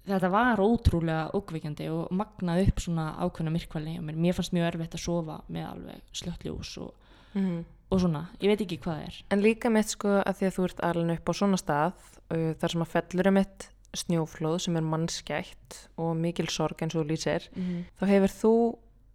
þetta 0.07 0.29
var 0.33 0.59
ótrúlega 0.63 1.29
ókveikjandi 1.37 1.89
og 1.93 2.11
magnað 2.11 2.67
upp 2.67 2.81
svona 2.83 3.05
ákveðna 3.23 3.53
myrkvæli 3.55 3.93
og 3.99 4.03
mér, 4.07 4.17
mér 4.25 4.35
fannst 4.37 4.53
mjög 4.55 4.67
erfitt 4.71 4.97
að 4.97 5.03
sofa 5.05 5.37
með 5.49 5.69
alveg 5.69 6.01
slött 6.13 6.43
ljós 6.47 6.73
og, 6.83 6.93
Mm. 7.33 7.63
og 7.89 7.99
svona, 7.99 8.27
ég 8.41 8.51
veit 8.51 8.61
ekki 8.61 8.77
hvað 8.77 8.97
það 8.99 9.05
er. 9.07 9.15
En 9.31 9.41
líka 9.41 9.69
mitt 9.73 9.89
sko 9.89 10.09
að 10.21 10.35
því 10.37 10.45
að 10.45 10.55
þú 10.57 10.63
ert 10.67 10.81
alveg 10.85 11.17
upp 11.19 11.29
á 11.29 11.33
svona 11.33 11.57
stað 11.57 11.93
uh, 12.29 12.53
þar 12.61 12.69
sem 12.75 12.83
að 12.85 12.91
fellur 12.93 13.27
er 13.31 13.31
mitt 13.39 13.69
snjóflóð 13.93 14.59
sem 14.61 14.77
er 14.77 14.85
mannskætt 14.85 15.79
og 15.97 16.15
mikil 16.17 16.47
sorg 16.49 16.81
eins 16.81 16.95
og 16.95 17.05
lýsir 17.09 17.47
Mm 17.55 17.83
þá 17.97 18.05
hefur 18.09 18.33
þú 18.37 18.53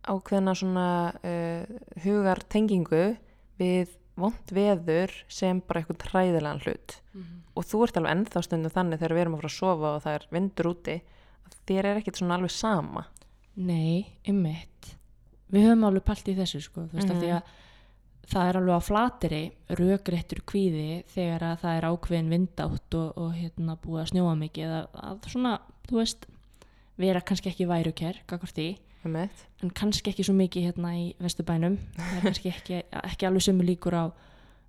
ákveðna 0.09 0.55
svona 0.57 0.89
uh, 1.23 1.79
hugar 2.05 2.43
tengingu 2.49 3.17
við 3.59 3.89
vond 4.19 4.53
veður 4.55 5.13
sem 5.29 5.61
bara 5.67 5.81
eitthvað 5.83 6.01
træðilegan 6.05 6.61
hlut 6.65 6.97
og 7.59 7.65
þú 7.67 7.83
ert 7.87 7.97
alveg 7.99 8.13
ennþá 8.17 8.43
stundum 8.47 8.71
þannig 8.75 8.99
þegar 9.01 9.15
við 9.17 9.21
erum 9.25 9.35
að 9.35 9.41
fara 9.43 9.53
að 9.53 9.59
sofa 9.59 9.93
og 9.97 10.03
það 10.05 10.15
er 10.19 10.27
vindur 10.31 10.69
úti 10.73 10.97
að 11.49 11.57
þér 11.67 11.85
er 11.93 11.97
ekkit 12.03 12.17
svona 12.21 12.35
alveg 12.39 12.51
sama 12.55 13.07
Nei, 13.59 14.07
ymmit. 14.29 14.93
Við 15.51 15.65
höfum 15.67 15.85
alveg 15.89 16.05
pælt 16.07 16.29
í 16.31 16.35
þessu 16.37 16.61
sko, 16.63 16.85
þú 16.87 16.95
veist, 17.01 17.09
mm 17.09 17.17
Mhm. 17.17 17.23
því 17.25 17.31
að 17.35 17.43
það 18.29 18.49
er 18.49 18.57
alveg 18.61 18.77
á 18.79 18.83
flateri 18.85 19.53
rökréttur 19.71 20.41
kvíði 20.47 21.05
þegar 21.09 21.43
að 21.49 21.61
það 21.65 21.77
er 21.79 21.87
ákveðin 21.89 22.29
vindátt 22.31 22.95
og, 22.95 23.13
og 23.19 23.33
hérna 23.35 23.77
búið 23.83 24.03
að 24.03 24.11
snjóa 24.13 24.35
mikið 24.39 24.75
að, 24.79 24.87
að 24.95 25.29
svona, 25.33 25.59
þú 25.89 25.97
veist, 25.99 26.27
vera 26.99 27.21
kannski 27.21 27.49
ekki 27.51 27.67
værukær, 27.67 28.21
gagvart 28.29 28.55
því, 28.55 28.69
um 28.69 28.77
mitt. 28.79 28.88
En 29.63 29.71
kannski 29.71 30.11
ekki 30.13 30.25
svo 30.27 30.35
mikið 30.35 30.69
hérna 30.71 30.95
í 30.99 31.05
vesturbænum. 31.23 31.79
Það 31.97 32.17
er 32.17 32.23
kannski 32.27 32.49
ekki, 32.55 32.81
ekki 33.03 33.27
alveg 33.29 33.43
sömu 33.47 33.67
líkur 33.67 33.95
á 33.95 34.05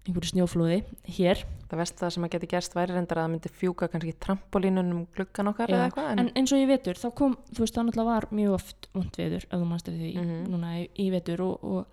einhverju 0.08 0.32
snjóflóði 0.32 0.78
hér. 1.18 1.42
Það 1.70 1.78
vest 1.82 1.98
það 2.00 2.14
sem 2.16 2.24
að 2.26 2.32
geti 2.36 2.48
gerst 2.50 2.74
væri 2.78 2.94
reyndar 2.96 3.20
að 3.20 3.26
það 3.28 3.32
myndi 3.34 3.50
fjúka 3.60 3.90
kannski 3.92 4.14
trampolínunum 4.24 5.02
gluggan 5.14 5.52
okkar 5.52 5.70
Já, 5.70 5.76
eða 5.76 5.90
eitthvað 5.90 6.22
En 6.24 6.32
eins 6.40 6.54
og 6.56 6.62
í 6.64 6.68
vetur, 6.70 6.98
þá 6.98 7.10
kom, 7.20 7.36
þú 7.54 7.60
veist, 7.66 7.76
það 7.76 7.86
náttúrulega 7.90 8.14
var 8.14 8.28
mjög 8.32 8.54
oft 8.56 8.88
vond 8.96 9.20
veður, 9.20 9.44
ef 9.50 9.60
þú 9.60 9.68
mannst 9.70 9.90
eftir 9.92 10.02
því, 10.02 10.14
Mhm. 10.24 10.40
núna 10.54 10.72
í, 10.80 10.86
í 10.98 11.10
vetur 11.14 11.42
og, 11.46 11.64
og 11.64 11.86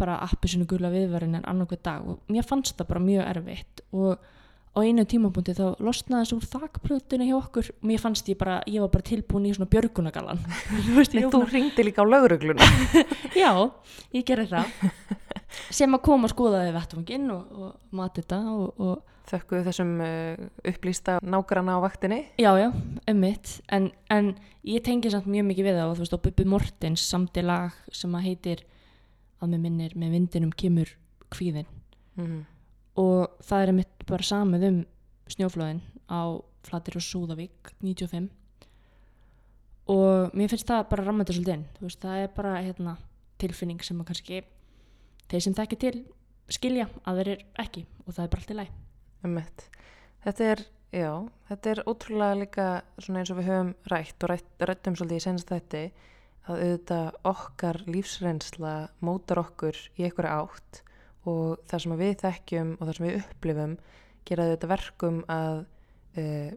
bara 0.00 0.16
appi 0.24 0.48
sinu 0.48 0.64
gula 0.64 0.88
viðvarin 0.94 1.34
en 1.36 1.44
annarkveð 1.44 1.82
dag 1.82 2.08
og 2.08 2.20
mér 2.32 2.46
fannst 2.48 2.76
það 2.78 2.88
bara 2.88 3.00
mjög 3.04 3.26
erfitt 3.34 3.80
og 3.92 4.18
á 4.80 4.84
einu 4.88 5.04
tímapunkti 5.04 5.52
þá 5.58 5.64
losnaði 5.84 6.24
þessu 6.24 6.38
úr 6.38 6.48
þakplötinu 6.54 7.26
hjá 7.28 7.36
okkur 7.36 7.68
og 7.74 7.86
mér 7.90 8.00
fannst 8.02 8.30
ég 8.32 8.38
bara, 8.40 8.60
ég 8.66 8.80
var 8.80 8.90
bara 8.94 9.06
tilbúin 9.10 9.48
í 9.50 9.52
svona 9.54 9.68
björgunagalan 9.70 10.40
þú 11.04 11.28
þú 11.34 11.42
ringdi 11.52 11.84
líka 11.84 12.00
á 12.00 12.06
laurugluna. 12.08 12.68
já, 13.42 13.52
ég 14.16 14.24
gerði 14.26 14.48
það 14.54 14.72
sem 15.78 15.96
að 15.96 16.04
koma 16.08 16.28
og 16.30 16.34
skoðaði 16.34 16.74
vettvanginn 16.78 17.30
og, 17.34 17.54
og 17.54 17.96
mati 18.00 18.24
þetta 18.24 18.42
og, 18.56 18.68
og 18.80 19.06
Þökkuðu 19.30 19.62
þessum 19.68 19.90
uh, 20.02 20.40
upplýsta 20.66 21.20
nágrana 21.22 21.76
á 21.78 21.84
vaktinni. 21.84 22.16
Já, 22.40 22.50
já, 22.58 22.72
ummitt, 23.12 23.52
en, 23.70 23.84
en 24.10 24.32
ég 24.66 24.82
tengi 24.82 25.12
samt 25.12 25.28
mjög 25.30 25.44
mikið 25.52 25.68
við 25.68 25.76
það 25.78 25.90
og 25.92 25.94
þú 25.94 26.02
veist, 26.02 26.16
og 26.16 26.22
Bubbi 26.24 26.46
Mortens 26.50 27.04
samti 27.06 27.44
lag 27.46 27.76
sem 27.94 28.16
að 28.18 28.24
heitir 28.26 28.64
að 29.38 29.52
með 29.52 29.62
minnir 29.68 29.94
með 29.94 30.16
vindinum 30.16 30.50
kemur 30.58 30.90
kvíðin 31.30 31.68
Mm. 32.18 32.40
og 33.00 33.36
það 33.46 33.62
er 33.62 33.70
mitt 33.76 33.99
bara 34.10 34.26
samið 34.26 34.66
um 34.68 34.78
snjóflóðin 35.30 35.82
á 36.10 36.20
Flatir 36.66 36.98
og 36.98 37.04
Súðavík 37.06 37.72
95 37.80 38.28
og 39.90 40.34
mér 40.36 40.50
finnst 40.52 40.68
það 40.68 40.88
bara 40.90 41.06
þetta 41.06 41.36
svolítið 41.36 41.54
inn, 41.54 41.66
þú 41.78 41.86
veist, 41.86 42.02
það 42.02 42.24
er 42.24 42.32
bara 42.36 42.56
hérna, 42.60 42.96
tilfinning 43.40 43.82
sem 43.84 44.00
að 44.02 44.10
kannski 44.10 44.42
þeir 45.30 45.44
sem 45.46 45.56
þekki 45.56 45.80
til 45.80 45.96
skilja 46.50 46.86
að 47.06 47.20
þeir 47.20 47.32
eru 47.32 47.48
ekki 47.64 47.86
og 48.04 48.14
það 48.14 48.24
er 48.24 48.32
bara 48.34 48.42
allt 48.42 48.52
í 48.52 48.58
læg 48.58 48.76
Einmitt. 49.20 49.66
Þetta 50.24 50.46
er, 50.48 50.62
já, 50.96 51.10
þetta 51.50 51.70
er 51.70 51.82
ótrúlega 51.88 52.38
líka 52.40 52.68
svona 52.96 53.20
eins 53.20 53.32
og 53.32 53.40
við 53.40 53.50
höfum 53.50 53.72
rætt 53.92 54.24
og 54.24 54.32
rætt, 54.32 54.54
rættum 54.64 54.96
svolítið 54.96 55.20
í 55.20 55.24
senast 55.26 55.52
þetta 55.52 55.82
að 56.48 56.62
auðvitað 56.64 57.18
okkar 57.30 57.80
lífsreynsla 57.86 58.74
mótar 59.04 59.42
okkur 59.42 59.76
í 60.00 60.06
einhverju 60.06 60.32
átt 60.32 60.80
og 61.28 61.60
það 61.68 61.84
sem 61.84 61.98
við 62.00 62.14
þekkjum 62.22 62.72
og 62.78 62.86
það 62.86 62.96
sem 62.96 63.06
við 63.06 63.18
upplifum 63.20 63.76
gera 64.28 64.46
auðvitað 64.46 64.72
verkum 64.72 65.20
að 65.32 65.58
uh, 66.20 66.50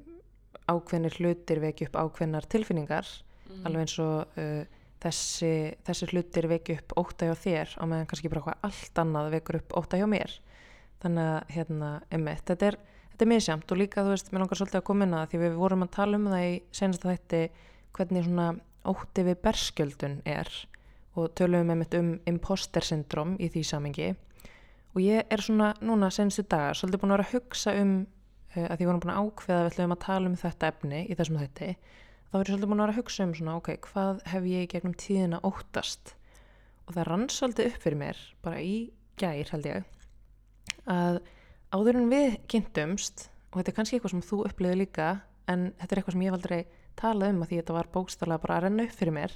ákveðnir 0.71 1.19
hlutir 1.19 1.61
vekja 1.63 1.89
upp 1.89 1.99
ákveðnar 1.99 2.47
tilfinningar 2.51 3.09
alveg 3.63 3.83
eins 3.83 3.97
og 4.01 4.39
uh, 4.39 4.63
þessi, 5.03 5.53
þessi 5.85 6.09
hlutir 6.11 6.47
vekja 6.51 6.79
upp 6.79 6.95
óta 7.01 7.27
hjá 7.27 7.35
þér 7.43 7.75
á 7.79 7.83
meðan 7.83 8.09
kannski 8.09 8.31
bara 8.31 8.43
eitthvað 8.43 8.67
allt 8.69 9.03
annað 9.03 9.31
vekur 9.35 9.59
upp 9.59 9.77
óta 9.79 9.99
hjá 9.99 10.07
mér. 10.09 10.35
Þannig 11.03 11.29
að 11.29 11.55
hérna, 11.57 11.89
einmitt, 12.15 12.43
þetta 12.47 12.69
er, 12.69 12.77
þetta 13.11 13.25
er 13.25 13.31
misjamt 13.33 13.73
og 13.73 13.81
líka 13.81 14.05
þú 14.05 14.13
veist, 14.13 14.29
mér 14.31 14.45
langar 14.45 14.59
svolítið 14.59 14.79
að 14.79 14.85
koma 14.89 15.07
inn 15.07 15.17
að 15.17 15.25
því 15.31 15.41
við 15.43 15.57
vorum 15.59 15.85
að 15.85 15.95
tala 15.97 16.19
um 16.19 16.29
það 16.31 16.45
í 16.47 16.53
senasta 16.79 17.11
þætti 17.11 17.41
hvernig 17.97 18.27
svona 18.27 18.47
ótti 18.93 19.25
við 19.27 19.41
berskjöldun 19.43 20.15
er 20.27 20.51
og 21.19 21.33
tölum 21.37 21.69
einmitt 21.69 21.95
um 21.99 22.13
imposter 22.29 22.85
syndrom 22.85 23.35
í 23.37 23.51
því 23.51 23.65
samingi 23.67 24.13
og 24.93 25.01
ég 25.01 25.29
er 25.33 25.41
svona 25.41 25.73
núna 25.81 26.09
senstu 26.13 26.45
dagar 26.45 26.77
svolítið 26.77 27.01
búin 27.01 27.13
að 27.13 27.17
vera 27.17 27.27
að 27.27 27.35
hugsa 27.37 27.75
um 27.81 27.93
uh, 28.55 28.65
að 28.67 28.75
því 28.77 28.89
vorum 28.89 29.03
búin 29.03 29.13
að 29.13 29.21
ákveða 29.23 29.59
að 29.59 29.63
við 29.65 29.73
ætlum 29.73 29.95
að 29.95 30.03
tala 30.05 30.29
um 30.29 30.39
þetta 30.43 30.71
efni 30.73 31.03
í 31.03 31.17
þessum 31.19 31.39
þætti 31.41 31.69
þá 31.73 32.35
er 32.37 32.43
ég 32.43 32.51
svolítið 32.51 32.69
búin 32.71 32.81
að 32.81 32.85
vera 32.85 32.95
að 32.95 32.99
hugsa 33.01 33.27
um 33.27 33.33
svona 33.37 33.55
ok, 33.59 33.71
hvað 33.87 34.21
hef 34.33 34.49
ég 34.49 34.69
gegnum 34.73 34.97
tíðina 34.97 35.41
óttast? 35.45 36.15
Og 36.83 36.95
það 36.95 37.07
rann 37.09 37.27
svolítið 37.31 37.69
upp 37.69 37.83
fyrir 37.85 37.99
mér 37.99 38.21
bara 38.43 38.61
í 38.61 38.75
gær 39.21 39.51
held 39.53 39.69
ég 39.69 39.89
að 40.89 41.19
áður 41.73 41.99
en 41.99 42.09
við 42.11 42.37
kynntumst 42.51 43.27
og 43.51 43.59
þetta 43.59 43.71
er 43.71 43.77
kannski 43.77 43.97
eitthvað 43.97 44.13
sem 44.15 44.25
þú 44.25 44.39
upplifið 44.49 44.79
líka 44.81 45.09
en 45.49 45.69
þetta 45.79 45.89
er 45.89 46.01
eitthvað 46.01 46.15
sem 46.15 46.23
ég 46.23 46.31
hef 46.31 46.39
aldrei 46.39 46.61
talað 46.99 47.33
um 47.33 47.43
að 47.43 47.51
því 47.51 47.59
þetta 47.61 47.77
var 47.77 47.91
bókstaflega 47.93 48.43
bara 48.43 48.57
að 48.57 48.65
renna 48.67 48.87
upp 48.87 48.97
fyrir 48.97 49.15
mér 49.15 49.35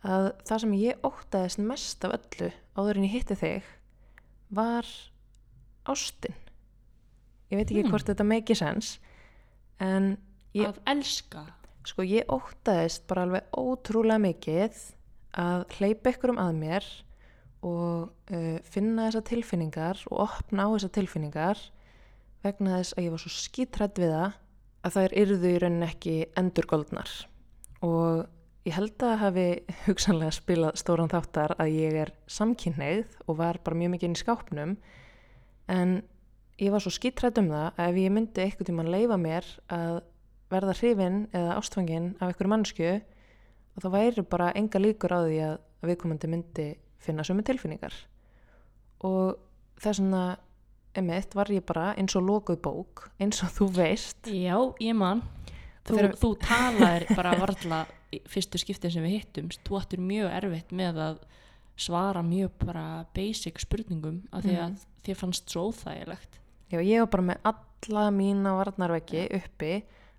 að 0.00 0.26
það 0.48 0.62
sem 0.64 0.74
ég 0.80 1.04
óttaðist 1.06 1.62
mest 1.62 2.06
af 2.08 2.16
öllu 2.16 2.50
áður 2.76 3.00
en 3.00 3.06
ég 3.06 3.14
hitti 3.18 3.36
þig 3.40 3.70
var 4.50 4.86
ástin. 5.88 6.34
Ég 7.50 7.58
veit 7.58 7.70
ekki 7.70 7.82
Hmm. 7.82 7.90
hvort 7.90 8.06
þetta 8.06 8.26
make 8.26 8.54
sense 8.54 8.98
en 9.80 10.18
ég, 10.54 10.66
að 10.68 10.78
elska. 10.86 11.46
Sko 11.84 12.02
ég 12.04 12.28
óttaðist 12.28 13.06
bara 13.08 13.22
alveg 13.26 13.44
ótrúlega 13.56 14.20
mikið 14.20 14.80
að 15.40 15.64
hleypa 15.78 16.12
ykkur 16.12 16.34
um 16.34 16.42
að 16.42 16.58
mér 16.60 16.84
og 17.62 18.10
uh, 18.32 18.58
finna 18.64 19.08
þessar 19.08 19.24
tilfinningar 19.30 20.02
og 20.10 20.22
opna 20.28 20.66
á 20.68 20.72
þessar 20.74 20.94
tilfinningar 20.98 21.58
vegna 22.44 22.78
þess 22.78 22.94
að 22.96 23.04
ég 23.04 23.10
var 23.14 23.22
svo 23.24 23.32
skítrætt 23.34 23.98
við 24.00 24.14
það 24.14 24.36
að 24.80 24.94
þær 24.96 25.16
yrðu 25.22 25.48
í 25.50 25.58
rauninni 25.60 25.88
ekki 25.90 26.14
endurgoldnar. 26.40 27.10
Og 27.84 28.26
ég 28.68 28.76
held 28.76 29.04
að 29.06 29.20
hafi 29.22 29.46
hugsanlega 29.86 30.36
spilað 30.36 30.78
stóran 30.80 31.12
þáttar 31.12 31.54
að 31.60 31.74
ég 31.78 31.98
er 32.04 32.14
samkynneið 32.30 33.14
og 33.26 33.38
var 33.40 33.60
bara 33.64 33.78
mjög 33.80 33.94
mikið 33.94 34.08
inn 34.08 34.18
í 34.18 34.20
skápnum 34.20 34.74
en 35.70 35.94
ég 36.60 36.74
var 36.74 36.84
svo 36.84 36.92
skítrætt 36.92 37.40
um 37.40 37.48
það 37.52 37.68
að 37.70 37.88
ef 37.88 38.00
ég 38.02 38.14
myndi 38.14 38.44
eitthvað 38.44 38.68
tímann 38.68 38.92
leifa 38.92 39.16
mér 39.20 39.48
að 39.72 40.02
verða 40.50 40.76
hrifin 40.76 41.22
eða 41.30 41.56
ástfangin 41.56 42.12
af 42.18 42.28
einhverju 42.28 42.52
mannsku 42.52 42.92
það 43.80 43.94
væri 43.94 44.24
bara 44.28 44.52
enga 44.58 44.80
líkur 44.82 45.14
á 45.14 45.20
því 45.24 45.40
að 45.46 45.56
viðkomandi 45.88 46.30
myndi 46.30 46.68
finna 47.00 47.24
sömu 47.24 47.44
tilfinningar. 47.46 47.94
Og 49.06 49.38
þess 49.80 50.02
vegna 50.02 50.24
emitt 51.00 51.36
var 51.38 51.50
ég 51.54 51.64
bara 51.64 51.92
eins 51.96 52.16
og 52.18 52.26
lokuð 52.26 52.60
bók 52.64 53.06
eins 53.22 53.40
og 53.46 53.54
þú 53.56 53.70
veist. 53.78 54.26
Já, 54.28 54.56
ég 54.82 54.96
man 54.98 55.22
þú, 55.90 55.98
Þegar- 55.98 56.16
þú 56.20 56.30
talaðir 56.48 57.06
bara 57.16 57.34
varla 57.40 57.80
í 58.10 58.20
fyrstu 58.30 58.58
skiptin 58.58 58.90
sem 58.94 59.04
við 59.06 59.16
hittumst 59.18 59.62
þú 59.66 59.78
áttur 59.80 60.02
mjög 60.02 60.32
erfitt 60.40 60.72
með 60.74 60.98
að 61.06 61.20
svara 61.80 62.22
mjög 62.26 62.50
bara 62.64 62.84
basic 63.16 63.60
spurningum 63.62 64.20
af 64.32 64.44
því 64.44 64.56
að 64.60 64.82
þér 65.06 65.16
fannst 65.16 65.48
svo 65.48 65.70
óþægilegt. 65.70 66.36
Já, 66.70 66.78
ég 66.84 67.00
var 67.00 67.08
bara 67.14 67.28
með 67.30 67.48
alla 67.50 68.10
mína 68.14 68.52
varnarveggi 68.58 69.22
uppi 69.38 69.72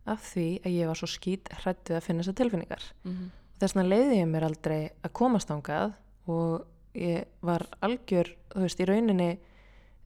af 0.09 0.23
því 0.31 0.47
að 0.65 0.73
ég 0.79 0.89
var 0.89 0.97
svo 0.97 1.07
skýt 1.11 1.51
hrættið 1.61 1.99
að 1.99 2.03
finna 2.07 2.23
þessar 2.23 2.39
tilfinningar. 2.39 2.87
Mm 3.03 3.11
-hmm. 3.13 3.29
þess 3.59 3.75
vegna 3.75 3.89
leiði 3.89 4.17
ég 4.17 4.27
mér 4.27 4.43
aldrei 4.47 4.89
að 5.03 5.13
komast 5.13 5.51
ángað 5.51 5.93
og 6.27 6.65
ég 6.95 7.25
var 7.41 7.67
algjör, 7.81 8.35
þú 8.49 8.61
veist, 8.65 8.79
í 8.79 8.85
rauninni 8.85 9.29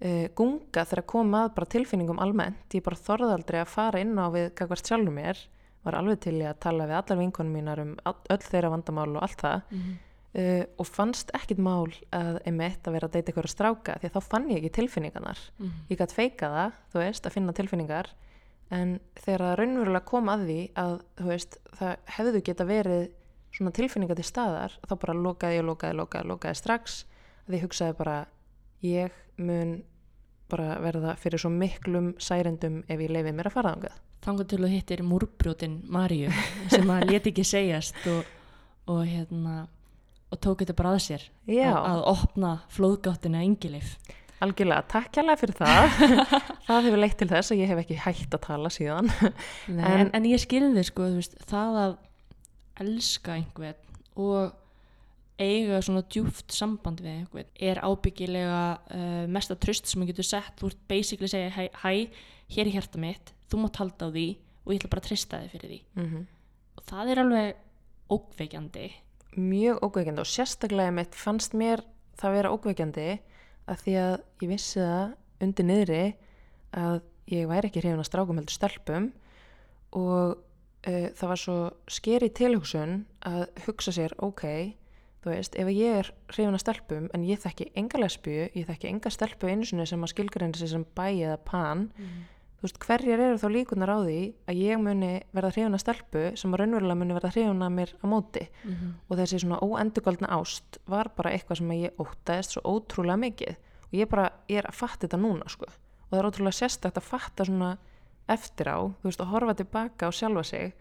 uh, 0.02 0.28
gunga 0.36 0.86
þegar 0.86 1.00
að 1.04 1.06
koma 1.08 1.46
að 1.46 1.54
bara 1.56 1.66
tilfinningum 1.66 2.20
almennt, 2.20 2.74
ég 2.74 2.84
bara 2.84 2.96
þorði 2.96 3.34
aldrei 3.34 3.60
að 3.62 3.72
fara 3.72 4.00
inn 4.00 4.18
á 4.20 4.28
við 4.30 4.54
gagvart 4.56 4.86
sjálfur 4.86 5.16
mér 5.16 5.38
var 5.86 6.00
alveg 6.00 6.20
til 6.26 6.36
ég 6.42 6.52
að 6.52 6.60
tala 6.66 6.90
við 6.90 7.00
allar 7.00 7.22
vinkonum 7.22 7.56
mínar 7.56 7.82
um 7.84 7.96
öll 8.06 8.44
þeirra 8.44 8.74
vandamál 8.74 9.10
og 9.14 9.24
allt 9.26 9.46
það. 9.46 9.80
Uh, 10.36 10.66
og 10.82 10.88
fannst 10.90 11.30
ekkit 11.38 11.62
mál 11.64 11.88
að 12.12 12.42
emitt 12.50 12.84
að 12.84 12.98
vera 12.98 13.08
að 13.08 13.14
deyta 13.16 13.32
ykkur 13.32 13.48
að 13.48 13.54
stráka 13.54 13.94
því 14.02 14.10
að 14.10 14.16
þá 14.18 14.32
fann 14.34 14.50
ég 14.52 14.58
ekki 14.60 14.74
tilfinningarnar. 14.82 15.44
Ég 15.88 16.02
gætt 16.02 16.16
feika 16.16 16.50
það, 16.52 16.80
þú 16.92 17.04
veist, 17.06 17.26
að 17.30 17.36
finna 17.38 17.56
tilfinningar 17.56 18.10
en 18.76 18.98
þegar 19.22 19.46
það 19.46 19.56
raunverulega 19.62 20.10
kom 20.10 20.32
að 20.34 20.44
því 20.50 20.60
að, 20.82 20.98
þú 21.22 21.30
veist, 21.30 21.58
það 21.78 21.96
hefðu 22.18 22.42
geta 22.50 22.68
verið 22.68 23.06
svona 23.56 23.72
tilfinningar 23.76 24.20
til 24.20 24.28
staðar 24.28 24.78
þá 24.84 24.96
bara 25.00 25.18
lokaði 25.18 25.60
ég, 25.60 25.66
lokaði, 25.66 25.98
lokaði, 26.02 26.30
lokaði 26.34 26.60
strax 26.60 27.04
ég 27.54 27.64
hugsaði 27.64 27.98
bara 28.00 28.16
ég 28.86 29.16
mun 29.38 29.78
bara 30.52 30.76
verða 30.84 31.16
fyrir 31.18 31.42
svo 31.42 31.50
miklum 31.54 32.12
særendum 32.22 32.82
ef 32.88 33.00
ég 33.02 33.12
leiði 33.16 33.32
mér 33.34 33.50
að 33.50 33.56
fara 33.58 33.72
þangað. 33.76 33.96
Þangar 34.26 34.48
til 34.50 34.60
þú 34.64 34.70
hittir 34.74 35.02
múrbrjótin 35.06 35.78
Maríu 35.94 36.34
sem 36.74 36.90
að 36.94 37.08
leti 37.12 37.32
ekki 37.34 37.46
segjast 37.46 37.98
og, 38.10 38.28
og 38.90 39.02
hérna 39.06 39.56
og 40.34 40.40
tók 40.42 40.64
þetta 40.64 40.76
bara 40.78 40.94
að 40.98 41.04
sér 41.06 41.26
að, 41.70 41.76
að 41.92 42.04
opna 42.12 42.54
flóðgáttina 42.74 43.44
engilif. 43.46 43.96
Algjörlega, 44.44 44.84
takk 44.92 45.12
kærlega 45.16 45.40
fyrir 45.40 45.56
það. 45.62 45.94
Það 46.68 46.88
hefur 46.90 47.00
leitt 47.00 47.16
til 47.22 47.28
þess 47.30 47.54
að 47.54 47.62
ég 47.62 47.70
hef 47.72 47.80
ekki 47.86 47.98
hægt 48.04 48.34
að 48.36 48.42
tala 48.44 48.72
síðan. 48.74 49.08
En, 49.72 49.80
En- 49.80 50.10
en, 50.18 50.26
ég 50.28 50.42
skilði 50.44 50.84
sko 50.90 51.08
veist, 51.14 51.38
það 51.48 51.78
að 51.86 51.94
elska 52.84 53.38
einhvern 53.38 53.80
og 54.20 54.52
eiga 55.42 55.82
svona 55.84 56.06
djúft 56.08 56.54
samband 56.56 57.02
við 57.04 57.12
einhvern 57.20 57.50
er 57.70 57.82
ábyggilega 57.84 58.62
uh, 58.78 59.26
mesta 59.32 59.58
tröst 59.60 59.90
sem 59.90 60.02
þú 60.02 60.12
getur 60.14 60.30
sett. 60.30 60.56
Þú 60.60 60.72
ert 60.72 60.86
basically 60.88 61.28
að 61.28 61.36
segja 61.36 61.52
hæ, 61.58 61.66
hæ, 61.84 62.24
hér 62.56 62.70
er 62.70 62.78
hjarta 62.78 63.02
mitt. 63.02 63.34
Þú 63.52 63.66
mátt 63.66 63.82
halda 63.82 64.08
á 64.08 64.14
því 64.16 64.30
og 64.66 64.72
ég 64.74 64.80
ætla 64.80 64.94
bara 64.94 65.04
að 65.04 65.10
trista 65.10 65.42
þig 65.44 65.52
fyrir 65.56 65.74
því. 65.74 65.82
Mm 66.00 66.08
og 66.76 66.84
það 66.90 67.12
er 67.12 67.22
alveg 67.24 67.62
ókveikjandi 68.14 68.86
mjög 69.36 69.84
ókveikjandi 69.84 70.24
og 70.24 70.30
sérstaklega 70.30 70.94
mitt 70.96 71.18
fannst 71.18 71.56
mér 71.58 71.84
það 72.20 72.38
vera 72.38 72.54
ókveikjandi 72.56 73.08
að 73.72 73.84
því 73.84 73.96
að 74.00 74.16
ég 74.44 74.52
vissi 74.52 74.80
það 74.80 75.46
undir 75.46 75.68
niðri 75.68 76.04
að 76.76 76.98
ég 77.34 77.50
væri 77.50 77.70
ekki 77.70 77.82
hrifin 77.82 78.04
að 78.04 78.10
strákum 78.10 78.40
heldur 78.40 78.56
stelpum 78.56 79.10
og 79.98 80.36
uh, 80.38 81.08
það 81.18 81.32
var 81.32 81.42
svo 81.42 81.58
skeri 81.92 82.30
tilhugsun 82.36 83.00
að 83.26 83.46
hugsa 83.66 83.96
sér 83.96 84.16
ok, 84.24 84.46
þú 85.26 85.34
veist, 85.34 85.58
ef 85.58 85.72
ég 85.74 86.00
er 86.04 86.12
hrifin 86.30 86.54
að 86.54 86.62
stelpum 86.62 87.10
en 87.14 87.26
ég 87.26 87.42
þekki 87.42 87.72
enga 87.82 88.00
lesbíu, 88.04 88.48
ég 88.54 88.70
þekki 88.70 88.92
enga 88.92 89.10
stelpu 89.10 89.50
einu 89.50 89.66
sinni 89.66 89.86
sem 89.90 90.06
að 90.06 90.14
skilgreina 90.14 90.58
sig 90.58 90.70
sem 90.70 90.86
bæ 90.96 91.08
eða 91.26 91.38
pan 91.44 91.90
þú 92.56 92.66
veist, 92.66 92.80
hverjar 92.86 93.20
eru 93.20 93.38
þá 93.42 93.48
líkunar 93.52 93.92
á 93.94 93.98
því 94.06 94.20
að 94.48 94.60
ég 94.62 94.80
muni 94.82 95.12
verða 95.36 95.52
hrifuna 95.54 95.80
stelpu 95.82 96.24
sem 96.40 96.54
að 96.54 96.62
raunverulega 96.62 97.00
muni 97.02 97.18
verða 97.18 97.32
hrifuna 97.34 97.70
mér 97.70 97.92
á 98.02 98.06
móti? 98.08 98.48
Mhm. 98.64 98.94
og 99.10 99.18
þessi 99.18 99.40
svona 99.42 99.60
óendurgóldna 99.62 100.30
ást 100.30 100.80
var 100.88 101.12
bara 101.16 101.32
eitthvað 101.32 101.58
sem 101.58 101.72
ég 101.72 101.98
óttaðist 102.00 102.52
svo 102.56 102.62
ótrúlega 102.62 103.20
mikið. 103.20 103.56
Og 103.86 103.94
ég 103.94 104.10
bara, 104.10 104.32
ég 104.50 104.58
er 104.58 104.70
að 104.70 104.74
fatta 104.74 105.08
þetta 105.08 105.22
núna 105.22 105.50
sko. 105.50 105.66
Og 105.66 106.10
það 106.12 106.20
er 106.20 106.30
ótrúlega 106.30 106.60
sérstakt 106.60 106.98
að 106.98 107.04
fatta 107.04 107.46
svona 107.46 107.78
eftir 108.28 108.66
á, 108.66 108.78
þú 108.82 109.04
veist, 109.04 109.22
að 109.22 109.32
horfa 109.34 109.54
tilbaka 109.54 110.10
á 110.10 110.12
sjálfa 110.12 110.44
sig 110.44 110.74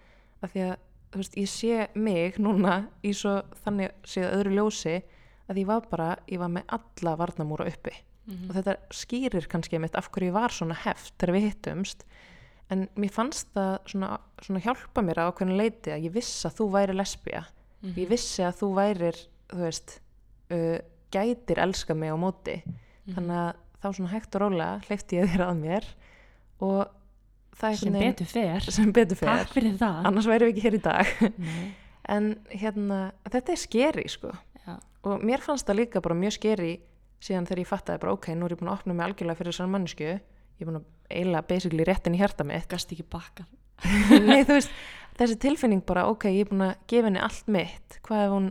að 0.43 0.51
því 0.53 0.61
að 0.71 0.77
veist, 1.21 1.37
ég 1.37 1.49
sé 1.49 1.89
mig 1.95 2.39
núna 2.39 2.89
í 3.05 3.13
svo 3.15 3.43
þannig 3.65 3.93
séð 4.05 4.33
öðru 4.39 4.55
ljósi 4.59 5.03
að 5.49 5.57
ég 5.61 5.67
var 5.67 5.81
bara, 5.91 6.17
ég 6.29 6.39
var 6.39 6.49
með 6.49 6.65
alla 6.69 7.17
varnamúra 7.17 7.67
uppi 7.69 7.93
Mhm. 8.27 8.49
og 8.49 8.55
þetta 8.57 8.77
skýrir 8.91 9.47
kannski 9.53 9.79
mitt 9.79 9.95
af 9.95 10.09
hverju 10.11 10.31
ég 10.31 10.33
var 10.33 10.49
svona 10.49 10.75
heft 10.75 11.13
þegar 11.19 11.35
við 11.35 11.43
hittumst 11.51 12.05
en 12.71 12.89
mér 12.97 13.11
fannst 13.13 13.51
það 13.55 13.79
svona, 13.87 14.19
svona 14.41 14.61
hjálpa 14.65 15.03
mér 15.05 15.19
á 15.21 15.29
hvernig 15.37 15.59
leiti 15.61 15.91
að 15.93 16.05
ég 16.09 16.13
vissi 16.15 16.47
að 16.49 16.57
þú 16.57 16.71
væri 16.73 16.95
lesbía 16.97 17.45
Mhm. 17.83 17.95
ég 17.99 18.09
vissi 18.09 18.41
að 18.43 18.57
þú 18.63 18.75
værir 18.75 19.27
þú 19.51 19.57
veist 19.61 20.01
uh, 20.51 20.79
gætir 21.13 21.59
elska 21.59 21.95
mig 21.95 22.09
á 22.11 22.17
móti 22.17 22.63
Mhm. 22.65 23.15
þannig 23.15 23.37
að 23.37 23.55
þá 23.83 23.93
svona 23.93 24.11
hægt 24.11 24.35
og 24.37 24.41
rólega 24.41 24.81
hleyfti 24.89 25.17
ég 25.21 25.29
þér 25.29 25.45
að 25.51 25.61
mér 25.61 25.85
og 26.61 26.89
sem 27.61 27.95
betur 27.95 28.29
fer. 28.29 28.67
sem 28.75 28.93
betur 28.93 29.21
fer. 29.21 29.31
takk 29.31 29.55
fyrir 29.55 29.77
það. 29.81 30.01
Annars 30.11 30.29
væri 30.31 30.49
við 30.49 30.55
ekki 30.55 30.67
hér 30.67 30.79
í 30.79 30.83
dag. 30.85 31.15
En 32.15 32.35
hérna, 32.53 32.99
þetta 33.33 33.55
er 33.55 33.61
skeri 33.63 34.03
sko. 34.13 34.33
Já. 34.65 34.75
og 35.09 35.23
mér 35.25 35.41
fannst 35.45 35.69
það 35.69 35.79
líka 35.79 36.03
bara 36.05 36.17
mjög 36.17 36.35
skeri 36.39 36.75
síðan 37.25 37.47
þegar 37.49 37.61
ég 37.63 37.69
fattaði 37.69 38.01
bara 38.03 38.13
ok, 38.17 38.31
nú 38.37 38.47
er 38.47 38.55
ég 38.55 38.61
búin 38.61 38.71
að 38.73 38.79
opna 38.79 38.97
mig 38.97 39.07
algjörlega 39.07 39.39
fyrir 39.41 39.53
þessar 39.55 39.71
mannsku 39.73 40.05
ég 40.09 40.63
er 40.63 40.69
búin 40.69 40.79
að 40.81 41.19
eila 41.19 41.43
basically 41.49 41.87
réttin 41.87 42.17
í 42.17 42.21
hjarta 42.21 42.47
mitt. 42.47 42.69
Gast 42.71 42.93
ekki 42.93 43.07
bakka 43.09 43.47
Nei, 44.29 44.45
þú 44.47 44.59
veist, 44.59 44.75
þessi 45.19 45.39
tilfinning 45.43 45.83
bara 45.87 46.07
ok, 46.11 46.29
ég 46.31 46.47
er 46.47 46.53
búin 46.53 46.67
að 46.69 46.77
gefa 46.91 47.09
henni 47.09 47.23
allt 47.25 47.51
mitt. 47.51 47.99
Hvað 48.07 48.27
ef 48.27 48.35
hún, 48.35 48.47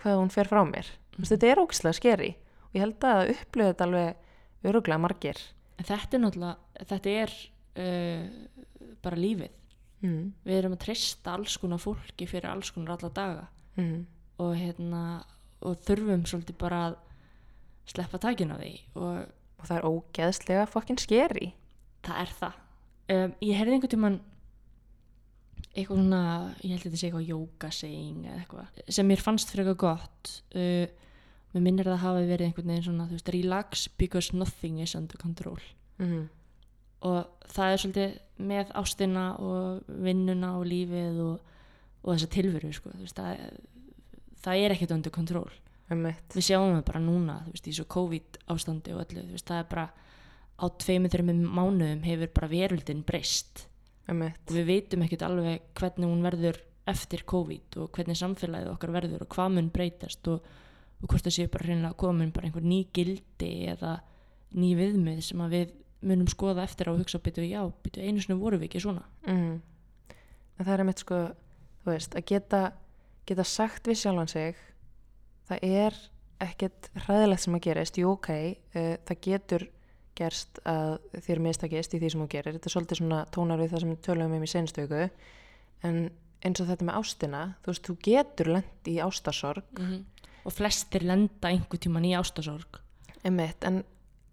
hvað 0.00 0.14
ef 0.14 0.20
hún 0.22 0.34
fer 0.34 0.50
frá 0.50 0.62
mér? 0.66 0.90
Mm. 1.16 1.28
þetta 1.28 1.50
er 1.50 1.60
ógislega 1.60 1.98
skeri 1.98 2.30
og 2.64 2.76
ég 2.78 2.84
held 2.84 3.06
að 3.06 3.32
upplöðu 3.34 3.72
þetta 3.72 3.86
alveg 3.88 4.68
öruglega 4.70 5.02
margir. 5.02 5.40
En 5.80 5.88
þetta 5.88 6.16
er 6.16 6.22
náttúrulega 6.24 6.84
þetta 6.90 7.14
er 7.24 7.34
uh, 7.76 8.94
bara 9.02 9.20
lífið. 9.20 9.56
Mm. 10.00 10.30
við 10.48 10.56
erum 10.56 10.72
að 10.72 10.80
treysta 10.86 11.34
alls 11.36 11.58
konar 11.60 11.76
fólki 11.76 12.24
fyrir 12.24 12.48
alls 12.48 12.70
konar 12.72 12.94
alla 12.94 13.10
daga. 13.12 13.42
Mm. 13.76 14.06
og 14.40 14.54
hérna 14.56 15.02
og 15.60 15.76
þurfum 15.84 16.24
svolítið 16.24 16.56
bara 16.58 16.78
að 16.88 16.96
sleppa 17.92 18.18
takin 18.18 18.54
á 18.54 18.56
því. 18.56 18.72
Og 18.96 19.28
og 19.60 19.68
það 19.68 19.76
er 19.76 19.88
ógeðslega 19.90 20.66
fokkin 20.70 21.00
skeri 21.00 21.52
það 22.06 22.22
er 22.22 22.34
það. 22.38 22.58
Um, 23.10 23.32
ég 23.44 23.58
heyrði 23.58 23.76
einhvern 23.76 23.92
tímann 23.92 24.18
eitthvað 25.70 26.00
svona, 26.00 26.22
ég 26.62 26.72
held 26.72 26.80
að 26.80 26.86
þetta 26.86 27.00
sé 27.00 27.08
eitthvað 27.08 27.30
jókaseging 27.30 28.24
eða 28.24 28.38
eitthvað 28.40 28.80
sem 28.96 29.08
mér 29.10 29.22
fannst 29.22 29.52
fyrir 29.52 29.66
eitthvað 29.66 29.82
gott. 29.84 30.32
Uh, 30.54 31.10
mér 31.52 31.64
minnir 31.66 31.90
það 31.90 32.04
hafi 32.06 32.26
verið 32.30 32.48
einhvern 32.48 32.72
veginn 32.72 32.86
svona 32.86 33.08
þú 33.10 33.18
veist, 33.18 33.32
relax 33.36 33.86
because 34.00 34.36
nothing 34.36 34.80
is 34.82 34.96
under 34.98 35.20
control. 35.20 35.60
Mm. 36.00 36.28
Og 37.06 37.48
það 37.50 37.72
er 37.72 37.82
svolítið 37.82 38.16
með 38.50 38.72
ástina 38.80 39.24
og 39.40 39.92
vinnuna 40.04 40.54
og 40.58 40.66
lífið 40.68 41.20
og, 41.24 41.56
og 42.02 42.12
þessa 42.14 42.30
tilveru 42.34 42.72
sko, 42.76 42.92
veist, 43.00 43.16
það, 43.16 43.58
það 44.44 44.64
er 44.64 44.76
ekkert 44.76 44.96
um 45.90 46.04
mitt 46.04 46.36
við 46.36 46.46
sjáum 46.46 46.76
það 46.76 46.84
bara 46.86 47.02
núna 47.02 47.36
veist, 47.48 47.66
í 47.66 47.74
svo 47.74 47.86
COVID 47.90 48.40
ástandi 48.54 48.94
og 48.94 49.02
öllu 49.04 49.24
veist, 49.32 49.48
það 49.48 49.62
er 49.64 49.68
bara 49.72 49.86
á 50.60 50.66
tveimur, 50.80 51.10
þreimur 51.10 51.38
mánuðum 51.40 52.02
hefur 52.04 52.32
bara 52.36 52.50
veröldin 52.52 53.04
breyst. 53.06 53.64
Og 54.10 54.22
við 54.50 54.66
veitum 54.68 55.04
ekkert 55.06 55.24
alveg 55.24 55.62
hvernig 55.78 56.10
hún 56.10 56.24
verður 56.24 56.58
eftir 56.90 57.24
COVID 57.28 57.78
og 57.80 57.90
hvernig 57.94 58.18
samfélagið 58.18 58.72
okkar 58.72 58.94
verður 58.94 59.24
og 59.24 59.30
hvað 59.34 59.52
mun 59.56 59.70
breytast 59.72 60.30
og, 60.32 60.46
og 61.00 61.10
hvort 61.10 61.26
það 61.26 61.36
sé 61.36 61.46
bara 61.52 61.68
hreinlega 61.68 61.98
komin 62.00 62.32
bara 62.34 62.48
einhver 62.48 62.66
ný 62.66 62.80
gildi 62.94 63.50
eða 63.70 64.00
ný 64.58 64.72
viðmið 64.78 65.20
sem 65.28 65.44
að 65.44 65.54
við 65.54 65.76
munum 66.00 66.28
skoða 66.30 66.64
eftir 66.64 66.88
á 66.88 66.94
og 66.94 67.00
hugsa 67.02 67.20
byttu 67.22 67.44
já, 67.44 67.60
byttu 67.84 68.00
einu 68.00 68.22
sinni 68.22 68.38
voru 68.40 68.60
við 68.60 68.70
ekki 68.70 68.84
svona. 68.84 69.04
Mm. 69.26 69.60
en 70.58 70.66
það 70.66 70.74
er 70.74 70.84
mitt 70.84 71.02
sko 71.02 71.18
þú 71.82 71.92
veist, 71.92 72.16
að 72.16 72.26
geta, 72.28 72.62
geta 73.28 73.44
sagt 73.44 73.88
við 73.88 74.00
sjálfan 74.02 74.28
sig 74.28 74.56
það 75.48 75.66
er 75.66 76.00
ekkert 76.40 76.88
hræðilegt 77.04 77.44
sem 77.44 77.54
að 77.54 77.64
gerist. 77.66 78.00
Jú 78.00 78.14
ok, 78.14 78.30
uh, 78.76 78.96
það 79.08 79.22
getur 79.26 79.66
gerst 80.16 80.60
að 80.68 80.98
þér 81.24 81.40
mistakist 81.44 81.94
í 81.94 82.00
því 82.00 82.10
sem 82.12 82.24
þú 82.24 82.28
gerir. 82.32 82.56
Þetta 82.56 82.68
er 82.68 82.74
svolítið 82.74 83.00
svona 83.00 83.20
tónar 83.32 83.60
við 83.60 83.72
það 83.72 83.84
sem 83.84 83.92
við 83.94 84.02
tölum 84.04 84.34
um 84.36 84.44
í 84.44 84.50
seinstöku 84.50 85.04
en 85.88 86.00
eins 86.44 86.62
og 86.62 86.70
þetta 86.70 86.86
með 86.88 86.98
ástina 87.00 87.42
þú 87.60 87.72
veist, 87.72 87.88
þú 87.88 87.96
getur 88.06 88.52
lent 88.56 88.88
í 88.88 88.96
ástasorg 89.04 89.64
-hmm. 89.76 90.04
og 90.44 90.52
flestir 90.52 91.04
lenda 91.04 91.48
einhver 91.48 91.78
tíman 91.78 92.04
í 92.04 92.16
ástasorg 92.16 92.80
Einmitt, 93.24 93.64
en 93.64 93.84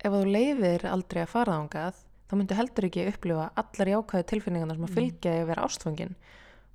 ef 0.03 0.11
þú 0.13 0.23
leifir 0.31 0.85
aldrei 0.89 1.21
að 1.23 1.31
fara 1.33 1.57
þangað 1.57 2.01
þá 2.27 2.33
myndu 2.37 2.55
heldur 2.59 2.85
ekki 2.89 3.05
upplifa 3.11 3.45
allar 3.55 3.91
jákvæðu 3.93 4.25
tilfinningarna 4.31 4.75
sem 4.75 4.83
að 4.85 4.89
Mm. 4.91 4.97
fylgja 4.99 5.31
því 5.31 5.41
að 5.43 5.47
vera 5.51 5.65
ástfangin 5.67 6.15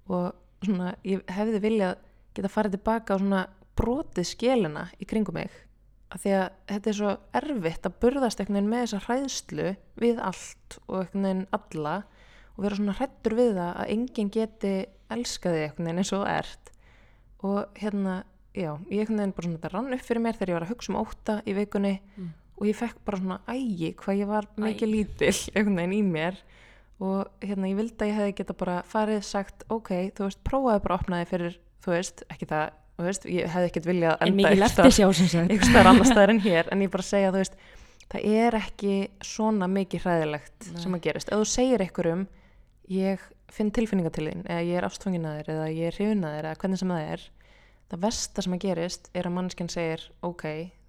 og 0.08 0.32
svona 0.64 0.94
ég 1.04 1.22
hefði 1.28 1.60
viljað 1.60 1.96
geta 2.34 2.48
farið 2.48 2.76
tilbaka 2.78 3.14
á 3.14 3.20
svona 3.20 3.42
brotið 3.76 4.26
skélina 4.32 4.86
í 5.00 5.04
kringum 5.08 5.34
mig 5.34 5.50
af 6.12 6.20
því 6.22 6.32
að 6.38 6.48
þetta 6.68 6.90
er 6.90 6.96
svo 6.98 7.12
erfitt 7.40 7.86
að 7.88 7.94
burðast 8.00 8.38
veginn 8.42 8.68
með 8.68 8.82
þessa 8.86 9.00
hræðslu 9.06 9.68
við 10.00 10.18
allt 10.20 10.78
og 10.88 10.98
einhvern 11.00 11.22
veginn 11.28 11.46
alla 11.52 11.94
og 12.56 12.64
vera 12.66 12.76
svona 12.76 12.96
hrættur 12.98 13.34
við 13.38 13.54
það 13.56 13.72
að 13.80 13.92
enginn 13.94 14.30
geti 14.34 14.74
elskaði 15.12 15.62
einhvern 15.66 15.86
veginn 15.88 16.02
eins 16.02 16.12
og 16.12 16.26
ert 16.28 16.70
og 17.42 17.66
hérna, 17.80 18.24
já, 18.54 18.76
ég 18.92 19.08
einhvern 19.08 19.18
veginn 19.18 19.32
bara 19.32 19.48
svona 19.48 19.72
rann 19.72 19.92
upp 19.96 20.04
fyrir 20.04 20.22
mér 20.22 20.36
þegar 20.36 20.48
ég 20.52 20.58
var 20.60 20.66
að 20.66 20.72
hugsa 20.74 20.92
um 20.92 21.00
óta 21.00 21.42
í 21.48 21.54
vikunni 21.56 21.94
Mm. 22.16 22.30
Og 22.58 22.68
ég 22.68 22.78
fekk 22.78 23.00
bara 23.06 23.20
svona 23.20 23.38
ægi 23.50 23.92
hvað 23.98 24.20
ég 24.20 24.30
var 24.30 24.48
mikið 24.60 24.88
Æ. 24.88 24.92
lítil 24.92 25.34
einhvern 25.56 25.80
veginn 25.80 25.96
í 25.96 26.02
mér 26.06 26.38
og 27.02 27.42
hérna 27.42 27.70
ég 27.70 27.78
vildi 27.80 27.98
að 27.98 28.10
ég 28.12 28.18
hefði 28.20 28.36
geta 28.38 28.56
bara 28.58 28.76
farið 28.86 29.24
sagt 29.26 29.66
ok, 29.72 29.90
þú 30.14 30.28
veist, 30.28 30.42
prófaði 30.46 30.84
bara 30.84 30.96
að 30.96 31.00
opna 31.00 31.20
þig 31.22 31.32
fyrir 31.32 31.58
þú 31.82 31.94
veist, 31.96 32.24
ekki 32.30 32.48
það, 32.52 32.74
þú 32.98 33.06
veist 33.08 33.28
ég 33.32 33.52
hefði 33.56 33.70
ekkert 33.72 33.88
viljað 33.90 34.16
en 34.20 34.32
enda 34.32 34.52
einhvers 34.52 35.70
staðar 35.72 35.90
annar 35.90 36.10
staðar 36.10 36.34
en 36.36 36.42
hér 36.46 36.70
en 36.70 36.84
ég 36.86 36.92
bara 36.92 37.08
segja, 37.08 37.32
þú 37.34 37.42
veist 37.42 37.58
það 38.12 38.28
er 38.44 38.58
ekki 38.60 38.96
svona 39.24 39.68
mikið 39.72 40.06
hræðilegt 40.06 40.70
Nei. 40.70 40.80
sem 40.84 40.96
að 40.96 41.04
gerist, 41.08 41.32
ef 41.32 41.42
þú 41.42 41.48
segir 41.48 41.84
einhverjum 41.86 42.26
ég 42.92 43.28
finn 43.52 43.72
tilfinninga 43.74 44.12
til 44.14 44.28
þín 44.28 44.44
eða 44.46 44.66
ég 44.68 44.78
er 44.78 44.86
ástfangin 44.86 45.28
að 45.28 45.38
þér 45.40 45.54
eða 45.54 45.70
ég 45.72 45.88
er 45.88 45.96
hrifin 45.98 46.26
að 46.26 46.36
þér 46.36 46.48
eða 46.50 46.60
hvernig 46.62 46.82
sem 46.82 46.92
það 46.92 47.08
er 47.14 47.24
það 47.92 48.04
versta 48.06 48.44
sem 48.44 48.56
að 48.56 48.62
gerist 48.66 49.10
er 49.12 49.28
að 49.28 49.34
mannskinn 49.36 49.72
segir 49.72 50.04
ok, 50.24 50.44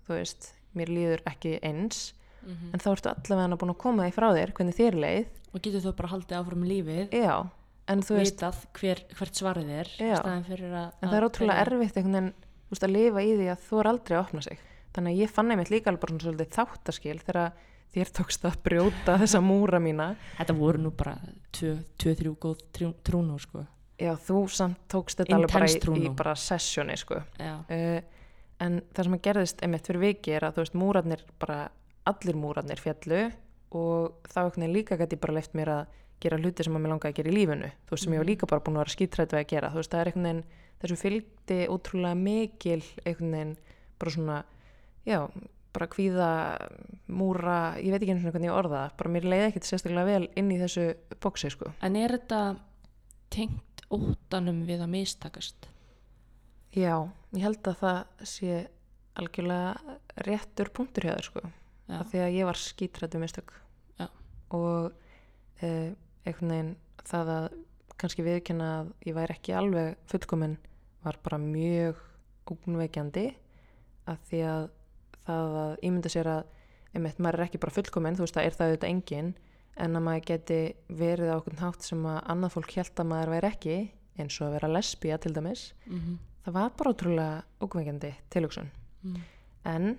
þú 0.07 0.17
veist, 0.17 0.51
mér 0.75 0.87
líður 0.89 1.23
ekki 1.29 1.59
eins 1.63 2.13
Mhm. 2.43 2.73
en 2.73 2.79
þá 2.79 2.87
ertu 2.91 3.07
allavega 3.15 3.55
búin 3.57 3.71
að 3.71 3.77
koma 3.79 4.03
því 4.03 4.13
frá 4.13 4.27
þér 4.35 4.51
hvernig 4.53 4.75
þér 4.75 4.95
leið, 4.99 5.25
og 5.53 5.61
getur 5.61 5.81
þú 5.85 5.95
bara 5.95 6.09
haldið 6.09 6.37
áfram 6.41 6.63
lífið? 6.67 7.09
Já 7.15 7.49
en 7.87 8.01
þú 8.01 8.15
veist, 8.17 8.39
hver, 8.79 8.99
hvert 9.15 9.33
svarið 9.39 9.69
er 9.69 9.87
Já. 9.99 10.19
en 10.25 10.43
það 10.43 11.13
er 11.17 11.23
ótrúlega 11.27 11.61
erfitt 11.63 11.95
einhvern 11.97 12.13
veginn, 12.13 12.33
veist, 12.69 12.83
að 12.83 12.91
lifa 12.95 13.23
í 13.23 13.31
því 13.37 13.47
að 13.51 13.63
þú 13.69 13.79
er 13.79 13.87
aldrei 13.93 14.17
að 14.17 14.23
opna 14.25 14.41
sig. 14.43 14.59
Þannig 14.93 15.13
að 15.15 15.21
ég 15.23 15.29
fann 15.29 15.51
einmitt 15.51 15.69
líka 15.71 15.87
alveg 15.91 15.99
bara 16.01 16.13
svona 16.13 16.23
svolítið 16.23 16.51
þáttaskil 16.57 17.19
þegar 17.23 17.51
þér 17.93 18.11
tókst 18.13 18.43
að 18.45 18.57
brjóta 18.63 19.17
þessa 19.23 19.41
múra 19.41 19.79
mína. 19.79 20.15
Þetta 20.37 20.55
voru 20.57 20.77
nú 20.83 20.91
bara 20.91 21.17
2-3 21.53 22.35
góð 22.39 22.59
trú- 22.73 22.93
trúnur 23.03 23.39
sko. 23.39 23.65
Já, 23.99 24.15
þú 24.19 24.49
samt 24.49 24.77
tókst 24.89 25.15
þetta 25.21 25.35
alveg 25.37 25.51
bara 25.53 25.67
Intense 25.69 25.95
í, 25.95 26.07
í 26.09 26.15
bara 26.15 26.33
sessjóni 26.35 26.97
sko. 26.97 27.21
já, 27.39 27.53
uh, 27.69 28.01
en 28.59 28.81
það 28.93 29.03
sem 29.03 29.13
að 29.17 29.21
gerðist 29.27 29.63
einmitt 29.63 29.87
fyrir 29.87 29.99
viki 30.01 30.31
er 30.37 30.43
að 30.47 30.53
þú 30.57 30.63
veist, 30.63 30.73
múrarnir 30.75 31.23
bara, 31.39 31.69
allir 32.05 32.35
múrarnir 32.35 32.79
fjallu 32.79 33.31
og 33.73 34.19
þá 34.29 34.37
einhvern 34.43 34.61
veginn 34.61 34.73
líka 34.77 34.97
gæti 34.97 35.15
ég 35.17 35.21
bara 35.21 35.33
leift 35.33 35.53
mér 35.57 35.71
að 35.73 35.85
gera 36.23 36.37
hluti 36.37 36.63
sem 36.63 36.75
að 36.75 36.81
mér 36.85 36.93
langaði 36.93 37.11
að 37.13 37.17
gera 37.17 37.29
í 37.31 37.35
lífinu 37.35 37.71
þú 37.87 37.89
veist, 37.95 38.03
sem 38.03 38.13
ég 38.13 38.17
var 38.17 38.25
Mhm. 38.25 38.31
líka 38.31 38.47
bara 38.47 38.61
búin 38.61 38.75
að 38.77 38.83
vera 38.83 38.95
skítrætt 38.95 39.31
við 39.33 39.39
að 39.41 39.47
gera 39.47 39.69
þú 39.71 39.75
veist, 39.81 39.91
það 39.91 39.99
er 39.99 40.07
einhvern 40.07 40.23
veginn, 40.23 40.43
þessu 40.83 40.97
fylgdi 41.01 41.57
ótrúlega 41.67 42.15
mikil 42.15 42.83
einhvern 43.05 43.31
veginn 43.31 43.57
bara 43.99 44.11
svona, 44.11 44.43
já 45.05 45.29
bara 45.73 45.87
kvíða, 45.87 46.29
múra 47.09 47.75
ég 47.81 47.89
veit 47.91 48.01
ekki 48.03 48.11
einu 48.13 48.21
svona 48.21 48.31
hvernig 48.35 48.51
ég 48.51 48.57
orða 48.59 48.81
það 48.83 48.97
bara 48.97 49.09
mér 49.15 49.23
leiði 49.23 49.47
ekkit 49.49 49.63
sérstaklega 49.67 50.05
vel 50.05 50.27
inn 50.37 50.51
í 50.53 50.59
þessu 50.61 50.93
bóksi 51.19 51.49
sko. 51.49 51.71
en 51.81 51.95
er 51.95 52.09
þetta 52.11 52.41
tengt 53.33 53.81
óttanum 53.89 54.65
við 54.67 54.83
að 54.85 54.89
mistakast 54.93 55.67
já, 56.73 56.95
ég 57.33 57.43
held 57.45 57.67
að 57.69 57.77
það 57.81 57.99
sé 58.29 58.53
algjörlega 59.19 59.97
réttur 60.25 60.71
punktur 60.73 61.05
hjá 61.07 61.13
þér 61.17 61.27
sko. 61.29 61.43
af 61.93 62.07
því 62.11 62.21
að 62.23 62.33
ég 62.39 62.45
var 62.49 62.57
skítrætt 62.57 63.13
við 63.13 63.21
mistök 63.25 63.51
Já. 63.99 64.07
og 64.55 64.93
eh, 65.61 65.91
einhvern 66.25 66.49
veginn 66.53 66.71
það 67.05 67.31
að 67.35 67.47
kannski 67.99 68.23
viðkynna 68.25 68.69
að 68.79 68.91
ég 69.05 69.15
væri 69.17 69.35
ekki 69.35 69.53
alveg 69.59 69.97
fullkomin 70.09 70.57
var 71.03 71.19
bara 71.23 71.37
mjög 71.37 71.99
ógnveikjandi 72.49 73.25
af 74.09 74.19
því 74.29 74.41
að 74.49 74.65
það 75.27 75.57
að 75.63 75.73
ímynda 75.87 76.09
sér 76.11 76.27
að 76.27 76.43
einmitt, 76.93 77.19
maður 77.19 77.39
er 77.39 77.45
ekki 77.47 77.59
bara 77.63 77.73
fullkomin, 77.73 78.15
þú 78.17 78.25
veist 78.25 78.35
það 78.37 78.45
er 78.49 78.57
það 78.57 78.67
auðvitað 78.71 78.89
engin 78.93 79.29
en 79.83 79.95
að 79.97 80.03
maður 80.05 80.25
geti 80.29 80.57
verið 80.89 81.31
á 81.33 81.35
okkur 81.39 81.55
hátt 81.61 81.85
sem 81.87 82.03
að 82.05 82.19
annað 82.33 82.53
fólk 82.57 82.75
held 82.77 82.99
að 83.01 83.09
maður 83.13 83.31
væri 83.35 83.49
ekki 83.53 83.77
eins 84.21 84.35
og 84.41 84.47
að 84.47 84.55
vera 84.57 84.69
lesbía 84.73 85.17
til 85.21 85.33
dæmis 85.33 85.73
Mhm. 85.87 86.17
Það 86.43 86.57
var 86.57 86.73
bara 86.77 86.93
ótrúlega 86.93 87.43
ókveikjandi 87.63 88.13
tilhugsun. 88.33 88.71
Mm. 89.03 89.23
en 89.67 89.97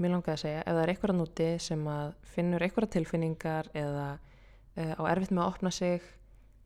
mér 0.00 0.12
langaði 0.12 0.32
að 0.32 0.42
segja 0.42 0.62
ef 0.62 0.76
það 0.76 0.82
er 0.82 0.92
að 1.10 1.16
núti 1.16 1.46
sem 1.60 1.82
að 1.88 2.08
finnur 2.32 2.64
eitthvað 2.64 2.90
tilfinningar 2.94 3.68
eða 3.76 4.06
uh, 4.16 4.94
á 4.96 5.02
erfitt 5.12 5.32
með 5.32 5.42
að 5.44 5.52
opna 5.52 5.72
sig 5.72 6.06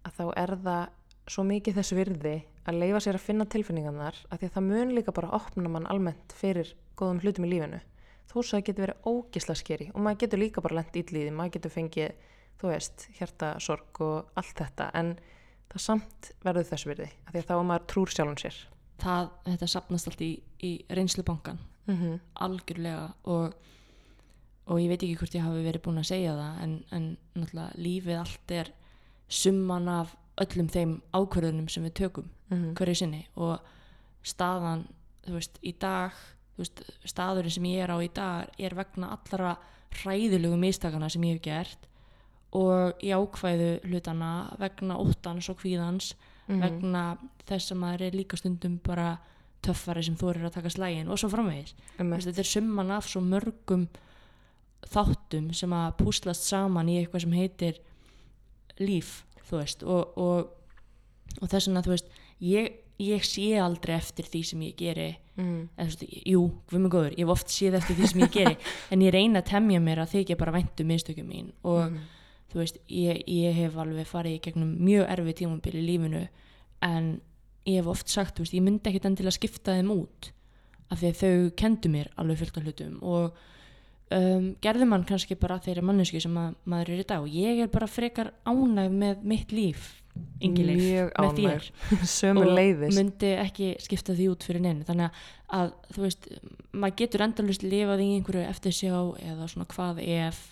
að 0.07 0.17
þá 0.19 0.25
er 0.43 0.55
það 0.65 0.85
svo 1.31 1.45
mikið 1.47 1.79
þess 1.79 1.95
virði 1.95 2.37
að 2.67 2.81
leifa 2.83 3.03
sér 3.05 3.19
að 3.19 3.27
finna 3.27 3.47
tilfinningarnar 3.51 4.19
að 4.31 4.41
því 4.41 4.49
að 4.49 4.57
það 4.57 4.67
mun 4.71 4.95
líka 4.97 5.15
bara 5.15 5.33
opna 5.39 5.71
mann 5.71 5.89
almennt 5.91 6.35
fyrir 6.37 6.75
góðum 6.99 7.23
hlutum 7.23 7.47
í 7.47 7.53
lífinu. 7.53 7.81
Þó 8.31 8.35
svo 8.41 8.57
það 8.57 8.67
getur 8.67 8.87
verið 8.87 9.07
ógisla 9.11 9.57
skeri 9.59 9.89
og 9.95 10.03
maður 10.05 10.23
getur 10.25 10.43
líka 10.43 10.63
bara 10.65 10.79
lent 10.79 10.99
ítlýði, 10.99 11.35
maður 11.35 11.55
getur 11.57 11.75
fengið 11.75 12.27
þú 12.61 12.71
veist, 12.71 13.07
hjartasorg 13.19 14.03
og 14.05 14.35
allt 14.39 14.59
þetta. 14.59 14.91
En 14.95 15.15
það 15.71 15.87
samt 15.87 16.31
verður 16.45 16.69
þess 16.71 16.91
virði 16.91 17.09
að 17.25 17.33
því 17.33 17.43
að 17.43 17.49
þá 17.49 17.55
er 17.57 17.67
maður 17.71 17.89
trúr 17.95 18.15
sjálfum 18.15 18.39
sér 18.43 18.61
það, 19.01 19.31
þetta 19.45 19.67
sapnast 19.67 20.09
allt 20.11 20.21
í, 20.21 20.31
í 20.63 20.73
reynslubankan 20.91 21.59
mm 21.87 21.97
-hmm. 21.97 22.21
algjörlega 22.35 23.13
og, 23.25 23.55
og 24.67 24.81
ég 24.81 24.89
veit 24.89 25.03
ekki 25.03 25.17
hvort 25.17 25.35
ég 25.35 25.43
hafi 25.45 25.65
verið 25.65 25.83
búin 25.83 25.99
að 25.99 26.11
segja 26.13 26.35
það 26.37 26.63
en, 26.63 26.85
en 26.91 27.17
náttúrulega 27.35 27.71
lífið 27.77 28.19
allt 28.19 28.51
er 28.51 28.73
summan 29.29 29.89
af 29.89 30.17
öllum 30.41 30.69
þeim 30.69 31.01
ákvörðunum 31.13 31.69
sem 31.69 31.85
við 31.85 31.93
tökum 31.95 32.31
Mhm. 32.51 32.75
hverju 32.75 32.95
sinni 32.95 33.27
og 33.37 33.61
staðan, 34.27 34.89
þú 35.27 35.37
veist, 35.39 35.59
í 35.63 35.73
dag 35.79 36.11
þú 36.57 36.65
veist, 36.65 36.83
staðurinn 37.05 37.51
sem 37.55 37.65
ég 37.65 37.85
er 37.85 37.93
á 37.95 37.99
í 38.03 38.09
dag 38.13 38.49
er 38.59 38.75
vegna 38.75 39.13
allara 39.15 39.57
hræðilegu 40.03 40.59
mistakana 40.59 41.09
sem 41.11 41.23
ég 41.23 41.39
hef 41.39 41.43
gert 41.43 41.87
og 42.53 42.99
jákvæðu 42.99 43.71
hlutana 43.87 44.57
vegna 44.59 44.99
óttans 44.99 45.49
og 45.49 45.61
kvíðans 45.63 46.15
Mhm. 46.49 46.61
vegna 46.61 47.19
þess 47.47 47.73
að 47.73 47.79
maður 47.83 48.03
er 48.07 48.17
líka 48.19 48.37
stundum 48.37 48.79
bara 48.83 49.19
töffari 49.63 50.03
sem 50.03 50.17
þú 50.17 50.31
er 50.31 50.45
að 50.49 50.55
taka 50.55 50.71
slægin 50.73 51.09
og 51.09 51.19
svo 51.21 51.29
framvegis 51.29 51.75
um 52.01 52.11
þetta 52.11 52.39
er 52.39 52.49
summan 52.49 52.91
af 52.91 53.09
svo 53.09 53.21
mörgum 53.21 53.89
þáttum 54.91 55.51
sem 55.55 55.73
að 55.77 55.97
púslast 56.01 56.47
saman 56.49 56.89
í 56.89 56.99
eitthvað 57.01 57.27
sem 57.27 57.33
heitir 57.37 57.81
líf 58.81 59.25
þú 59.51 59.59
veist 59.61 59.83
og, 59.85 60.15
og, 60.17 60.47
og 61.41 61.51
þess 61.53 61.69
vegna 61.69 61.83
þú 61.85 61.93
veist 61.93 62.09
ég, 62.41 62.71
ég 62.99 63.27
sé 63.29 63.51
aldrei 63.61 63.97
eftir 63.99 64.25
því 64.31 64.43
sem 64.49 64.63
ég 64.65 64.79
geri 64.79 65.11
mm. 65.37 65.59
en 65.77 65.91
veist, 65.91 66.07
jú, 66.25 66.47
við 66.73 66.81
mig 66.87 66.95
góður 66.95 67.19
ég 67.19 67.27
hef 67.27 67.35
oft 67.37 67.53
séð 67.53 67.77
eftir 67.81 67.99
því 68.01 68.11
sem 68.15 68.25
ég 68.25 68.33
geri 68.39 68.57
en 68.97 69.05
ég 69.05 69.13
reyna 69.15 69.43
að 69.45 69.51
temja 69.53 69.83
mér 69.85 70.01
að 70.07 70.17
þykja 70.17 70.39
bara 70.41 70.57
væntu 70.57 70.89
mistökum 70.89 71.29
mín 71.29 71.53
og 71.63 71.91
Mhm. 71.91 72.01
Þú 72.51 72.63
veist, 72.63 72.81
ég, 72.91 73.23
ég 73.31 73.57
hef 73.57 73.79
alveg 73.79 74.09
farið 74.09 74.37
í 74.37 74.43
gegnum 74.47 74.75
mjög 74.83 75.07
erfið 75.15 75.39
tímabil 75.43 75.77
í 75.79 75.87
lífinu 75.87 76.25
en 76.87 77.13
ég 77.69 77.81
hef 77.81 77.91
oft 77.93 78.11
sagt, 78.11 78.37
þú 78.37 78.47
veist, 78.47 78.57
ég 78.57 78.67
myndi 78.67 78.91
ekkit 78.91 79.09
endilega 79.11 79.37
skipta 79.37 79.77
þeim 79.79 79.95
út 79.95 80.33
af 80.91 81.01
því 81.01 81.13
að 81.13 81.21
þau 81.21 81.55
kendu 81.61 81.93
mér 81.93 82.11
alveg 82.19 82.41
fullt 82.41 82.59
af 82.59 82.67
hlutum 82.67 82.99
og 83.07 83.41
um, 84.17 84.51
gerði 84.63 84.89
mann 84.91 85.07
kannski 85.09 85.39
bara 85.39 85.61
þeirri 85.63 85.85
mannesku 85.87 86.21
sem 86.23 86.37
að, 86.41 86.59
maður 86.71 86.95
er 86.95 87.03
í 87.03 87.09
dag. 87.13 87.25
Og 87.25 87.41
ég 87.41 87.63
er 87.65 87.73
bara 87.73 87.91
frekar 87.91 88.33
ánæg 88.49 88.95
með 88.95 89.27
mitt 89.33 89.55
líf 89.55 89.89
yngileif, 90.43 90.81
Mjög 90.81 91.11
með 91.15 91.37
þér. 91.39 91.69
Ánægð. 91.91 92.07
sömu 92.11 92.47
og 92.47 92.95
myndi 92.97 93.35
ekki 93.39 93.75
skipta 93.83 94.17
því 94.19 94.31
út 94.33 94.47
fyrir 94.47 94.65
neinu. 94.65 94.87
Þannig 94.89 95.21
að 95.61 95.75
þú 95.95 96.07
veist 96.07 96.31
maður 96.73 96.97
getur 97.03 97.27
endalust 97.27 97.67
lifað 97.67 98.05
í 98.05 98.09
einhverju 98.17 98.47
eftir 98.49 98.75
sjá 98.75 98.95
eða 99.23 99.51
svona 99.53 99.69
hvað 99.71 100.03
ef 100.07 100.43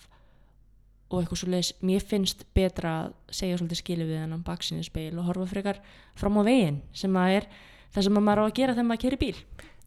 og 1.09 1.21
eitthvað 1.21 1.41
svo 1.41 1.49
leiðis 1.49 1.71
mér 1.85 2.05
finnst 2.05 2.45
betra 2.55 2.91
að 2.99 3.13
segja 3.33 3.57
svolítið 3.57 3.81
skilu 3.81 4.05
við 4.05 4.21
hennan 4.21 4.45
baksinni 4.45 4.85
speil 4.85 5.17
og 5.17 5.25
horfa 5.29 5.47
frekar 5.49 5.81
fram 6.19 6.37
á 6.37 6.43
veginn 6.45 6.81
sem 6.93 7.17
að 7.17 7.39
er 7.39 7.47
það 7.95 8.05
sem 8.05 8.19
að 8.19 8.25
maður 8.27 8.41
á 8.41 8.45
að 8.45 8.57
gera 8.59 8.75
þegar 8.75 8.89
maður 8.89 9.03
keri 9.05 9.19
bíl. 9.23 9.39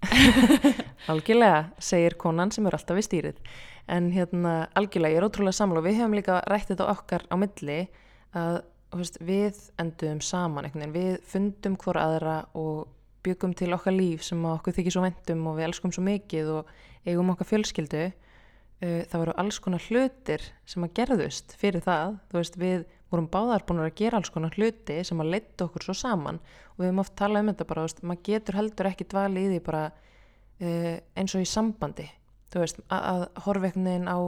Algjörlega, 1.13 1.61
segir 1.79 2.17
konan 2.19 2.51
sem 2.55 2.67
er 2.67 2.75
alltaf 2.75 2.99
við 2.99 3.07
stýrið. 3.07 3.39
En 3.91 4.11
hérna, 4.15 4.55
algjörlega, 4.79 5.15
ég 5.15 5.23
er 5.23 5.27
ótrúlega 5.27 5.59
samla 5.59 5.81
og 5.81 5.87
við 5.87 6.01
hefum 6.01 6.17
líka 6.19 6.41
rætt 6.51 6.71
þetta 6.71 6.89
okkar 6.91 7.27
á 7.31 7.35
milli 7.39 7.79
að 8.39 8.61
veist, 8.99 9.19
við 9.23 9.59
endum 9.83 10.21
saman 10.25 10.69
veginn, 10.69 10.95
við 10.95 11.23
fundum 11.29 11.79
hvora 11.81 12.07
aðra 12.09 12.37
og 12.59 12.91
byggum 13.23 13.55
til 13.59 13.71
okkar 13.75 13.95
líf 13.95 14.25
sem 14.27 14.43
okkur 14.51 14.75
þykir 14.77 14.95
svo 14.95 15.05
vendum 15.05 15.47
og 15.51 15.59
við 15.59 15.69
elskum 15.69 15.95
svo 15.95 16.05
mikið 16.07 16.51
og 16.59 16.73
eigum 17.07 17.31
okkar 17.35 17.49
fjölskyldu 17.53 18.09
uh, 18.83 19.03
það 19.09 19.23
voru 19.23 19.37
alls 19.43 19.61
konar 19.63 19.87
hlutir 19.89 20.45
sem 20.69 20.85
að 20.87 20.95
gerðust 20.99 21.57
fyrir 21.61 21.85
það. 21.85 22.19
Þú 22.31 22.39
veist, 22.41 22.59
við 22.61 22.85
vorum 23.13 23.29
báðar 23.33 23.67
búin 23.69 23.83
að 23.85 23.95
gera 24.01 24.21
alls 24.21 24.33
konar 24.33 24.57
hluti 24.57 25.01
sem 25.07 25.21
að 25.23 25.35
leita 25.37 25.67
okkur 25.67 25.87
svo 25.89 25.97
saman. 25.97 26.41
Og 26.75 26.83
við 26.83 26.91
höfum 26.91 27.03
oft 27.05 27.17
talað 27.19 27.45
um 27.45 27.53
þetta 27.53 27.69
bara, 27.73 27.85
veist, 27.87 28.03
maður 28.03 28.25
getur 28.31 28.59
heldur 28.61 28.91
ekki 28.93 29.09
dvali 29.13 29.45
í 29.45 29.51
því 29.53 29.61
bara 29.67 29.83
uh, 29.93 30.97
eins 31.19 31.37
og 31.37 31.45
í 31.45 31.49
sambandi. 31.49 32.09
Þú 32.53 32.65
veist, 32.65 32.81
að, 32.93 33.27
horfa 33.47 33.69
einhvern 33.69 33.91
veginn 33.91 34.11
á 34.11 34.19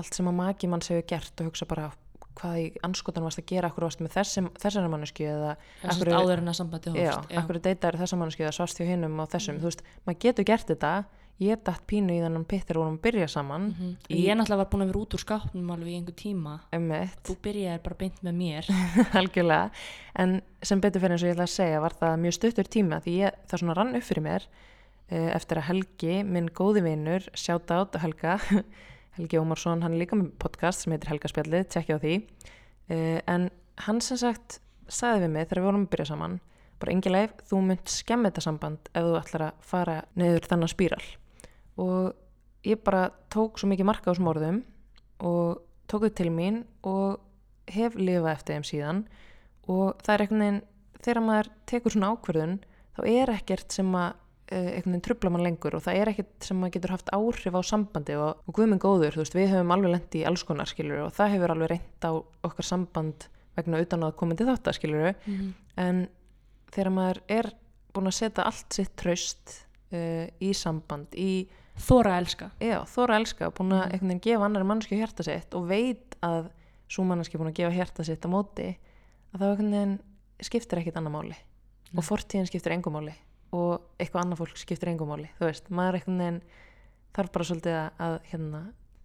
allt 0.00 0.16
sem 0.16 0.30
að 0.30 0.38
maki 0.38 0.70
manns 0.72 0.88
hefur 0.88 1.04
gert 1.12 1.42
og 1.42 1.50
hugsa 1.50 1.68
bara 1.68 1.90
hvað 2.38 2.58
í 2.62 2.66
anskotan 2.86 3.26
varst 3.26 3.42
að 3.42 3.48
gera, 3.50 3.68
akkur 3.68 3.84
varst 3.86 4.00
með 4.00 4.14
þessum, 4.14 4.46
þessari 4.60 4.90
mannesku 4.92 5.26
eða 5.28 5.50
Akkur- 5.84 6.12
að 6.12 6.22
áður 6.22 6.40
en 6.42 6.52
að 6.52 6.56
sambandi 6.58 6.92
já, 6.96 7.10
hófst 7.12 7.34
akkur 7.42 7.58
deytar 7.66 7.98
þessa 8.00 8.18
mannesku 8.20 8.46
eða 8.46 8.54
svast 8.56 8.80
hjá 8.80 8.86
hinnum 8.88 9.20
og 9.20 9.28
þessum, 9.34 9.58
þú 9.60 9.68
veist, 9.68 9.82
maður 10.06 10.20
getur 10.24 10.48
gert 10.48 10.72
þetta 10.72 10.92
ég 11.42 11.60
datt 11.66 11.84
pínu 11.90 12.14
í 12.14 12.20
þennan 12.22 12.44
pittir 12.48 12.78
og 12.78 12.84
vorum 12.84 12.98
að 12.98 13.04
byrja 13.06 13.28
saman. 13.32 13.68
Mhm. 13.72 13.90
ég 14.08 14.28
er 14.30 14.36
náttúrulega 14.38 14.62
var 14.62 14.70
búin 14.72 14.84
að 14.84 14.90
vera 14.92 15.02
út 15.02 15.14
úr 15.16 15.22
skápnum 15.22 15.70
alveg 15.74 15.88
í 15.92 15.96
einhver 15.98 16.16
tíma. 16.16 16.54
Þú 17.22 17.36
byrjaði 17.42 17.82
bara 17.82 17.98
beint 17.98 18.22
með 18.22 18.34
mér. 18.34 18.70
Algjörlega. 19.20 19.70
En 20.16 20.42
sem 20.62 20.80
betur 20.80 21.00
fyrir 21.00 21.16
eins 21.16 21.24
og 21.24 21.28
ég 21.28 21.36
ætla 21.36 21.48
að 21.48 21.56
segja 21.56 21.80
var 21.80 21.96
það 21.98 22.20
mjög 22.22 22.36
stuttur 22.38 22.68
tíma 22.68 23.00
því 23.02 23.16
ég, 23.18 23.40
það 23.48 23.62
svona 23.62 23.76
rann 23.78 23.96
upp 23.96 24.06
fyrir 24.06 24.22
mér 24.22 24.46
uh, 25.12 25.30
eftir 25.36 25.58
að 25.58 25.68
Helgi, 25.70 26.22
minn 26.24 26.48
góði 26.48 26.84
vinur 26.86 27.28
sjátt 27.34 27.70
át 27.70 27.98
Helga 28.02 28.38
Helgi 29.16 29.38
Ómarsson, 29.38 29.82
hann 29.82 29.92
er 29.92 30.04
líka 30.04 30.16
með 30.16 30.32
podcast 30.40 30.84
sem 30.84 30.92
heitir 30.94 31.10
Helgaspjallið, 31.12 31.66
tjekkja 31.68 31.98
á 31.98 32.02
því. 32.02 32.14
Uh, 32.88 33.18
en 33.28 33.50
hann 33.86 34.00
sem 34.00 34.20
sagt 34.20 34.60
sagði 34.88 35.26
við 35.26 35.34
mig 35.34 35.48
þegar 35.48 35.62
við 35.62 35.68
vorum 35.70 35.86
að 35.86 35.92
byrja 35.92 36.10
saman 36.12 36.40
bara 36.82 36.94
engileif, 36.96 37.34
þú 37.46 37.62
munt 37.68 37.92
skemmi 37.92 38.30
þetta 38.30 38.44
samband 38.44 38.88
ef 38.90 39.06
þú 39.06 39.18
ætlar 39.20 39.48
að 39.48 39.66
fara 39.72 39.98
niður 40.18 40.48
þennan 40.50 40.72
spíral 40.72 41.04
og 41.80 42.12
ég 42.66 42.82
bara 42.84 43.10
tók 43.32 43.58
svo 43.58 43.70
mikið 43.70 43.88
marka 43.88 44.10
á 44.10 44.12
þessum 44.12 44.30
orðum 44.32 44.62
og 45.24 45.62
tók 45.90 46.06
þau 46.06 46.16
til 46.18 46.30
mín 46.34 46.62
og 46.86 47.22
hef 47.70 47.96
lifað 47.98 48.32
eftir 48.34 48.56
þeim 48.56 48.66
síðan. 48.68 49.04
Og 49.70 50.02
það 50.02 50.14
er 50.14 50.24
einhvern 50.24 50.44
veginn 50.44 50.60
þegar 51.02 51.24
maður 51.26 51.52
tekur 51.70 51.94
svona 51.94 52.12
ákverðun 52.12 52.58
þá 52.96 53.02
er 53.12 53.32
ekkert 53.32 53.74
sem 53.74 53.92
að 53.98 54.08
eh, 54.52 54.70
einhvern 54.76 54.94
veginn 54.94 55.04
trubla 55.06 55.32
mann 55.32 55.46
lengur 55.46 55.76
og 55.78 55.84
það 55.86 56.00
er 56.00 56.12
ekkert 56.12 56.48
sem 56.48 56.58
maður 56.60 56.74
getur 56.76 56.94
haft 56.96 57.12
áhrif 57.14 57.58
á 57.58 57.62
sambandi 57.66 58.18
og, 58.20 58.42
og 58.46 58.56
guðminn 58.58 58.82
góður, 58.82 59.16
þú 59.16 59.24
veist, 59.24 59.38
við 59.38 59.54
höfum 59.54 59.74
alveg 59.76 59.94
lent 59.96 60.18
í 60.18 60.24
alls 60.28 60.44
konar 60.48 60.70
skilur 60.70 61.06
og 61.06 61.14
það 61.16 61.34
hefur 61.36 61.54
alveg 61.54 61.72
reynt 61.72 62.06
á 62.06 62.12
okkar 62.48 62.68
samband 62.68 63.28
vegna 63.56 63.82
utan 63.84 64.06
að 64.06 64.16
koma 64.20 64.36
til 64.38 64.48
þátt 64.48 64.72
skilur 64.76 65.12
en 65.80 66.06
þegar 66.72 66.94
maður 66.94 67.20
er 67.28 67.50
búin 67.92 68.08
að 68.08 68.16
setja 68.16 68.46
allt 68.48 68.76
sitt 68.76 68.94
traust 68.96 69.56
uh, 69.92 70.26
í 70.40 70.52
samband, 70.56 71.12
í 71.12 71.44
þóra 71.78 72.14
að 72.16 72.22
elska. 72.22 72.50
Já, 72.60 72.78
þóra 72.88 73.16
að 73.16 73.20
elska, 73.22 73.50
búin 73.56 73.76
að 73.76 73.84
einhvern 73.86 74.12
veginn 74.12 74.24
gefa 74.26 74.48
annari 74.48 74.68
mannski 74.68 74.98
hjarta 75.00 75.26
sitt 75.26 75.54
og 75.58 75.68
veit 75.70 76.16
að 76.24 76.50
svo 76.92 77.04
mannski 77.08 77.40
búin 77.40 77.52
að 77.52 77.60
gefa 77.60 77.76
hjarta 77.76 78.06
sitt 78.06 78.24
á 78.24 78.28
móti 78.32 78.68
að 79.32 79.44
það 79.46 79.98
skiptir 80.42 80.80
ekkit 80.82 80.96
annar 80.98 81.14
máli. 81.14 81.36
Og 81.92 82.00
Nei. 82.00 82.06
fortíðin 82.08 82.48
skiptir 82.48 82.74
engum 82.74 82.96
máli 82.96 83.14
og 83.52 83.82
eitthvað 84.00 84.24
annað 84.24 84.40
fólk 84.42 84.60
skiptir 84.60 84.90
engum 84.92 85.10
máli 85.12 85.28
þú 85.36 85.48
veist, 85.48 85.68
maður 85.68 85.98
þarf 87.12 87.32
bara 87.34 87.48
svolítið 87.48 87.78
að, 88.00 88.18
hérna, 88.30 88.62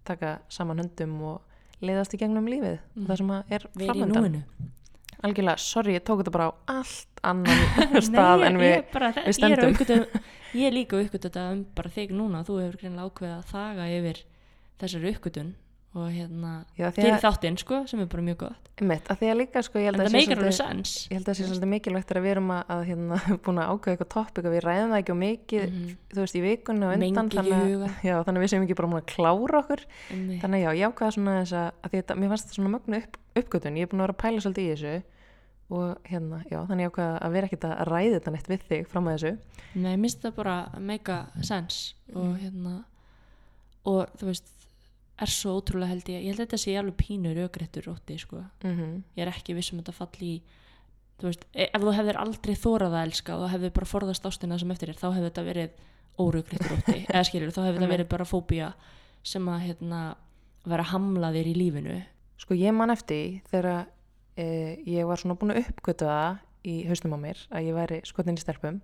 taka 0.07 0.37
saman 0.53 0.79
höndum 0.79 1.17
og 1.27 1.83
leiðast 1.83 2.15
í 2.15 2.21
gegnum 2.21 2.47
lífið 2.47 2.77
og 2.79 3.09
það 3.09 3.19
sem 3.21 3.33
er 3.35 3.67
verið 3.73 3.83
í 3.83 3.89
framöndan 3.91 4.23
núinu 4.23 4.43
algjörlega, 5.25 5.57
sorry, 5.61 5.95
ég 5.97 6.05
tók 6.05 6.21
þetta 6.21 6.33
bara 6.35 6.49
á 6.49 6.53
allt 6.77 7.21
annan 7.27 7.61
stað 8.07 8.43
Nei, 8.43 8.47
en 8.49 8.57
ég, 8.57 8.63
við 8.63 8.73
ég, 8.73 8.89
bara, 8.93 9.11
við 9.17 9.29
ég, 9.31 9.37
stöndum. 9.39 9.63
að 9.67 9.71
uppgöta, 9.73 10.23
ég 10.61 10.75
líka 10.75 10.99
uppgötu 11.01 11.29
þetta 11.29 11.45
um 11.53 11.63
bara 11.77 11.93
þig 11.97 12.13
núna 12.17 12.43
þú 12.47 12.59
hefur 12.63 12.81
greinlega 12.81 13.07
ákveðið 13.09 13.37
að 13.37 13.53
þaga 13.53 13.87
yfir 13.97 14.21
þessari 14.81 15.13
uppgötun 15.15 15.53
og 15.97 16.07
hérna 16.13 16.49
að, 17.17 17.21
þáttinn 17.23 17.55
sko 17.57 17.77
sem 17.89 18.01
er 18.03 18.07
bara 18.11 18.23
mjög 18.27 18.37
gott. 18.43 18.63
Mitt, 18.85 19.07
að 19.09 19.17
því 19.23 19.29
að 19.31 19.37
líka 19.39 19.61
sko, 19.65 19.79
ég 19.81 19.87
en 19.87 19.95
held 19.95 20.01
að 20.03 20.07
það 20.07 20.15
meikar 20.17 20.37
alveg 20.43 20.53
sens. 20.57 20.91
ég 21.09 21.15
held 21.17 21.23
að 21.25 21.31
það 21.31 21.37
sé 21.39 21.45
svolítið 21.49 21.71
mikilvægt 21.71 22.11
þegar 22.11 22.23
við 22.27 22.33
erum 22.35 22.51
að, 22.53 22.61
að 22.75 22.81
hérna, 22.91 23.17
búin 23.47 23.61
að 23.63 23.71
ákveða 23.73 23.93
eitthvað 23.95 24.11
topic 24.13 24.45
og 24.49 24.53
við 24.53 24.61
ræðum 24.67 24.91
það 24.93 25.01
ekki 25.01 25.13
og 25.15 25.19
mikið, 25.23 25.65
Mhm. 25.67 25.95
þú 26.13 26.21
veist, 26.21 26.37
í 26.37 26.43
vikunni 26.45 26.85
og 26.85 26.93
undan 26.93 27.31
þannig, 27.33 27.57
að- 27.57 28.03
já, 28.09 28.15
þannig 28.27 28.37
að 28.37 28.45
við 28.45 28.51
séum 28.53 28.65
ekki 28.67 28.77
bara 28.77 28.91
að 29.01 29.07
klára 29.15 29.61
okkur. 29.63 29.81
Einmitt. 30.13 30.41
þannig 30.43 30.61
að 30.61 30.65
já, 30.67 30.71
ég 30.77 30.91
ákveða 30.93 31.15
svona 31.17 31.37
þess 31.41 31.53
að, 31.57 31.69
að 31.87 31.95
þetta, 31.97 32.15
mér 32.21 32.29
fannst 32.33 32.45
þetta 32.47 32.59
svona 32.61 32.73
mögnu 32.77 33.01
upp, 33.01 33.17
uppgötun 33.41 33.77
ég 33.77 33.87
er 33.87 33.91
búin 33.91 34.01
að 34.01 34.05
vera 34.07 34.15
að 34.17 34.21
pæla 34.27 34.43
svolítið 34.45 34.67
í 34.67 34.73
þessu 34.75 34.95
og 35.67 35.97
hérna, 36.07 36.37
já, 36.47 36.59
þannig 36.69 36.85
ég 36.85 36.91
ákveða 36.93 37.15
að 37.27 37.33
vera 37.35 37.47
ekkert 37.49 37.65
að 37.67 37.81
ræða 37.89 38.13
þetta 38.19 38.31
neitt 38.37 38.47
við 38.53 38.61
þig 38.69 38.85
fram 38.87 39.07
að 39.09 39.17
þessu. 39.17 39.33
Nei, 39.75 39.95
er 45.21 45.31
svo 45.33 45.55
ótrúlega 45.59 45.89
held 45.91 46.09
ég, 46.13 46.21
ég 46.23 46.31
held 46.31 46.39
að 46.39 46.45
þetta 46.47 46.59
sé 46.61 46.75
alveg 46.77 46.95
pínur 47.01 47.37
augrættur 47.43 47.89
ótti 47.93 48.17
sko. 48.21 48.43
mm 48.63 49.03
ég 49.17 49.23
er 49.25 49.31
ekki 49.33 49.55
viss 49.57 49.71
um 49.73 49.79
að 49.79 49.83
þetta 49.87 49.97
falli 49.97 50.31
í 50.35 50.41
þú 51.17 51.27
veist, 51.31 51.45
e- 51.53 51.69
ef 51.73 51.81
þú 51.81 51.93
hefðir 51.97 52.19
aldrei 52.21 52.55
þórað 52.55 52.93
að 52.99 53.05
elska 53.07 53.35
og 53.35 53.41
þú 53.45 53.51
hefðir 53.55 53.73
bara 53.73 53.85
forðast 53.89 54.25
ástina 54.29 54.59
sem 54.59 54.71
eftir 54.71 54.91
þér 54.93 54.99
þá 55.01 55.07
hefði 55.15 55.29
þetta 55.29 55.43
verið 55.47 55.69
óraugrættur 56.19 56.75
ótti 56.77 56.97
eða 57.13 57.23
skilur, 57.25 57.51
þá 57.51 57.61
hefði 57.65 57.73
þetta 57.77 57.87
Mhm. 57.87 57.93
verið 57.95 58.09
bara 58.09 58.25
fóbía 58.25 58.73
sem 59.23 59.45
að 59.49 59.63
hérna 59.67 60.01
vera 60.65 60.83
hamla 60.83 61.31
þér 61.33 61.47
í 61.47 61.55
lífinu 61.57 62.03
Sko 62.37 62.53
ég 62.53 62.73
man 62.73 62.91
eftir 62.93 63.41
þegar 63.49 63.87
e, 64.37 64.77
ég 64.85 65.07
var 65.09 65.17
svona 65.17 65.33
búin 65.39 65.55
að 65.55 65.63
uppgötu 65.71 66.05
það 66.05 66.37
í 66.69 66.75
haustum 66.87 67.15
á 67.17 67.19
mér 67.19 67.37
að 67.49 67.65
ég 67.65 67.73
væri 67.73 68.01
skotin 68.05 68.37
í 68.37 68.41
stelpum 68.43 68.81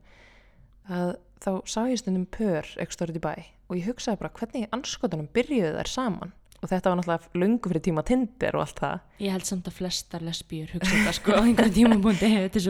að 0.89 1.15
þá 1.43 1.51
sá 1.69 1.81
ég 1.91 1.99
stundum 2.01 2.29
pör 2.31 2.69
ekki 2.79 2.97
stórið 2.97 3.19
í 3.19 3.25
bæ 3.25 3.33
og 3.69 3.75
ég 3.79 3.89
hugsaði 3.89 4.21
bara 4.21 4.33
hvernig 4.39 4.71
anskotunum 4.75 5.29
byrjuðu 5.35 5.75
þær 5.79 5.91
saman? 5.91 6.33
Og 6.63 6.69
þetta 6.71 6.91
var 6.93 6.99
náttúrulega 7.01 7.39
lungu 7.41 7.69
fyrir 7.69 7.83
tíma 7.83 8.03
Tinder 8.07 8.55
og 8.55 8.61
allt 8.63 8.77
það. 8.79 8.99
Ég 9.19 9.33
held 9.35 9.47
samt 9.49 9.65
að 9.67 9.73
flestar 9.81 10.23
lesbíur 10.23 10.69
hugsa 10.71 10.93
þetta 10.93 11.13
sko 11.17 11.33
á 11.35 11.43
einhverjum 11.43 11.73
tímabúndi 11.75 12.29
þetta 12.37 12.61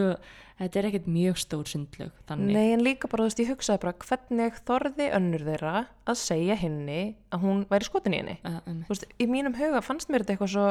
þetta 0.57 0.79
er 0.79 0.87
ekkert 0.89 1.09
mjög 1.09 1.39
stór 1.41 1.69
sundlög 1.69 2.11
þannig, 2.29 2.55
Nei 2.55 2.73
en 2.75 2.83
líka 2.85 3.09
bara 3.11 3.25
þú 3.25 3.29
veist 3.29 3.41
ég 3.41 3.51
hugsaði 3.51 3.81
bara 3.83 3.93
hvernig 4.05 4.57
þorði 4.67 5.09
önnur 5.17 5.45
þeirra 5.47 5.75
að 6.09 6.19
segja 6.21 6.57
henni 6.59 6.99
að 7.33 7.45
hún 7.45 7.63
væri 7.71 7.87
skotin 7.87 8.15
í 8.15 8.21
henni? 8.21 8.35
Uh, 8.45 8.59
um, 8.69 8.81
þú 8.85 8.95
veist, 8.95 9.07
í 9.17 9.29
mínum 9.29 9.57
huga 9.57 9.83
fannst 9.85 10.11
mér 10.13 10.23
þetta 10.23 10.35
eitthvað 10.35 10.53
svo, 10.53 10.67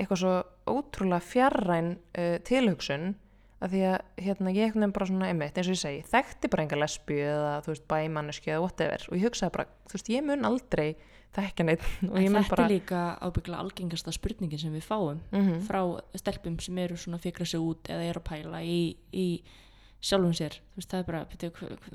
eitthvað 0.00 0.22
svo 0.22 0.34
ótrúlega 0.72 1.26
fjarræn 1.26 1.92
uh, 1.96 2.36
tilhugsun 2.48 3.12
að 3.60 3.74
því 3.74 3.80
að 3.90 4.24
hérna, 4.24 4.52
ég 4.56 4.76
nefn 4.76 4.96
bara 4.96 5.08
svona 5.10 5.28
einmitt, 5.28 5.56
eins 5.60 5.68
og 5.68 5.76
ég 5.76 5.82
segi, 5.82 6.02
þekkti 6.08 6.50
bara 6.52 6.64
enga 6.64 6.80
lesbíu 6.80 7.22
eða 7.28 7.54
þú 7.66 7.72
veist, 7.74 7.86
bæmanneski 7.92 8.52
eða 8.54 8.64
whatever. 8.64 9.06
Og 9.10 9.18
ég 9.18 9.26
hugsaði 9.28 9.56
bara, 9.56 9.66
þú 9.90 9.98
veist, 9.98 10.12
ég 10.14 10.26
mun 10.26 10.48
aldrei 10.48 10.88
þekkja 11.36 11.66
neitt 11.68 11.84
og 12.10 12.16
ég 12.18 12.30
mun 12.32 12.42
þetta 12.42 12.56
bara 12.56 12.66
er 12.66 12.72
líka 12.72 13.00
ábyggla 13.22 13.62
algengasta 13.62 14.14
spurningin 14.14 14.58
sem 14.58 14.72
við 14.74 14.86
fáum 14.86 15.20
mm 15.30 15.60
frá 15.68 15.82
stelpum 16.18 16.56
sem 16.58 16.78
eru 16.82 16.96
svona 16.98 17.20
fikra 17.22 17.46
sig 17.46 17.62
út 17.62 17.86
eða 17.86 18.08
eru 18.08 18.22
að 18.22 18.26
pæla 18.32 18.62
í, 18.66 18.80
í 19.14 19.26
sjálfum 20.00 20.32
sér. 20.34 20.56
Þú 20.72 20.80
veist, 20.80 20.90
það 20.90 21.02
er 21.02 21.06
bara, 21.10 21.20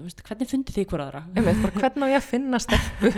veist, 0.06 0.24
hvernig 0.28 0.50
fundu 0.52 0.76
þið 0.76 0.88
hver 0.92 1.04
aðra? 1.08 1.24
einmitt, 1.36 1.62
bara 1.66 1.80
hvernig 1.82 2.06
á 2.06 2.14
ég 2.14 2.20
að 2.22 2.30
finna 2.30 2.62
stelpu? 2.62 3.12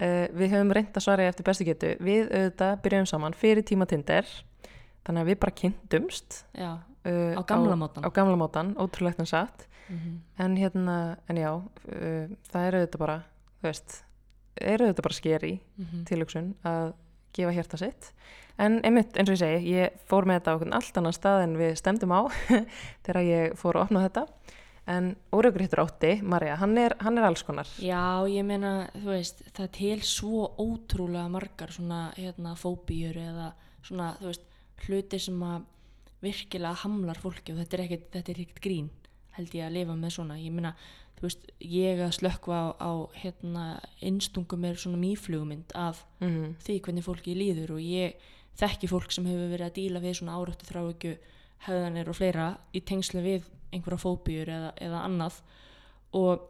Uh, 0.00 0.26
við 0.32 0.56
höfum 0.56 0.74
reynd 0.78 0.96
að 0.96 1.04
svara 1.04 1.28
eftir 1.28 1.46
bestu 1.46 1.68
getu. 1.68 1.94
Við 2.00 2.30
auðvitað 2.32 2.76
byrjum 2.86 3.08
saman 3.12 3.36
fyrir 3.36 3.66
tíma 3.68 3.88
Tinder 3.90 4.30
þannig 5.06 5.22
að 5.22 5.30
við 5.30 5.40
bara 5.44 5.56
kynntumst. 5.60 6.40
Já, 6.56 6.70
uh, 7.06 7.38
á 7.38 7.42
gamla 7.46 7.78
mátan 7.78 8.04
á 8.04 8.10
gamla 8.10 8.36
mótan, 8.36 8.74
ótrúlegt 8.76 9.22
en 9.22 9.30
satt. 9.30 9.68
Mm 9.88 10.20
en 10.38 10.56
hérna, 10.56 11.16
en 11.28 11.36
já 11.36 11.52
uh, 11.54 12.26
það 12.50 12.66
eru 12.66 12.80
þetta 12.84 12.98
bara 12.98 13.18
þú 13.60 13.68
veist, 13.68 14.04
eru 14.60 14.86
þetta 14.86 15.02
bara 15.02 15.14
skeri 15.14 15.60
-hmm. 15.78 16.04
tilhugsun 16.04 16.54
að 16.64 16.92
gefa 17.36 17.52
hjarta 17.52 17.76
sitt. 17.76 18.12
En 18.58 18.80
einmitt 18.84 19.16
eins 19.16 19.28
og 19.28 19.36
ég 19.36 19.42
segi, 19.42 19.72
ég 19.76 19.96
fór 20.08 20.24
með 20.24 20.40
þetta 20.40 20.52
á 20.52 20.56
allt 20.78 20.96
annan 20.96 21.12
stað 21.12 21.42
en 21.44 21.56
við 21.60 21.74
stemdum 21.76 22.12
á 22.12 22.20
þegar 23.04 23.22
ég 23.22 23.56
fór 23.60 23.76
að 23.76 23.82
opna 23.82 24.06
þetta. 24.06 24.26
En 24.86 25.16
óreugréttur 25.34 25.82
átti, 25.82 26.22
Marja, 26.22 26.56
hann 26.56 26.78
er, 26.78 26.94
hann 27.02 27.18
er 27.18 27.26
alls 27.26 27.42
konar. 27.42 27.66
Já, 27.82 28.22
ég 28.30 28.44
meina, 28.46 28.88
þú 28.94 29.08
veist, 29.10 29.42
það 29.52 29.70
til 29.74 30.02
svo 30.06 30.44
ótrúlega 30.62 31.28
margar 31.28 31.72
svona 31.74 32.12
hérna 32.16 32.54
fóbíur 32.54 33.18
eða 33.18 33.48
svona, 33.82 34.12
þú 34.20 34.30
veist, 34.30 34.46
hluti 34.86 35.18
sem 35.18 35.42
að 35.42 35.66
virkilega 36.24 36.82
hamlar 36.84 37.18
fólki 37.20 37.54
og 37.54 37.60
þetta 37.62 37.76
er 37.76 37.84
ekkert, 37.86 38.06
þetta 38.14 38.32
er 38.32 38.40
ekkert 38.44 38.62
grín 38.64 38.88
held 39.36 39.52
ég 39.56 39.66
að 39.66 39.76
lifa 39.76 39.96
með 39.98 40.14
svona, 40.16 40.38
ég 40.40 40.54
meina 40.54 40.72
þú 41.16 41.26
veist, 41.26 41.44
ég 41.60 42.00
að 42.04 42.14
slökkva 42.18 42.56
á, 42.56 42.66
á 42.80 42.92
hérna, 43.20 43.66
innstungum 44.04 44.64
er 44.68 44.80
svona 44.80 45.00
mýflugmynd 45.00 45.76
af 45.76 46.04
mm 46.20 46.56
því 46.64 46.80
hvernig 46.84 47.06
fólki 47.06 47.36
líður 47.36 47.76
og 47.76 47.84
ég 47.84 48.16
þekki 48.56 48.88
fólk 48.88 49.12
sem 49.12 49.26
hefur 49.28 49.52
verið 49.52 49.68
að 49.68 49.76
díla 49.76 50.02
við 50.04 50.18
svona 50.20 50.36
áráttu 50.36 50.68
þráhyggju 50.68 51.14
höfðanir 51.66 52.10
og 52.10 52.16
fleira 52.16 52.50
í 52.72 52.82
tengslu 52.84 53.22
við 53.24 53.48
einhverja 53.72 54.00
fóbíur 54.00 54.52
eða, 54.52 54.70
eða 54.80 55.02
annað. 55.04 55.40
Og 56.16 56.44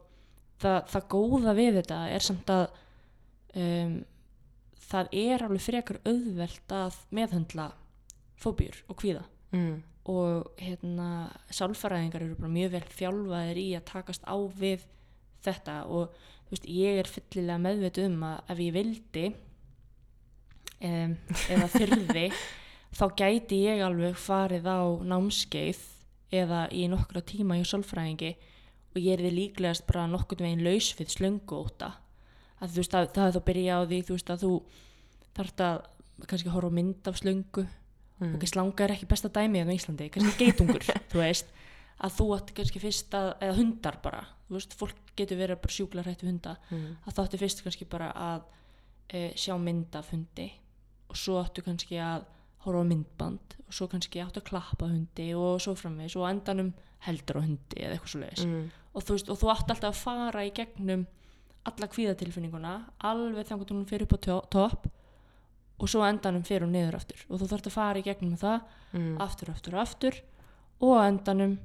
það, 0.62 0.78
það 0.92 1.08
góða 1.14 1.54
við 1.56 1.78
þetta 1.80 2.00
er 2.12 2.26
samt 2.26 2.52
að 2.52 2.66
um, 3.62 3.96
það 4.86 5.16
er 5.22 5.46
alveg 5.46 5.64
frekar 5.64 6.00
auðvelt 6.04 6.76
að 6.76 7.00
meðhöndla 7.18 7.70
fóbíur 8.42 8.82
og 8.86 9.00
kvíða 9.00 9.24
mm. 9.56 9.74
og 10.12 10.52
hérna 10.60 11.08
sálfæræðingar 11.50 12.26
eru 12.26 12.38
bara 12.38 12.52
mjög 12.52 12.76
vel 12.76 12.84
þjálfaðir 13.00 13.62
í 13.62 13.66
að 13.78 13.88
takast 13.90 14.28
á 14.28 14.36
við 14.36 14.86
þetta 15.46 15.80
og 15.88 16.14
þú 16.46 16.54
veist, 16.54 16.70
ég 16.70 17.00
er 17.00 17.10
fyllilega 17.10 17.62
meðvituð 17.64 18.08
um 18.10 18.24
að 18.28 18.54
ef 18.54 18.62
ég 18.62 18.76
vildi 18.76 19.26
um, 20.86 21.16
eða 21.50 21.68
þyrði 21.74 22.26
þá 22.98 23.04
gæti 23.18 23.62
ég 23.66 23.84
alveg 23.84 24.18
farið 24.20 24.68
á 24.70 24.80
námskeið 25.04 25.82
eða 26.36 26.66
í 26.74 26.86
nokkra 26.90 27.22
tíma 27.26 27.58
hjá 27.58 27.66
sálfræðingi 27.72 28.32
og 28.96 29.02
ég 29.02 29.16
er 29.16 29.24
því 29.26 29.32
líklegast 29.34 29.86
bara 29.88 30.06
nokkurn 30.10 30.46
veginn 30.46 30.64
laus 30.66 30.92
við 30.98 31.12
slöngu 31.12 31.60
óta 31.66 31.92
að 32.56 32.72
þú 32.72 32.80
veist 32.80 32.96
að 32.96 33.10
það 33.16 33.26
er 33.26 33.34
þá 33.36 33.42
byrja 33.50 33.76
á 33.76 33.80
því 33.84 33.98
þú 34.06 34.16
veist 34.16 34.32
að 34.32 34.44
þú 34.44 34.52
þarft 35.36 35.64
að 35.66 35.82
kannski 36.30 36.54
horfa 36.54 36.72
mynd 36.72 37.10
af 37.10 37.18
slöngu 37.20 37.66
Mm. 38.20 38.34
ok, 38.38 38.46
slanga 38.48 38.84
er 38.86 38.94
ekki 38.94 39.06
besta 39.10 39.28
dæmið 39.28 39.68
á 39.68 39.72
Íslandi, 39.76 40.06
kannski 40.14 40.44
geitungur 40.46 40.84
þú 41.12 41.18
veist, 41.20 41.50
að 42.00 42.14
þú 42.16 42.26
átt 42.36 42.52
kannski 42.56 42.80
fyrst 42.80 43.12
að, 43.18 43.26
eða 43.44 43.56
hundar 43.58 43.98
bara 44.02 44.22
þú 44.48 44.54
veist, 44.56 44.76
fólk 44.78 45.12
getur 45.16 45.36
verið 45.40 45.60
bara 45.60 45.74
sjúkla 45.76 46.04
hrættu 46.06 46.26
hunda 46.30 46.54
Mm. 46.70 46.96
að 47.06 47.12
þú 47.18 47.24
áttu 47.26 47.40
fyrst 47.42 47.60
kannski 47.66 47.84
bara 47.92 48.08
að 48.16 48.42
e, 49.12 49.20
sjá 49.36 49.54
mynd 49.60 49.94
af 50.00 50.08
hundi 50.14 50.48
og 51.10 51.16
svo 51.20 51.36
áttu 51.42 51.62
kannski 51.66 52.00
að 52.00 52.24
horfa 52.64 52.82
á 52.82 52.88
myndband 52.88 53.56
og 53.66 53.72
svo 53.76 53.86
kannski 53.92 54.18
áttu 54.24 54.40
að 54.40 54.48
klappa 54.48 54.88
hundi 54.90 55.28
og 55.36 55.60
svo 55.62 55.74
framvegis 55.78 56.16
og 56.16 56.26
endanum 56.30 56.72
heldur 57.06 57.38
á 57.38 57.42
hundi 57.44 57.76
eða 57.84 57.98
eitthvað 57.98 58.12
svo 58.14 58.20
leiðis 58.24 58.44
Mm. 58.48 58.64
og, 58.96 59.02
þú 59.04 59.12
veist, 59.18 59.28
og 59.30 59.38
þú 59.42 59.52
átt 59.52 59.70
alltaf 59.76 59.92
að 59.92 60.00
fara 60.02 60.46
í 60.48 60.50
gegnum 60.56 61.06
alla 61.68 61.86
kvíðatilfinninguna 61.92 62.72
alveg 63.04 63.46
þannig 63.46 63.66
að 63.68 63.74
hún 63.76 63.86
fyrir 63.92 64.06
upp 64.08 64.16
á 64.16 64.36
topp 64.50 64.88
og 65.78 65.88
svo 65.92 66.04
endanum 66.08 66.42
fyrir 66.46 66.64
hún 66.66 66.72
niður 66.76 66.96
aftur 67.00 67.22
og 67.28 67.40
þú 67.40 67.48
þarft 67.52 67.66
að 67.70 67.74
fara 67.76 68.00
í 68.00 68.06
gegnum 68.06 68.36
það 68.40 68.60
Mm. 68.96 69.16
aftur, 69.20 69.50
aftur, 69.50 69.74
aftur 69.76 70.14
og 70.80 70.96
endanum 71.04 71.58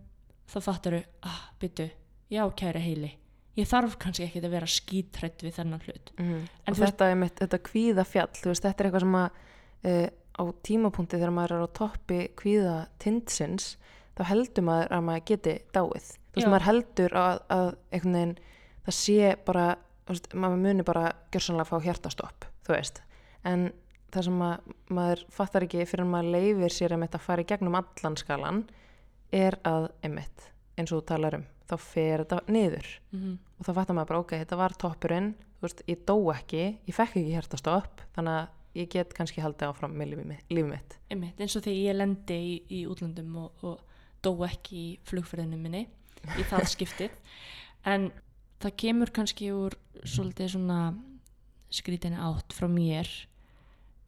þá 0.52 0.58
fattar 0.66 0.94
þau, 0.98 1.04
ah, 1.24 1.42
byttu 1.62 1.86
já, 2.32 2.42
kæri 2.58 2.82
heili 2.84 3.12
ég 3.56 3.68
þarf 3.70 3.98
kannski 4.02 4.26
ekki 4.26 4.42
að 4.44 4.50
vera 4.52 4.68
skítrætt 4.68 5.44
við 5.46 5.54
þennan 5.60 5.82
hlut 5.86 6.12
Mm. 6.18 6.34
En 6.66 6.74
og 6.74 6.76
þú 6.76 6.80
veist- 6.82 6.92
þetta 6.98 7.12
er 7.12 7.16
mitt, 7.16 7.36
þetta 7.40 7.60
kvíða 7.60 8.06
fjall 8.06 8.28
þú 8.36 8.50
veist, 8.52 8.64
þetta 8.64 8.80
er 8.84 8.90
eitthvað 8.90 9.00
sem 9.06 9.16
að 9.16 9.30
uh, 9.86 10.10
á 10.40 10.44
tímapunkti 10.64 11.18
þegar 11.20 11.32
maður 11.36 11.52
er 11.52 11.64
á 11.64 11.70
toppi 11.74 12.20
kvíða 12.36 12.88
tindsins 13.00 13.78
þá 14.18 14.24
heldur 14.28 14.64
maður 14.64 14.88
að 14.92 15.04
maður 15.08 15.26
geti 15.26 15.56
dáið 15.74 16.08
þú 16.10 16.36
veist, 16.36 16.46
Já. 16.46 16.50
maður 16.50 16.68
heldur 16.68 17.10
að, 17.16 17.40
að 17.50 17.76
einhvern 17.92 18.14
veginn, 18.14 18.36
það 18.86 18.94
sé 18.98 19.36
bara 19.46 19.66
veist, 20.08 20.34
maður 20.34 20.58
muni 20.66 20.84
bara 20.84 21.14
gjörsanlega 21.32 21.70
fá 21.70 21.80
hjartastopp, 21.86 22.46
þú 22.68 22.76
veist 22.76 23.02
en 23.46 23.72
það 24.12 24.28
sem 24.28 24.44
að, 24.46 24.74
maður 24.90 25.26
fattar 25.34 25.66
ekki 25.66 25.86
fyrir 25.90 26.06
að 26.06 26.14
maður 26.14 26.32
leifir 26.36 26.76
sér 26.76 26.96
einmitt 26.96 27.16
að 27.18 27.26
fara 27.26 27.44
í 27.44 27.50
gegnum 27.50 27.78
allan 27.80 28.18
skalan 28.20 28.64
er 29.32 29.58
að 29.68 29.90
einmitt, 30.04 30.48
eins 30.78 30.92
og 30.92 31.02
þú 31.02 31.08
talar 31.14 31.40
um 31.40 31.46
þá 31.72 31.76
fer 31.80 32.24
þetta 32.24 32.42
niður 32.52 32.88
mm 33.12 33.20
-hmm. 33.20 33.38
og 33.58 33.66
þá 33.66 33.72
fattar 33.74 33.96
maður 33.96 34.10
bara, 34.10 34.24
ok, 34.26 34.34
þetta 34.42 34.58
var 34.60 34.74
toppurinn 34.84 35.30
veist, 35.62 35.84
ég 35.88 36.04
dó 36.06 36.18
ekki, 36.34 36.64
ég 36.88 36.96
fekk 36.96 37.16
ekki 37.16 37.36
hjertastopp 37.36 38.02
þannig 38.16 38.40
að 38.40 38.48
ég 38.82 38.90
get 38.90 39.14
kannski 39.14 39.42
haldið 39.44 39.68
áfram 39.68 39.96
með 39.96 40.14
lífið 40.14 40.28
mitt, 40.28 40.46
lífið 40.50 40.70
mitt. 40.70 40.98
einmitt, 41.10 41.40
eins 41.40 41.56
og 41.56 41.64
þegar 41.64 41.80
ég 41.80 41.96
lendi 41.96 42.38
í, 42.40 42.54
í 42.70 42.80
útlöndum 42.88 43.36
og, 43.36 43.64
og 43.64 43.80
dó 44.24 44.32
ekki 44.48 44.76
í 44.76 45.00
flugferðinu 45.04 45.58
minni 45.60 45.88
í 46.38 46.44
það 46.50 46.68
skiptið 46.76 47.12
en 47.86 48.12
það 48.62 48.78
kemur 48.84 49.12
kannski 49.12 49.52
úr 49.52 49.76
svolítið 50.04 50.54
svona 50.56 50.80
skrítinni 51.72 52.20
átt 52.20 52.54
frá 52.54 52.68
mér 52.68 53.10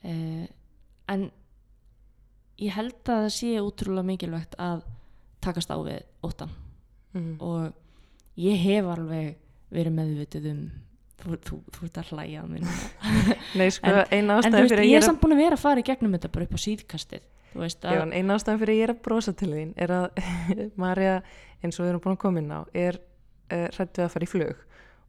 uh, 0.09 0.45
en 1.13 1.25
ég 2.61 2.75
held 2.75 2.99
að 3.03 3.25
það 3.25 3.31
sé 3.35 3.53
útrúlega 3.61 4.07
mikilvægt 4.07 4.57
að 4.61 4.83
takast 5.43 5.71
á 5.73 5.77
við 5.83 6.03
óttan 6.23 6.53
mm. 7.13 7.35
og 7.43 8.39
ég 8.39 8.61
hef 8.63 8.89
alveg 8.93 9.35
verið 9.73 9.97
meðvituð 9.97 10.49
um 10.51 10.63
þú, 11.23 11.37
þú, 11.47 11.59
þú 11.75 11.85
ert 11.87 11.99
að 12.01 12.11
hlæja 12.13 12.41
að 12.43 12.49
mér 12.51 12.65
núna. 12.65 13.13
Nei, 13.59 13.67
sko, 13.73 13.93
eina 14.11 14.39
ástæðan 14.39 14.69
fyrir 14.71 14.83
ég 14.83 14.89
ég 14.89 14.97
er 14.97 14.99
er 14.99 15.05
að 15.05 15.09
samt 15.09 15.21
búin 15.23 15.35
að 15.35 15.43
vera 15.43 15.57
að 15.57 15.63
fara 15.63 15.83
í 15.83 15.87
gegnum 15.87 16.17
þetta 16.17 16.33
bara 16.35 16.47
upp 16.47 16.57
á 16.57 16.65
síðkastið 16.65 17.29
að 17.53 18.13
eina 18.17 18.37
ástæðan 18.37 18.61
fyrir 18.63 18.79
ég 18.79 18.87
er 18.87 18.93
að 18.95 19.01
brosa 19.05 19.33
til 19.37 19.51
þín 19.53 19.73
er 19.85 19.93
að 19.93 20.07
Marja, 20.83 21.17
eins 21.61 21.79
og 21.79 21.85
við 21.85 21.93
erum 21.93 22.03
búin 22.03 22.17
að 22.17 22.21
koma 22.25 22.43
inn 22.43 22.53
á, 22.53 22.61
er 22.73 22.99
uh, 22.99 23.67
hrætt 23.75 23.99
við 23.99 24.05
að 24.07 24.13
fara 24.15 24.27
í 24.27 24.31
flug 24.33 24.63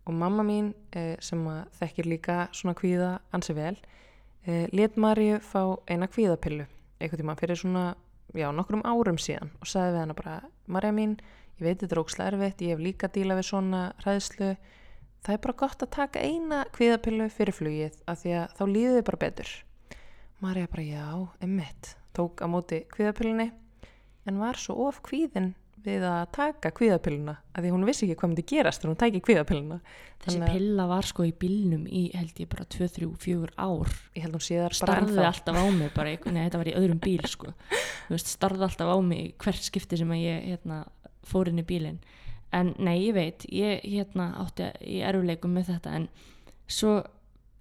og 0.05 0.17
mamma 0.21 0.45
mín 0.47 0.73
uh, 0.97 1.15
sem 1.25 1.45
að 1.49 1.63
þekkir 1.81 2.11
líka 2.13 2.39
svona 2.53 2.77
kvíða 2.79 3.11
ansi 3.35 3.57
vel 3.57 3.77
let 4.47 4.97
Marju 5.01 5.39
fá 5.41 5.61
eina 5.89 6.09
kvíðapillu 6.11 6.67
einhvern 7.01 7.23
tíma 7.23 7.37
fyrir 7.39 7.59
svona, 7.59 7.85
já, 8.37 8.51
nokkrum 8.53 8.85
árum 8.87 9.19
síðan 9.21 9.53
og 9.61 9.69
sagði 9.69 9.95
við 9.95 10.03
hana 10.03 10.17
bara, 10.19 10.37
Marja 10.67 10.93
mín 10.95 11.17
ég 11.59 11.67
veit 11.67 11.83
þetta 11.83 11.97
er 11.97 12.03
ókslega 12.03 12.31
erfitt, 12.33 12.65
ég 12.65 12.75
hef 12.75 12.83
líka 12.83 13.11
díla 13.13 13.37
við 13.39 13.49
svona 13.51 13.83
hræðslu. 14.03 14.55
Það 15.25 15.37
er 15.37 15.43
bara 15.47 15.59
gott 15.63 15.85
að 15.85 15.93
taka 15.97 16.21
eina 16.21 16.65
kvíðapillu 16.75 17.29
fyrir 17.33 17.57
flugið 17.57 18.01
af 18.11 18.21
því 18.21 18.35
að 18.41 18.57
þá 18.59 18.65
líður 18.69 18.97
þið 18.99 19.07
bara 19.09 19.23
betur. 19.25 19.53
Marja 20.45 20.71
bara 20.73 20.87
já, 20.87 21.07
emmitt 21.47 21.95
tók 22.15 22.43
á 22.45 22.47
móti 22.51 22.83
kvíðapillunni 22.93 23.51
en 24.29 24.41
var 24.41 24.59
svo 24.61 24.89
of 24.89 25.01
kvíðin 25.05 25.55
við 25.85 26.05
að 26.09 26.23
taka 26.33 26.71
kvíðapilluna 26.75 27.35
af 27.55 27.61
því 27.65 27.71
hún 27.75 27.85
vissi 27.85 28.07
ekki 28.07 28.17
hvað 28.21 28.31
myndi 28.33 28.45
gerast 28.49 28.81
þegar 28.83 28.91
hún 28.95 29.01
tæki 29.03 29.21
kvíðapilluna. 29.27 29.79
Þessi 30.25 30.39
Þannig 30.41 30.55
pilla 30.55 30.87
var 30.89 31.09
sko 31.11 31.27
í 31.29 31.33
bílnum 31.45 31.85
í 31.87 32.03
held 32.17 32.41
ég 32.41 32.49
bara 32.49 32.65
2, 32.65 32.89
3, 32.97 33.09
4 33.21 33.51
ár. 33.61 33.93
Ég 34.17 34.23
held 34.25 34.39
hún 34.39 34.45
sé 34.47 34.57
þar 34.57 34.73
bara 34.73 34.79
starði 34.81 35.13
ennþá. 35.13 35.27
alltaf 35.29 35.57
á 35.61 35.65
mig 35.77 35.93
bara, 35.95 36.15
nei 36.33 36.43
þetta 36.49 36.61
var 36.63 36.71
í 36.73 36.77
öðrum 36.81 37.01
bíl 37.05 37.25
sko. 37.29 37.53
Veist, 38.09 38.33
starði 38.33 38.65
alltaf 38.69 38.89
á 38.89 38.97
mig 39.05 39.21
í 39.27 39.35
hvert 39.45 39.63
skipti 39.69 39.97
sem 40.01 40.09
að 40.17 40.23
ég 40.25 40.49
hérna, 40.55 40.81
fór 41.25 41.49
inn 41.53 41.61
í 41.61 41.67
bílinn. 41.69 41.99
En 42.55 42.75
nei, 42.79 42.97
ég 43.09 43.15
veit 43.15 43.45
ég 43.53 43.83
hérna 43.85 44.31
átti 44.41 44.71
í 44.89 45.01
erfuleikum 45.05 45.53
með 45.57 45.73
þetta 45.75 45.95
en 46.01 46.09
svo 46.71 47.03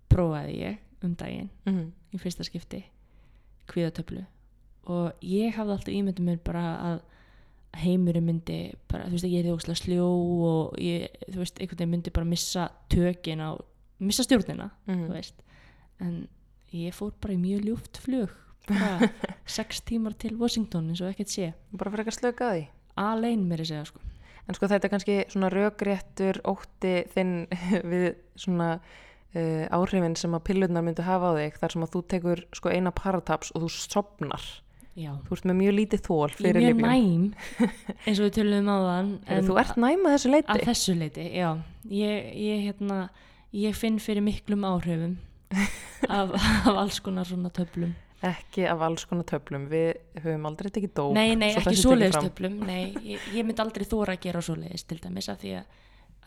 prófaði 0.09 0.57
ég 0.61 0.77
um 1.03 1.15
daginn 1.15 1.49
Mhm. 1.65 1.91
í 2.13 2.19
fyrsta 2.21 2.43
skipti 2.47 2.83
kvíðatöflu. 3.67 4.25
Og 4.91 5.13
ég 5.23 5.55
hafði 5.55 5.71
alltaf 5.77 5.93
ímyndum 5.93 6.25
mér 6.27 6.39
bara 6.43 6.63
að 6.83 7.01
heimurinn 7.81 8.25
myndi 8.27 8.57
bara, 8.91 9.07
þú 9.09 9.15
veist, 9.17 9.25
ég 9.29 9.39
er 9.39 9.47
því 9.47 9.53
ógslag 9.57 9.79
sljó 9.79 10.05
og 10.49 10.77
ég, 10.81 11.07
þú 11.31 11.39
veist, 11.41 11.57
einhvern 11.59 11.79
veginn 11.79 11.93
myndi 11.95 12.13
bara 12.13 12.25
missa 12.29 12.67
tökin 12.93 13.41
á, 13.41 13.49
missa 13.99 14.23
stjórnina 14.23 14.69
Mhm. 14.87 15.07
þú 15.07 15.13
veist, 15.13 15.41
en 15.99 16.27
ég 16.73 16.93
fór 16.93 17.11
bara 17.21 17.33
í 17.33 17.37
mjög 17.41 17.65
ljúft 17.65 17.97
flug 17.97 18.29
bara 18.67 19.09
sex 19.45 19.81
tímar 19.81 20.13
til 20.17 20.37
Washington 20.37 20.89
eins 20.89 21.01
og 21.01 21.09
ekkert 21.13 21.29
sé, 21.33 21.53
bara 21.73 21.91
fyrir 21.91 22.05
ekki 22.05 22.13
að 22.13 22.19
slöka 22.21 22.51
því 22.53 22.67
alein 22.97 23.47
mér 23.49 23.59
að 23.65 23.71
segja 23.73 23.85
sko 23.85 23.99
En 24.43 24.53
sko 24.57 24.67
þetta 24.67 24.85
er 24.85 24.91
kannski 24.91 25.13
svona 25.31 25.47
rökréttur 25.49 26.41
ótti 26.43 27.05
þinn 27.13 27.47
við 27.91 28.09
svona 28.35 28.73
uh, 29.35 29.65
áhrifin 29.71 30.17
sem 30.19 30.33
að 30.35 30.43
pillurnar 30.49 30.83
myndu 30.83 31.01
hafa 31.07 31.29
á 31.31 31.37
þig 31.39 31.59
þar 31.61 31.71
sem 31.71 31.85
að 31.85 31.91
þú 31.93 32.01
tekur 32.11 32.41
sko 32.51 32.69
eina 32.75 32.91
parataps 32.91 33.53
og 33.55 33.63
þú 33.63 33.69
sopnar. 33.71 34.43
Já, 34.99 35.11
Þú 35.27 35.35
ert 35.37 35.47
með 35.49 35.59
mjög 35.61 35.75
lítið 35.79 36.03
þól 36.07 36.17
ég 36.21 36.33
er 36.33 36.37
fyrir 36.39 36.61
mjög 36.61 36.81
næm 36.83 37.25
eins 38.05 38.19
og 38.19 38.25
við 38.27 38.33
tölum 38.37 38.69
á 38.69 38.77
þann 38.87 39.11
þú 39.47 39.59
ert 39.63 39.81
næm 39.81 40.07
að 40.07 40.15
þessu 40.17 40.33
leiti. 40.33 40.49
að 40.53 40.65
þessu 40.69 40.95
leiti, 40.99 41.27
já 41.33 41.49
ég, 41.89 42.31
ég, 42.43 42.63
hérna, 42.67 42.99
ég 43.57 43.77
finn 43.77 43.99
fyrir 44.03 44.25
miklum 44.25 44.65
áhrifum 44.69 45.17
af, 46.17 46.33
af 46.37 46.73
alls 46.73 46.99
konar 47.03 47.29
svona 47.29 47.51
töflum 47.53 47.93
Ekki 48.23 48.63
af 48.71 48.79
alls 48.87 49.03
konar 49.03 49.25
töflum. 49.27 49.65
Við 49.67 49.97
höfum 50.23 50.45
aldrei 50.47 50.69
tekið 50.71 50.91
dóp. 50.95 51.09
nei, 51.17 51.33
nei, 51.35 51.49
svo 51.51 51.59
ekki 51.59 51.65
sé 51.65 51.73
tekið 51.73 51.81
svoleiðis 51.81 52.15
fram. 52.15 52.27
töflum 52.29 52.53
nei, 52.69 52.83
ég, 53.03 53.25
ég 53.35 53.43
myndi 53.43 53.59
aldrei 53.59 53.83
þóra 53.83 54.15
að 54.15 54.21
gera 54.23 54.43
svoleiðis 54.47 54.85
til 54.87 54.97
dæmis 55.03 55.27
af 55.33 55.41
því 55.41 55.51
að, 55.59 55.81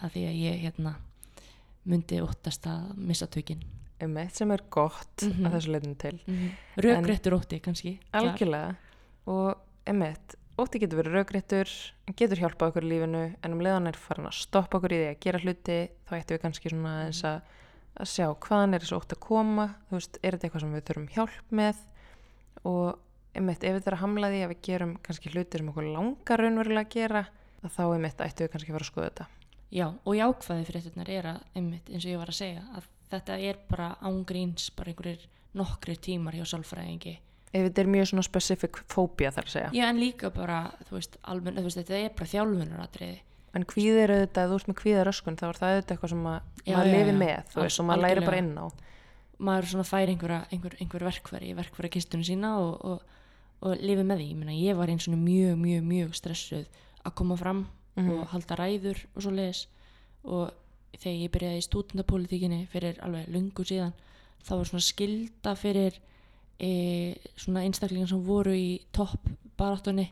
að 0.05 0.12
því 0.12 0.25
að 0.29 0.37
ég 0.43 0.59
hérna, 0.67 0.93
myndi 1.89 2.19
óttast 2.21 2.69
að 2.69 2.91
missa 3.01 3.31
tökin 3.33 3.64
Um 4.05 4.16
eitt 4.20 4.36
sem 4.36 4.51
er 4.53 4.61
gott 4.70 5.22
Mhm. 5.24 5.47
að 5.47 5.55
þessu 5.57 5.70
leitinu 5.72 5.97
til. 5.99 6.20
rökréttur 6.76 7.32
ótti 7.38 7.61
kannski. 7.64 7.99
Algjörlega. 8.12 8.76
Og 9.26 9.57
um 9.88 10.03
eitt, 10.03 10.34
ótti 10.59 10.78
getur 10.80 11.03
verið 11.03 11.14
rökréttur, 11.16 11.70
getur 12.16 12.36
hjálpað 12.42 12.68
okkur 12.72 12.84
í 12.84 12.90
lífinu 12.92 13.22
en 13.42 13.53
um 13.53 13.61
leiðan 13.61 13.88
er 13.88 13.97
farin 13.97 14.26
að 14.26 14.34
stoppa 14.34 14.78
okkur 14.78 14.92
í 14.92 15.01
því 15.01 15.09
að 15.14 15.20
gera 15.20 15.38
hluti 15.38 15.78
þá 16.09 16.12
ættum 16.20 16.36
við 16.36 16.42
kannski 16.42 16.70
svona 16.70 16.92
aðeins 17.01 17.22
að 17.24 17.40
að 17.97 18.07
sjá 18.12 18.26
hvaðan 18.36 18.74
er 18.74 18.80
þessu 18.84 18.97
ótt 19.01 19.12
að 19.16 19.20
koma 19.20 19.66
þú 19.88 19.97
veist, 19.97 20.18
er 20.22 20.32
þetta 20.36 20.44
eitthvað 20.51 20.61
sem 20.61 20.74
við 20.76 20.84
þurfum 20.84 21.09
hjálp 21.16 21.51
með 21.51 21.76
og 22.66 22.99
einmitt, 23.36 23.64
ef 23.64 23.76
þetta 23.78 23.86
er 23.92 23.97
að 23.97 24.03
hamla 24.05 24.28
því 24.32 24.40
að 24.44 24.51
við 24.53 24.61
gerum 24.68 24.92
kannski 25.07 25.30
hluti 25.32 25.59
sem 25.61 25.68
okkur 25.72 25.88
langar 25.94 26.38
raunverulega 26.42 26.84
að 26.84 26.92
gera 26.92 27.22
þá 27.66 27.82
einmitt 27.94 28.20
ættum 28.20 28.44
við 28.47 28.53
kannski 28.53 28.70
að 28.70 28.76
fara 28.76 28.84
að 28.84 28.92
skoða 28.92 29.09
þetta 29.11 29.26
Já, 29.76 29.86
og 30.07 30.14
jákvæði 30.14 30.66
fréttunar 30.68 31.09
er 31.11 31.24
að, 31.32 31.40
einmitt, 31.59 31.88
eins 31.90 32.05
og 32.07 32.11
ég 32.12 32.18
var 32.20 32.30
að 32.30 32.38
segja, 32.38 32.62
að 32.76 32.84
þetta 33.11 33.39
er 33.41 33.57
bara 33.71 33.97
ángríns, 34.03 34.71
bara 34.77 34.91
einhverjir 34.93 35.27
nokkrir 35.55 35.97
tímar 36.03 36.35
hjá 36.35 36.45
sálfræðingi. 36.45 37.19
ef 37.53 37.63
þetta 37.71 37.81
er 37.83 37.87
mjög 37.87 38.07
svona 38.11 38.23
specific 38.27 38.81
fóbía 38.93 39.31
þar 39.33 39.45
að 39.47 39.53
segja 39.55 39.71
Já, 39.73 39.85
en 39.89 40.01
líka 40.01 40.31
bara, 40.35 40.73
þú 40.89 40.99
veist, 40.99 41.17
almenn, 41.23 41.57
þú 41.57 41.63
veist, 41.69 41.79
þetta 41.79 42.01
er 42.05 42.11
bara 42.19 42.27
þjálfunaratriði. 42.33 43.19
en 43.57 43.65
kvíði 43.65 44.01
er 44.03 44.11
auðvitað, 44.11 44.43
ef 44.45 44.51
þú 44.51 44.57
veist 44.59 44.69
með 44.69 44.79
kvíðaröskun 44.83 45.37
þá 45.41 45.45
er 45.49 45.57
það 45.61 45.71
auðvitað 45.77 45.95
eitthvað 45.97 46.11
sem 46.11 46.23
maður 46.27 46.43
já, 46.67 46.77
lifi 46.85 47.13
já. 47.13 47.19
með 47.23 47.53
þú 47.55 47.61
veist, 47.63 47.81
og 47.81 47.87
maður 47.87 48.03
læri 48.07 48.25
bara 48.27 48.39
inn 48.43 48.59
á 48.59 48.67
Maður 49.39 49.67
svona 49.69 49.85
fær 49.85 50.09
einhverja, 50.09 50.47
einhver, 50.51 50.75
einhver 50.81 51.03
verkfæri, 51.05 51.51
verkfæri 51.59 51.91
kistunum 51.93 52.25
sína 52.25 52.55
og, 52.57 52.85
og, 52.89 53.03
og 53.61 53.75
lifi 53.85 54.01
með 54.09 54.23
því. 54.23 54.29
Ég 54.31 54.37
meina, 54.41 54.55
ég 54.57 54.77
var 54.79 54.89
eins 54.89 55.05
og 55.11 55.19
mjög, 55.21 55.59
mjög, 55.61 55.83
mjög 55.85 56.15
stressuð 56.17 56.65
að 57.05 57.15
koma 57.21 57.37
fram 57.37 57.67
Mhm. 57.97 58.11
og 58.17 58.27
halda 58.33 58.57
ræður 58.57 58.99
og 59.15 59.23
svo 59.23 59.31
leiðis. 59.37 59.67
Og 60.25 60.51
þegar 61.01 61.22
ég 61.22 61.32
byrjaði 61.34 61.61
í 61.61 61.66
stúdendapolítikinni 61.66 62.61
fyrir 62.72 63.01
alveg 63.05 63.30
lungu 63.32 63.64
síðan, 63.66 63.94
þá 64.44 64.53
var 64.57 64.70
svona 64.70 64.86
skilda 64.86 65.55
fyrir 65.59 65.99
e, 66.59 66.70
svona 67.36 67.64
einstaklingar 67.66 68.11
sem 68.11 68.22
voru 68.24 68.55
í 68.57 68.68
topp 68.97 69.28
baráttunni 69.59 70.07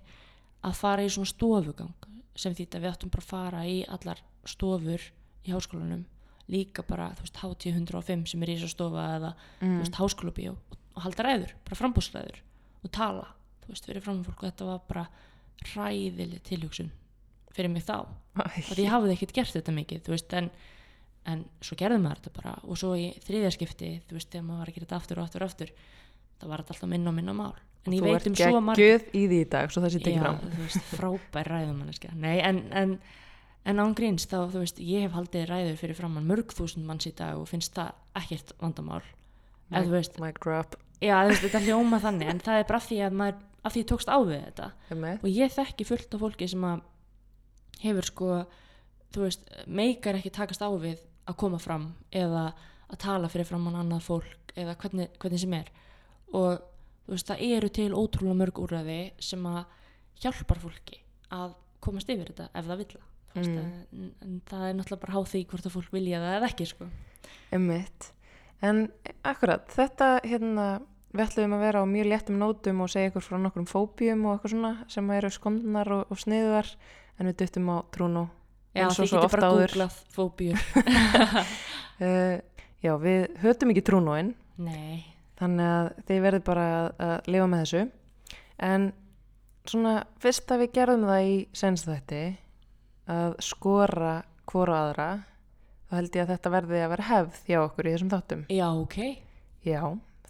að 0.64 0.78
fara 0.78 1.04
í 1.04 1.12
svona 1.12 1.30
stofugang 1.30 2.10
sem 2.34 2.54
þýtt 2.56 2.78
að 2.78 2.84
við 2.84 2.92
áttum 2.92 3.12
bara 3.14 3.24
að 3.24 3.30
fara 3.30 3.62
í 3.68 3.76
allar 3.94 4.20
stofur 4.48 5.04
í 5.44 5.52
háskólanum 5.54 6.04
líka 6.52 6.84
bara, 6.84 7.08
þú 7.16 7.24
veist, 7.24 7.38
HT 7.40 7.70
105 7.72 8.26
sem 8.32 8.42
er 8.44 8.52
í 8.52 8.56
þessu 8.58 8.74
stofa 8.74 9.04
eða, 9.16 9.30
þú 9.60 9.68
mm. 9.68 9.78
veist, 9.80 10.00
háskólabíó 10.00 10.56
og, 10.56 10.80
og 10.92 11.06
halda 11.06 11.24
ræður, 11.24 11.54
bara 11.64 11.78
frambúsræður 11.78 12.42
og 12.84 12.92
tala, 12.92 13.30
þú 13.62 13.72
veist, 13.72 13.88
fyrir 13.88 14.04
fram 14.04 14.20
fólk 14.26 14.42
og 14.42 14.50
þetta 14.50 14.68
var 14.68 14.82
bara 14.90 15.06
hræðileg 15.70 16.44
tilhugsun 16.44 16.92
fyrir 17.54 17.72
mig 17.72 17.86
þá. 17.86 17.98
Og 18.42 18.78
ég 18.78 18.90
hafði 18.90 19.14
ekkert 19.14 19.36
gert 19.36 19.54
þetta 19.54 19.74
mikið, 19.74 20.06
þú 20.06 20.16
veist, 20.16 20.32
en 20.38 20.50
en 21.30 21.44
svo 21.64 21.76
gerði 21.80 22.00
maður 22.02 22.20
þetta 22.22 22.32
bara. 22.36 22.54
Og 22.68 22.78
svo 22.80 22.94
í 22.98 23.08
þriðjaskipti, 23.24 23.90
þú 24.08 24.18
veist, 24.18 24.30
þegar 24.32 24.46
maður 24.48 24.62
var 24.62 24.70
að 24.70 24.76
gera 24.76 24.86
þetta 24.86 24.98
aftur 25.00 25.20
og 25.20 25.24
aftur 25.28 25.44
og 25.44 25.50
aftur, 25.50 25.72
það 26.40 26.52
var 26.52 26.64
alltaf 26.64 26.88
minna 26.90 27.10
og 27.10 27.16
minna 27.16 27.34
mál, 27.36 27.52
en 27.84 27.96
ég 27.96 28.04
þú 28.04 28.08
veit 28.08 28.16
ert 28.18 28.30
um 28.30 28.38
svo 28.38 28.62
marg 28.64 28.80
geggjöð 28.80 29.04
í 29.14 29.24
því 29.30 29.40
í 29.40 29.50
dag 29.54 29.72
svo 29.72 29.84
það 29.84 29.94
sé 29.94 30.00
tekið 30.04 30.16
Já, 30.16 30.24
fram. 30.24 30.54
þú 30.54 30.62
veist, 30.64 30.86
frábær 30.90 31.50
ræðumanniska 31.52 32.12
Nei, 32.16 32.36
en, 32.44 32.60
en, 32.80 32.94
en 33.70 33.82
án 33.84 33.96
gríns 33.96 34.28
þá, 34.28 34.38
þú 34.52 34.62
veist, 34.64 34.80
ég 34.84 35.04
hef 35.06 35.16
haldið 35.16 35.46
ræður 35.50 35.80
fyrir 35.80 35.98
framann 35.98 36.28
mörg 36.28 36.54
þúsund 36.56 36.88
manns 36.88 37.08
í 37.08 37.14
dag 37.16 37.40
og 37.40 37.48
finnst 37.50 37.76
það 37.76 37.92
ekkert 38.20 38.54
vandamál. 38.60 39.02
Þú 39.74 39.94
veist, 39.94 40.18
já, 41.00 41.16
þú 41.24 41.30
veist, 41.32 41.44
þetta 41.46 41.62
hljóma 41.64 42.00
þannig 42.02 42.32
en 42.34 42.42
það 42.44 42.60
er 42.60 42.66
bara 42.68 42.82
því 42.84 42.98
að 43.06 43.16
maður, 43.20 43.38
af 43.64 43.74
því 43.74 43.84
ég 43.84 43.88
tókst 43.92 44.12
á 44.12 44.18
við 44.20 44.42
þetta. 44.44 44.68
Og 45.22 45.30
ég 45.32 45.54
þekki 45.54 45.86
fullt 45.88 46.16
af 46.16 46.24
fólki 46.24 46.50
sem 46.52 46.66
að 46.68 46.84
hefur 47.82 48.08
sko 48.08 48.28
þú 49.14 49.24
veist, 49.26 49.48
meikar 49.66 50.18
ekki 50.18 50.32
takast 50.34 50.62
á 50.62 50.68
við 50.74 50.98
að 51.26 51.38
koma 51.40 51.58
fram 51.62 51.94
eða 52.12 52.52
að 52.90 53.00
tala 53.00 53.30
fyrir 53.32 53.48
framann 53.48 53.78
annað 53.80 54.06
fólk 54.08 54.54
eða 54.56 54.76
hvernig, 54.76 55.10
hvernig 55.18 55.40
sem 55.40 55.54
er 55.56 55.70
og 56.34 56.60
þú 57.06 57.16
veist, 57.16 57.30
það 57.30 57.44
eru 57.56 57.72
til 57.74 57.90
ótrúlega 57.94 58.38
mörg 58.42 58.60
úrræði 58.64 59.00
sem 59.22 59.46
að 59.48 59.64
hjálpar 60.22 60.60
fólki 60.62 61.00
að 61.34 61.54
komast 61.84 62.10
yfir 62.12 62.30
þetta 62.32 62.50
ef 62.54 62.70
það 62.70 62.82
veist, 62.82 62.96
Mm. 63.34 64.10
en, 64.22 64.40
það 64.46 64.64
er 64.68 64.74
náttúrulega 64.78 65.02
bara 65.02 65.14
háð 65.16 65.24
því 65.32 65.40
hvort 65.50 65.64
að 65.66 65.72
fólk 65.74 65.90
vilja 65.90 66.20
það 66.22 66.34
eða 66.36 66.48
ekki 66.52 66.66
sko. 66.70 66.86
Einmitt. 67.50 68.04
En 68.62 68.76
akkurat, 69.26 69.64
þetta 69.74 70.10
hérna, 70.22 70.66
við 71.10 71.24
ætlum 71.24 71.56
að 71.56 71.64
vera 71.66 71.82
á 71.82 71.86
mjög 71.90 72.06
léttum 72.12 72.38
nótum 72.38 72.84
og 72.84 72.92
segja 72.92 73.10
ykkur 73.10 73.26
frá 73.26 73.40
nokkrum 73.42 73.66
fóbíum 73.66 74.22
og 74.28 74.36
eitthvað 74.36 74.54
svona 74.54 74.72
sem 74.94 75.10
eru 75.16 75.32
skondnar 75.34 75.90
og, 75.96 76.04
og 76.14 76.22
sniðuðar 76.22 76.70
en 77.18 77.30
við 77.30 77.36
duttum 77.42 77.70
á 77.70 77.76
trúnu 77.94 78.24
Já, 78.74 78.88
þið 78.90 79.12
getur 79.12 79.30
bara 79.36 79.50
googlað 79.54 79.98
fóbíur. 80.10 80.62
Uh, 82.02 82.38
já, 82.84 82.92
við 82.98 83.28
hötum 83.44 83.70
ekki 83.70 83.84
trúnóin 83.86 84.32
Nei, 84.58 85.04
þannig 85.38 85.70
að 85.70 85.90
þið 86.08 86.24
verður 86.24 86.46
bara 86.48 86.64
að, 86.74 86.88
að 87.06 87.30
lifa 87.34 87.50
með 87.50 87.62
þessu. 87.64 87.84
En 88.64 88.88
svona 89.68 89.94
fyrst 90.22 90.50
að 90.54 90.64
við 90.64 90.74
gerðum 90.78 91.06
það 91.08 91.28
í 91.28 91.36
senst 91.56 91.88
þetta 91.88 92.24
að 93.14 93.36
skora 93.44 94.14
hvora 94.48 94.80
aðra 94.80 95.08
þá 95.88 95.94
held 95.98 96.16
ég 96.16 96.24
að 96.24 96.32
þetta 96.34 96.52
verði 96.54 96.80
að 96.80 96.92
vera 96.94 97.08
hefð 97.10 97.40
hjá 97.48 97.58
okkur 97.60 97.88
í 97.88 97.94
þessum 97.94 98.12
þáttum. 98.12 98.44
Já, 98.52 98.66
ok. 98.72 98.98
Já, 99.64 99.80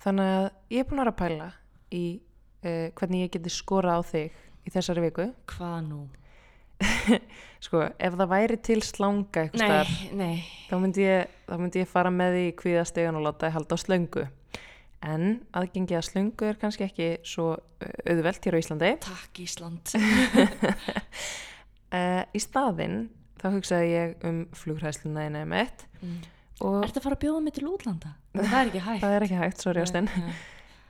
þannig 0.04 0.32
að 0.34 0.48
ég 0.74 0.84
er 0.84 0.88
búin 0.90 1.00
að 1.00 1.04
vera 1.04 1.14
að 1.14 1.20
pæla 1.22 1.48
í 1.94 2.04
uh, 2.20 2.86
hvernig 2.98 3.24
ég 3.24 3.32
geti 3.38 3.54
skora 3.54 3.96
á 3.96 4.00
þig 4.04 4.36
í 4.64 4.74
þessari 4.74 5.06
viku. 5.06 5.28
Hvað 5.54 5.78
nú? 5.88 6.02
Sko, 7.64 7.80
ef 7.96 8.16
það 8.18 8.28
væri 8.28 8.56
til 8.60 8.80
slanga 8.84 9.46
Nei, 9.48 9.56
staðar, 9.56 9.92
nei 10.12 10.34
þá 10.68 10.74
myndi, 10.82 11.04
ég, 11.06 11.36
þá 11.48 11.54
myndi 11.60 11.80
ég 11.80 11.90
fara 11.90 12.12
með 12.12 12.36
því 12.36 12.46
í 12.46 12.54
kvíðastegan 12.60 13.18
og 13.18 13.24
láta 13.24 13.48
þið 13.48 13.54
halda 13.58 13.78
á 13.78 13.78
slöngu. 13.80 14.24
En 15.04 15.24
aðgengi 15.56 15.96
að 15.98 16.06
slöngu 16.08 16.48
er 16.48 16.58
kannski 16.60 16.86
ekki 16.86 17.08
svo 17.28 17.50
auðvelt 18.08 18.46
hér 18.46 18.56
á 18.56 18.62
Íslandi. 18.62 18.94
Takk 19.04 19.42
Ísland 19.44 19.94
Uh, 21.94 22.24
í 22.36 22.40
staðinn 22.42 23.04
þá 23.38 23.50
hugsaði 23.54 23.90
ég 23.92 24.14
um 24.26 24.40
flugræsluna 24.56 25.28
í 25.28 25.32
nefn 25.34 25.54
eitt 25.60 25.84
mm. 26.00 26.14
og 26.64 26.78
Ertu 26.86 27.00
að 27.00 27.06
fara 27.06 27.18
að 27.18 27.24
bjóða 27.26 27.42
mig 27.44 27.54
til 27.58 27.66
útlanda? 27.68 28.14
Það 28.34 28.56
er 28.58 28.70
ekki 28.70 28.84
hægt 28.86 29.04
það 29.04 29.16
er 29.16 29.26
ekki 29.26 29.40
hægt, 29.40 29.62
sorry 29.62 29.84
Ástin. 29.84 30.08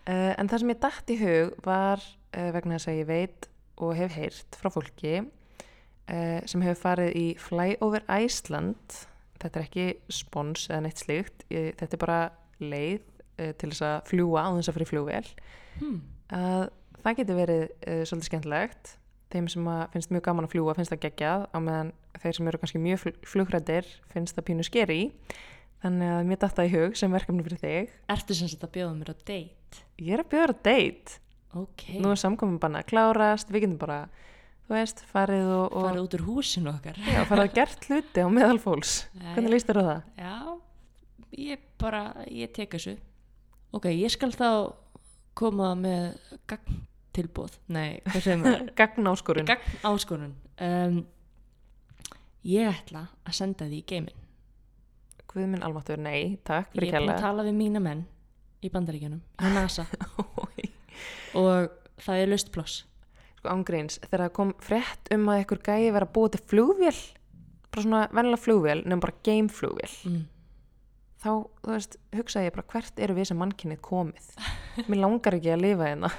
Uh, 0.04 0.32
en 0.38 0.50
það 0.50 0.62
sem 0.62 0.72
ég 0.72 0.80
dætt 0.84 1.12
í 1.12 1.18
hug 1.20 1.58
var 1.66 2.04
uh, 2.04 2.50
vegna 2.54 2.78
þess 2.78 2.92
að 2.92 3.00
ég 3.00 3.10
veit 3.10 3.48
og 3.82 3.96
hef 3.98 4.14
heyrt 4.16 4.60
frá 4.60 4.70
fólki 4.72 5.16
uh, 6.10 6.40
sem 6.48 6.64
hefur 6.64 6.80
farið 6.80 7.18
í 7.18 7.26
Flyover 7.40 8.04
Iceland. 8.08 8.98
Þetta 9.42 9.60
er 9.60 9.66
ekki 9.66 9.86
spons 10.12 10.68
eða 10.70 10.84
neitt 10.86 11.02
slíkt, 11.02 11.46
ég, 11.52 11.72
þetta 11.80 11.96
er 11.96 12.02
bara 12.04 12.18
leið 12.62 13.00
uh, 13.02 13.52
til 13.60 13.70
þess 13.70 13.86
að 13.88 13.96
fljúa 14.12 14.44
á 14.46 14.50
þess 14.58 14.72
að 14.72 14.78
fyrir 14.78 14.92
flugvél. 14.92 15.32
Hmm. 15.74 15.96
að 16.30 16.68
það 17.02 17.16
getur 17.18 17.40
verið 17.40 17.64
uh, 17.64 18.04
svolítið 18.06 18.28
skemmtilegt. 18.30 18.94
Þeim 19.34 19.48
sem 19.50 19.66
finnst 19.90 20.12
mjög 20.14 20.28
gaman 20.28 20.46
að 20.46 20.52
fljúa 20.52 20.76
finnst 20.76 20.92
það 20.92 21.02
geggjað 21.08 21.48
á 21.50 21.58
meðan 21.58 21.90
þeir 22.22 22.36
sem 22.36 22.48
eru 22.50 22.60
kannski 22.62 22.80
mjög 22.84 23.00
fl 23.02 23.14
flugrættir 23.26 23.88
finnst 24.12 24.36
það 24.36 24.46
pínu 24.46 24.66
skeri 24.66 25.00
þannig 25.82 26.12
að 26.14 26.28
mér 26.28 26.40
datta 26.44 26.64
í 26.64 26.70
hug 26.72 26.94
sem 26.96 27.12
verkefni 27.12 27.44
fyrir 27.44 27.60
þig. 27.60 27.96
Ertu 28.14 28.36
sem 28.38 28.50
sagt 28.52 28.64
að 28.64 28.76
bjóða 28.78 28.94
mér 29.00 29.10
á 29.10 29.16
date? 29.18 29.82
ég 30.00 30.14
er 30.14 30.22
að 30.22 30.30
bjóða 30.32 30.54
á 30.54 30.56
date. 30.64 31.18
Ok, 31.54 31.84
nú 32.02 32.10
er 32.10 32.18
samkominn 32.18 32.60
bara 32.62 32.80
að 32.82 32.88
klárast. 32.90 33.50
Við 33.52 33.66
getum 33.66 33.78
bara, 33.78 33.98
þú 34.64 34.76
veist, 34.76 35.02
farið 35.10 35.48
og, 35.54 35.64
og 35.70 35.88
farið 35.88 36.04
út 36.06 36.16
úr 36.18 36.24
húsinu 36.28 36.72
okkar. 36.72 37.00
Já, 37.04 37.20
farið 37.28 37.44
að 37.48 37.54
gert 37.58 37.88
hluti 37.90 38.24
á 38.24 38.28
meðal 38.32 38.60
fólks. 38.62 38.94
Hvernig 39.34 39.54
líst 39.54 39.68
þér 39.70 39.80
á 39.80 39.84
það? 39.88 40.00
Já, 40.24 40.36
ég 41.44 41.66
bara, 41.82 42.02
ég 42.32 42.52
tek 42.56 42.76
þessu. 42.76 42.96
Ok, 43.74 43.90
ég 43.90 44.12
skal 44.14 44.30
þá 44.34 44.48
koma 45.34 45.72
með 45.74 46.12
gagntilbóð 46.50 47.56
Nei, 47.74 47.98
hvað 48.06 48.20
segir 48.22 48.38
maður? 48.38 48.68
Gagn 48.78 49.08
áskorun 49.10 49.48
Gagn 49.50 49.80
áskorun 49.90 50.34
um, 50.62 51.00
Ég 52.46 52.68
ætla 52.70 53.06
að 53.24 53.34
senda 53.40 53.66
því 53.66 53.80
í 53.80 53.86
geiminn. 53.88 54.20
Guð 55.32 55.48
minn 55.50 55.64
almáttur, 55.66 55.98
nei, 55.98 56.36
takk 56.46 56.76
Ég 56.78 56.92
er 56.92 57.00
búin 57.02 57.14
að 57.16 57.24
tala 57.24 57.46
við 57.46 57.56
mína 57.58 57.82
menn 57.82 58.04
í 58.64 58.70
bandaríkjunum, 58.72 59.20
hjá 59.40 59.50
NASA. 59.56 59.84
Og 61.34 61.72
það 62.04 62.20
er 62.20 62.30
löst 62.30 62.52
ploss 62.54 62.84
sko 63.44 63.52
ángríns, 63.52 64.00
þegar 64.08 64.24
það 64.24 64.36
kom 64.38 64.52
frétt 64.64 65.10
um 65.14 65.26
að 65.28 65.42
einhver 65.42 65.60
gæi 65.60 65.90
vera 65.92 66.06
að 66.08 66.14
búa 66.16 66.30
til 66.32 66.40
flugvél 66.48 67.00
bara 67.74 67.84
svona 67.84 68.04
vennilega 68.12 68.40
flugvél 68.40 68.84
nefnum 68.84 69.02
bara 69.02 69.16
gameflugvél 69.26 69.96
mm. 70.08 70.22
þá, 71.24 71.30
þú 71.64 71.74
veist, 71.74 71.98
hugsaði 72.14 72.48
ég 72.48 72.54
bara 72.54 72.68
hvert 72.72 73.02
eru 73.04 73.16
við 73.18 73.28
sem 73.30 73.42
mannkynnið 73.42 73.82
komið? 73.84 74.30
Mér 74.88 75.02
langar 75.02 75.36
ekki 75.36 75.52
að 75.54 75.66
lifa 75.66 75.90
hérna. 75.90 76.10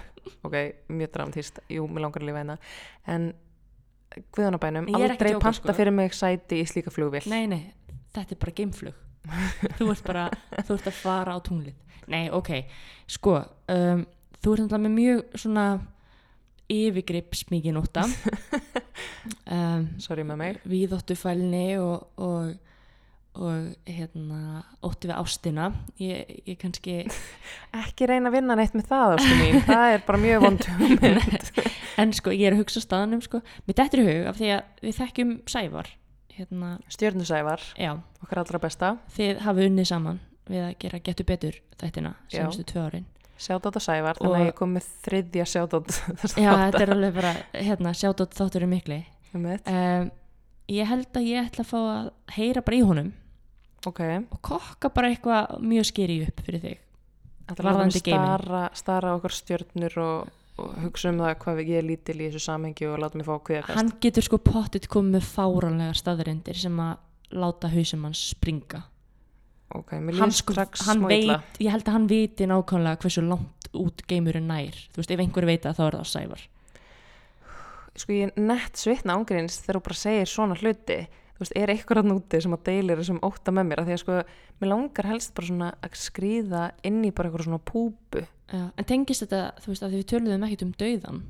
Ok, 0.46 0.54
mjög 0.90 1.10
dramatíst, 1.14 1.60
jú, 1.70 1.84
mér 1.92 2.06
langar 2.06 2.24
að 2.24 2.30
lifa 2.32 2.40
hérna. 2.42 2.56
En 3.14 3.26
Guðanabænum, 4.34 4.88
aldrei 4.96 5.34
djóka, 5.34 5.42
panta 5.44 5.60
sko. 5.60 5.76
fyrir 5.76 5.94
mig 5.94 6.14
sæti 6.16 6.62
í 6.62 6.68
slíka 6.70 6.94
flugvél. 6.94 7.26
Nei, 7.30 7.50
nei, 7.52 7.60
þetta 8.16 8.34
er 8.34 8.40
bara 8.42 8.54
geimflug. 8.58 9.02
Þú 9.76 9.90
ert 9.92 10.06
bara, 10.08 10.24
þú 10.62 10.78
ert 10.78 10.88
að 10.90 10.98
fara 11.02 11.36
á 11.36 11.40
tunglið. 11.44 11.98
Nei, 12.14 12.24
ok, 12.34 12.52
sko 13.12 13.36
um, 13.42 14.06
þú 14.40 14.56
ert 14.56 14.64
náttúrulega 14.64 14.82
með 14.86 14.96
mjög 14.96 15.38
svona 15.44 15.66
yfirgrips 16.72 17.46
mikið 17.52 17.76
nótta 17.78 18.06
um, 18.08 19.90
sorry 20.06 20.26
með 20.28 20.40
mig. 20.42 20.62
Víðóttu 20.70 21.18
fælni 21.20 21.78
og, 21.82 22.08
og, 22.22 22.54
og 23.38 23.90
hérna 23.90 24.64
ótti 24.86 25.10
við 25.10 25.18
ástina. 25.18 25.72
Ég, 26.02 26.38
ég 26.48 26.60
kannski 26.62 27.02
ekki 27.84 28.10
reyna 28.10 28.32
að 28.32 28.40
vinna 28.40 28.58
neitt 28.60 28.78
með 28.78 28.90
það 28.94 29.18
það 29.70 29.90
er 29.98 30.08
bara 30.08 30.24
mjög 30.26 30.48
vond 30.48 30.70
hugmynd. 30.72 31.52
En 32.02 32.16
sko 32.16 32.34
ég 32.36 32.50
er 32.50 32.58
að 32.58 32.66
hugsa 32.66 32.84
staðanum 32.84 33.22
sko. 33.24 33.44
Mér 33.68 33.82
dettur 33.82 34.04
í 34.04 34.10
hug 34.10 34.32
af 34.32 34.42
því 34.42 34.56
að 34.58 34.88
við 34.88 35.00
þekkjum 35.02 35.38
Sævar 35.52 35.94
hérna, 36.36 36.74
stjörnusævar, 36.92 37.62
já, 37.80 37.94
okkar 38.20 38.42
allra 38.42 38.60
besta. 38.60 38.90
Þið 39.16 39.38
hafið 39.46 39.70
unnið 39.70 39.88
saman 39.88 40.18
við 40.50 40.66
að 40.66 40.74
gera 40.84 41.02
getur 41.06 41.28
betur 41.30 41.60
þættina 41.80 42.16
semstu 42.32 42.66
tvö 42.68 42.86
árin 42.86 43.06
sjátt 43.38 43.66
á 43.68 43.82
Sævar, 43.84 44.20
þannig 44.20 44.32
Og- 44.32 44.38
að 44.40 44.46
ég 44.50 44.56
kom 44.56 44.74
með 44.78 44.88
þriðja 45.06 45.46
sjátt 45.52 45.74
á 45.76 45.80
já, 46.46 46.52
þetta 46.66 46.82
er 46.86 46.94
alveg 46.96 47.14
bara, 47.18 47.34
hérna, 47.54 47.94
sjátt 47.98 48.22
á 48.22 48.26
þáttur 48.32 48.68
mikli. 48.72 49.02
Um 49.36 49.50
ég 50.72 50.88
held 50.90 51.12
að 51.14 51.28
ég 51.30 51.46
ætla 51.50 51.62
að 51.66 51.70
fá 51.70 51.78
að 51.82 52.08
heyra 52.38 52.62
bara 52.66 52.78
í 52.80 52.86
honum 52.88 53.12
ok, 53.86 54.00
og 54.34 54.40
kokka 54.42 54.90
bara 54.96 55.12
eitthvað 55.12 55.60
mjög 55.62 55.86
skeri 55.92 56.16
upp 56.26 56.40
fyrir 56.48 56.64
þig 56.64 56.80
að 57.52 57.60
Varðandi 57.62 58.00
láta 58.00 58.00
mig 58.00 58.06
geiminn. 58.08 58.72
stara, 58.80 59.12
okkar 59.20 59.36
stjörnur 59.36 59.98
og, 60.02 60.32
og 60.58 60.72
hugsa 60.88 61.12
um 61.12 61.20
það 61.22 61.36
hvað 61.44 61.62
ég 61.68 61.78
er 61.78 61.86
lítil 61.86 62.16
í 62.18 62.30
þessu 62.32 62.42
samhengi 62.48 62.88
og 62.90 62.98
láta 63.04 63.20
mig 63.20 63.28
fá 63.28 63.36
kviðakast 63.46 63.78
hann 63.78 63.92
getur 64.02 64.26
sko 64.26 64.40
pottit 64.42 64.88
komið 64.90 65.20
með 65.20 65.28
fáránlega 65.36 66.00
staðarindir 66.02 66.58
sem 66.58 66.82
að 66.82 66.96
láta 67.36 67.70
hausum 67.76 68.08
hans 68.08 68.24
springa 68.34 68.82
ok, 69.76 69.92
mér 70.00 70.20
hann, 70.22 70.32
sko, 70.32 70.54
strax 70.54 70.86
hann 70.88 71.02
veit, 71.10 71.32
ég 71.60 71.72
held 71.74 71.88
að 71.88 71.94
hann 71.98 72.08
viti 72.12 72.46
nákvæmlega 72.48 73.02
hversu 73.02 73.24
langt 73.26 73.70
út 73.76 74.06
geimurinn 74.08 74.48
nær. 74.48 74.76
Þú 74.94 75.02
veist, 75.02 75.12
ef 75.12 75.20
einhver 75.20 75.46
veit 75.50 75.66
að 75.66 75.80
þá 75.80 75.84
er 75.88 75.98
það 76.00 76.10
sævar. 76.14 76.44
Sko 77.96 78.12
ég 78.16 78.30
er 78.34 78.42
nett 78.44 78.76
svitna 78.80 79.16
ángríns 79.16 79.62
þegar 79.64 79.80
þú 79.80 79.84
bara 79.88 79.98
segir 80.00 80.28
svona 80.32 80.58
hluti. 80.60 80.98
Þú 81.36 81.44
veist, 81.44 81.56
er 81.60 81.72
eitthvað 81.74 82.02
að 82.02 82.10
núti 82.12 82.40
sem 82.44 82.54
að 82.56 82.64
deilir 82.70 83.00
þessum 83.02 83.20
ótta 83.28 83.52
með 83.56 83.68
mér? 83.70 83.82
Af 83.82 83.88
því 83.90 83.96
að 83.96 84.02
sko, 84.04 84.18
mér 84.62 84.72
langar 84.72 85.08
helst 85.10 85.34
bara 85.36 85.50
svona 85.50 85.70
að 85.84 85.98
skrýða 86.00 86.62
inn 86.88 87.02
í 87.08 87.12
bara 87.16 87.28
eitthvað 87.32 87.48
svona 87.50 87.60
púpu. 87.72 88.24
Já, 88.52 88.62
en 88.78 88.88
tengist 88.88 89.24
þetta, 89.26 89.42
þú 89.64 89.72
veist, 89.74 89.84
að 89.88 89.96
við 89.98 90.06
töluðum 90.12 90.44
ekkert 90.48 90.64
um 90.68 90.74
dauðan 90.80 91.22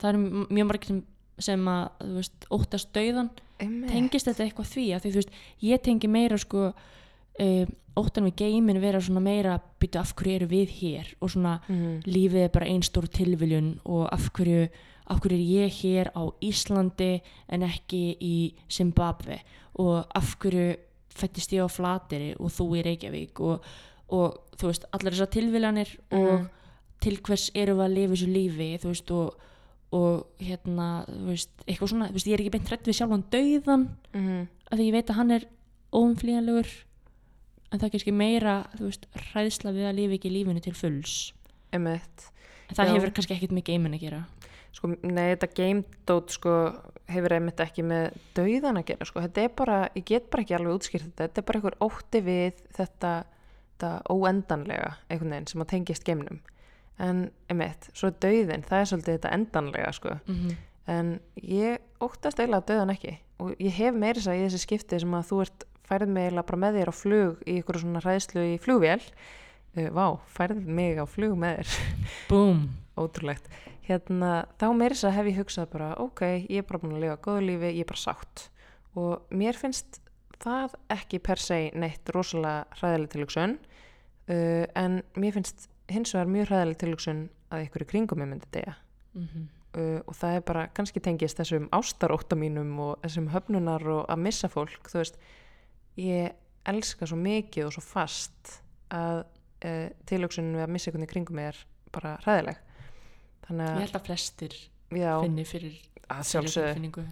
það 0.00 0.08
eru 0.10 0.18
m- 0.20 0.46
mjög 0.52 0.66
margir 0.68 0.90
sem, 0.90 0.98
sem 1.46 1.62
að, 1.72 1.84
þú 2.04 2.16
veist, 2.18 2.46
óttast 2.56 2.90
dauðan 2.96 3.30
tengist 3.60 4.28
þetta 4.28 4.44
eitthvað 4.46 4.68
því? 4.74 4.84
Að 4.96 5.02
því, 5.06 5.10
þú 5.14 5.20
veist, 5.22 5.32
ég 5.70 5.82
tengi 5.86 6.10
meira 6.12 6.38
sko 6.40 6.66
um, 7.38 7.66
óttan 7.96 8.24
við 8.30 8.36
geimin 8.36 8.80
vera 8.80 9.00
svona 9.00 9.20
meira 9.20 9.60
byttu 9.80 9.98
af 10.00 10.14
hverju 10.14 10.34
eru 10.36 10.46
við 10.46 10.68
hér 10.80 11.06
og 11.20 11.30
svona 11.30 11.60
Mhm. 11.68 12.02
lífið 12.06 12.44
er 12.44 12.48
bara 12.48 12.66
einn 12.66 12.82
stór 12.82 13.08
tilviljun 13.08 13.80
og 13.84 14.08
af 14.12 14.30
hverju, 14.32 14.68
af 15.06 15.20
hverju 15.20 15.36
er 15.36 15.66
ég 15.66 15.72
hér 15.82 16.10
á 16.14 16.22
Íslandi 16.40 17.20
en 17.48 17.62
ekki 17.62 18.16
í 18.20 18.54
Zimbabwe 18.70 19.40
og 19.78 20.06
af 20.14 20.36
hverju 20.38 20.76
fættist 21.10 21.52
ég 21.52 21.64
á 21.64 21.68
Flateri 21.68 22.34
og 22.38 22.50
þú 22.50 22.78
í 22.78 22.82
Reykjavík 22.84 23.40
og, 23.40 23.60
og 24.08 24.38
þú 24.56 24.66
veist, 24.66 24.84
allar 24.92 25.12
þessar 25.12 25.30
tilviljanir 25.30 25.88
og 26.12 26.32
Mhm. 26.40 26.48
til 27.00 27.16
hvers 27.16 27.50
eru 27.54 27.74
við 27.74 27.84
að 27.84 27.94
lifa 27.94 28.12
þessu 28.14 28.32
lífi 28.32 28.78
þú 28.78 28.88
veist 28.88 29.10
og, 29.10 29.34
og 29.92 30.26
hérna, 30.40 31.04
þú 31.08 31.26
veist, 31.26 31.50
eitthvað 31.66 31.88
svona 31.88 32.08
þú 32.08 32.12
veist, 32.12 32.26
ég 32.26 32.34
er 32.34 32.40
ekki 32.40 32.50
beint 32.52 32.68
hrætt 32.68 32.84
við 32.86 32.94
sjálfan 33.00 33.24
dauðan 33.30 33.88
Mhm. 34.14 34.48
af 34.70 34.78
því 34.78 34.82
ég 34.88 34.92
veit 34.92 35.06
að 35.10 35.14
hann 35.16 35.30
er 35.32 35.44
óumflýjanlegur 35.92 36.66
en 37.70 37.78
það 37.78 37.86
er 37.86 37.94
kannski 37.94 38.14
meira, 38.14 38.56
þú 38.76 38.88
veist, 38.88 39.06
hræðsla 39.30 39.72
við 39.76 39.88
að 39.88 39.96
lifa 39.98 40.18
ekki 40.18 40.34
lífinu 40.34 40.62
til 40.64 40.74
fulls. 40.76 41.16
Einmitt. 41.70 42.30
en 42.68 42.76
það 42.76 42.88
Já. 42.88 42.92
hefur 42.94 43.12
kannski 43.14 43.34
ekkert 43.36 43.54
með 43.54 43.66
geimin 43.70 43.96
að 43.96 44.04
gera. 44.04 44.20
Sko, 44.70 44.92
nei, 45.02 45.32
þetta 45.32 45.48
gamedót 45.58 46.30
sko, 46.30 46.54
hefur 47.10 47.34
einmitt 47.34 47.60
ekki 47.62 47.82
með 47.82 48.12
dauðan 48.36 48.78
að 48.78 48.86
gera, 48.92 49.08
sko, 49.08 49.22
þetta 49.24 49.42
er 49.42 49.54
bara 49.58 49.78
ég 49.98 50.04
get 50.06 50.28
bara 50.30 50.44
ekki 50.44 50.54
alveg 50.54 50.76
útskýrt 50.76 51.08
þetta, 51.08 51.26
þetta 51.26 51.42
er 51.42 51.46
bara 51.48 51.58
einhver 51.60 51.76
ótti 51.82 52.20
við 52.22 52.60
þetta, 52.76 53.10
þetta 53.72 53.90
óendanlega, 54.14 54.92
einhvern 55.08 55.34
veginn 55.34 55.50
sem 55.50 55.64
að 55.64 55.70
tengist 55.72 56.06
geimnum, 56.06 56.38
en 57.02 57.24
einmitt 57.50 57.90
svo 57.90 58.12
dauðin, 58.22 58.62
það 58.68 58.84
er 58.84 58.90
svolítið 58.92 59.18
þetta 59.18 59.34
endanlega 59.40 59.90
sko, 59.98 60.14
mm 60.20 60.38
-hmm. 60.38 60.62
en 60.94 61.12
ég 61.34 61.82
óttast 62.00 62.38
eiginlega 62.38 62.68
dauðan 62.70 62.94
ekki. 62.94 63.18
Og 63.40 63.54
ég 63.58 63.72
hef 63.72 63.94
meiri 63.96 64.20
þess 64.20 64.30
að 64.30 64.38
í 64.38 64.44
þessi 64.46 64.62
skipti 64.62 65.00
sem 65.00 65.14
að 65.16 65.28
þú 65.32 65.42
ert 65.42 65.66
færið 65.90 66.12
mig 66.14 66.28
eiginlega 66.28 66.48
bara 66.50 66.60
með 66.64 66.78
þér 66.78 66.92
á 66.92 66.94
flug 66.94 67.40
í 67.44 67.56
ykkur 67.60 67.80
svona 67.82 68.02
hræðslu 68.04 68.44
í 68.52 68.58
flugvél. 68.62 69.00
Uh, 69.76 69.88
vá, 69.94 70.06
færið 70.36 70.62
mig 70.80 71.00
á 71.02 71.06
flug 71.10 71.34
með 71.40 71.60
þér. 71.60 71.74
Búm 72.30 72.62
ótrúlegt. 73.00 73.50
Hérna, 73.86 74.44
þá 74.60 74.66
meiri 74.76 74.94
þess 74.94 75.08
að 75.08 75.16
hef 75.18 75.30
ég 75.30 75.40
hugsað 75.40 75.72
bara 75.72 75.90
ok, 76.02 76.22
ég 76.46 76.62
er 76.62 76.68
bara 76.68 76.80
búin 76.82 76.94
að 76.94 77.04
lifa 77.06 77.18
góðu 77.24 77.42
lífi 77.48 77.72
ég 77.72 77.82
er 77.82 77.90
bara 77.90 78.04
sátt. 78.04 78.46
Og 78.98 79.34
mér 79.34 79.58
finnst 79.58 80.00
það 80.40 80.76
ekki 80.94 81.20
per 81.22 81.42
se 81.42 81.58
neitt 81.76 82.12
rosalega 82.14 82.78
hræðileg 82.78 83.12
tilhugsun. 83.14 83.58
Uh, 84.30 84.64
en 84.78 85.02
mér 85.18 85.36
finnst 85.36 85.68
hins 85.90 86.14
vegar 86.14 86.30
mjög 86.30 86.50
hræðileg 86.50 86.78
tilhugsun 86.80 87.24
að 87.50 87.66
ykkur 87.66 87.84
í 87.84 87.88
kringum 87.92 88.22
ég 88.22 88.30
myndi 88.30 88.48
degja 88.54 88.76
mm 89.14 89.26
-hmm. 89.26 89.46
uh, 89.80 90.00
og 90.06 90.14
það 90.14 90.36
er 90.36 90.42
bara 90.46 90.66
kannski 90.74 91.00
tengist 91.00 91.38
þessum 91.38 91.68
ástarótta 91.72 92.36
mínum 92.36 92.78
og 92.78 92.98
þessum 93.02 93.28
höfnunar 93.34 93.86
og 93.86 94.04
að 94.08 94.22
missa 94.26 94.48
fólk 94.48 94.90
þú 94.90 94.98
veist, 94.98 95.18
ég 96.00 96.32
elska 96.70 97.06
svo 97.08 97.16
mikið 97.20 97.68
og 97.68 97.76
svo 97.76 97.84
fast 97.84 98.56
að 98.94 99.22
uh, 99.24 99.86
tilhugsunin 100.10 100.56
við 100.58 100.66
að 100.66 100.74
missa 100.74 100.90
einhvern 100.90 101.06
í 101.06 101.12
kringum 101.14 101.38
mig 101.40 101.50
er 101.52 101.62
bara 101.94 102.16
hræðileg. 102.24 102.58
Þannig 103.48 103.66
Ég 103.66 103.74
að, 103.76 103.80
held 103.86 103.96
að 104.00 104.06
flestir 104.10 104.54
já, 104.94 105.12
finni 105.24 105.44
fyrir 105.48 105.78
sjálfsögðu. 106.26 107.04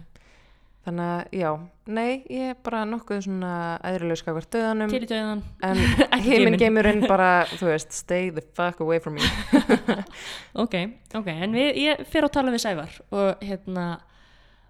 þannig 0.85 1.09
að, 1.09 1.19
já, 1.35 1.49
nei, 1.91 2.11
ég 2.31 2.51
er 2.53 2.57
bara 2.65 2.81
nokkuð 2.87 3.19
svona 3.25 3.51
æðrileg 3.85 4.19
skakvart 4.21 4.49
döðanum 4.55 4.91
Til 4.93 5.01
döðan 5.09 5.41
en 5.67 5.81
heiminn 6.23 6.29
geiminn. 6.29 6.59
geimurinn 6.61 7.03
bara, 7.11 7.29
þú 7.51 7.69
veist, 7.73 7.91
stay 7.95 8.29
the 8.35 8.43
fuck 8.57 8.79
away 8.85 8.99
from 9.03 9.19
me. 9.19 9.27
Ok, 10.63 10.75
ok, 11.19 11.27
en 11.45 11.53
við, 11.55 11.69
ég 11.83 12.05
fer 12.09 12.25
að 12.27 12.33
tala 12.39 12.53
við 12.55 12.63
Sævar 12.63 12.95
og 13.15 13.43
hérna 13.45 13.87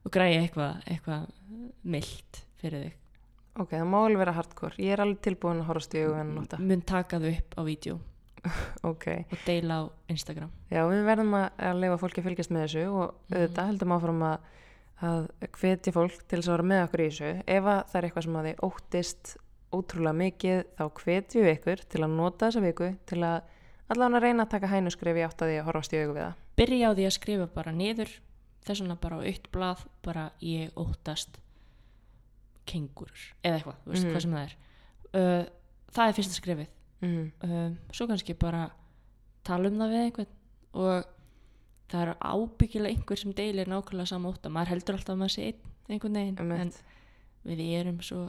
og 0.06 0.12
græja 0.16 0.42
eitthvað 0.44 0.84
eitthva 0.90 1.22
mild 1.84 2.42
fyrir 2.62 2.88
þig 2.90 2.98
ok, 3.60 3.74
það 3.76 3.88
má 3.92 3.98
alveg 4.06 4.22
vera 4.24 4.36
hardcore, 4.38 4.76
ég 4.80 4.94
er 4.96 5.04
alveg 5.04 5.20
tilbúin 5.26 5.60
að 5.64 5.68
horfast 5.70 5.96
í 6.00 6.04
augu 6.06 6.16
en 6.22 6.32
nota, 6.36 6.60
mun 6.64 6.82
taka 6.88 7.20
þau 7.20 7.32
upp 7.34 7.58
á 7.60 7.62
vídeo. 7.68 8.00
Ok. 8.88 9.06
Og 9.34 9.38
deila 9.46 9.82
á 9.84 9.84
Instagram. 10.08 10.52
Já, 10.72 10.86
við 10.88 11.02
verðum 11.10 11.34
að, 11.36 11.48
að 11.60 11.80
leifa 11.84 11.98
fólki 12.00 12.22
að 12.22 12.28
fylgjast 12.30 12.54
með 12.56 12.64
þessu 12.66 12.86
og 12.88 13.04
Mhm. 13.30 13.36
auðvitað 13.36 13.70
heldum 13.74 13.92
áfram 13.98 14.22
að, 14.30 14.38
að 15.10 15.28
hvetja 15.60 15.94
fólk 15.96 16.16
til 16.28 16.40
þess 16.40 16.48
að 16.50 16.56
vera 16.56 16.68
með 16.72 16.84
okkur 16.88 17.04
í 17.04 17.08
þessu. 17.10 17.32
Ef 17.48 17.68
að 17.74 17.82
það 17.92 18.00
er 18.00 18.08
eitthvað 18.10 18.24
sem 18.30 18.38
að 18.40 18.48
þið 18.50 18.64
óttist 18.70 19.34
ótrúlega 19.76 20.18
mikið 20.24 20.62
þá 20.80 20.84
hvetjum 21.04 21.44
við 21.46 21.54
ykkur 21.60 21.84
til 21.94 22.02
að 22.08 22.16
nota 22.16 22.48
þessa 22.50 22.64
viku 22.64 22.88
til 23.12 23.20
að 23.28 23.42
allan 23.94 24.16
að 24.18 24.24
reyna 24.26 24.46
að 24.48 24.54
taka 24.56 24.72
hænuskref 24.72 25.20
í 25.20 25.26
átt 25.28 25.44
að 25.44 25.52
því 25.52 25.60
að 25.60 25.68
horfast 25.70 25.94
í 25.94 26.00
augu 26.02 26.16
við 26.16 26.24
það. 26.24 26.40
byrja 26.60 26.90
á 26.90 26.92
því 26.98 27.06
að 27.10 27.16
skrifa 27.20 27.48
bara 27.60 27.72
niður 27.76 28.10
þess 28.66 28.82
vegna 28.82 28.96
bara 29.04 29.20
á 29.20 29.22
eitt 29.30 29.52
blað 29.54 29.84
bara 30.06 30.26
ég 30.42 30.74
óttast 30.80 31.38
kengurur 32.70 33.24
eða 33.44 33.60
eitthvað, 33.60 33.80
þú 33.86 33.94
veist 33.94 34.04
Mhm. 34.06 34.12
hvað 34.14 34.26
sem 34.26 34.36
það 34.36 34.44
er 34.44 34.58
uh, 35.20 35.46
það 35.96 36.08
er 36.14 36.18
fyrsta 36.20 36.38
skrifið 36.42 36.76
Mm. 37.00 37.32
uh, 37.48 37.70
svo 37.96 38.08
kannski 38.10 38.34
bara 38.36 38.66
tala 39.48 39.70
um 39.70 39.78
það 39.80 39.92
við 39.94 40.02
einhvern 40.04 40.34
og 40.74 41.06
það 41.90 42.02
er 42.02 42.10
ábyggilega 42.20 42.92
einhver 42.92 43.18
sem 43.22 43.32
deilir 43.34 43.70
nákvæmlega 43.72 44.08
sama 44.12 44.30
ótta 44.34 44.50
maður 44.52 44.74
heldur 44.74 44.98
alltaf 44.98 45.14
að 45.16 45.22
maður 45.22 45.32
sé 45.38 45.46
einn 45.48 45.62
einhvern 45.96 46.18
veginn 46.20 46.40
en 46.44 46.52
Einmitt. 46.52 46.82
við 47.48 47.62
erum 47.80 48.02
svo 48.04 48.26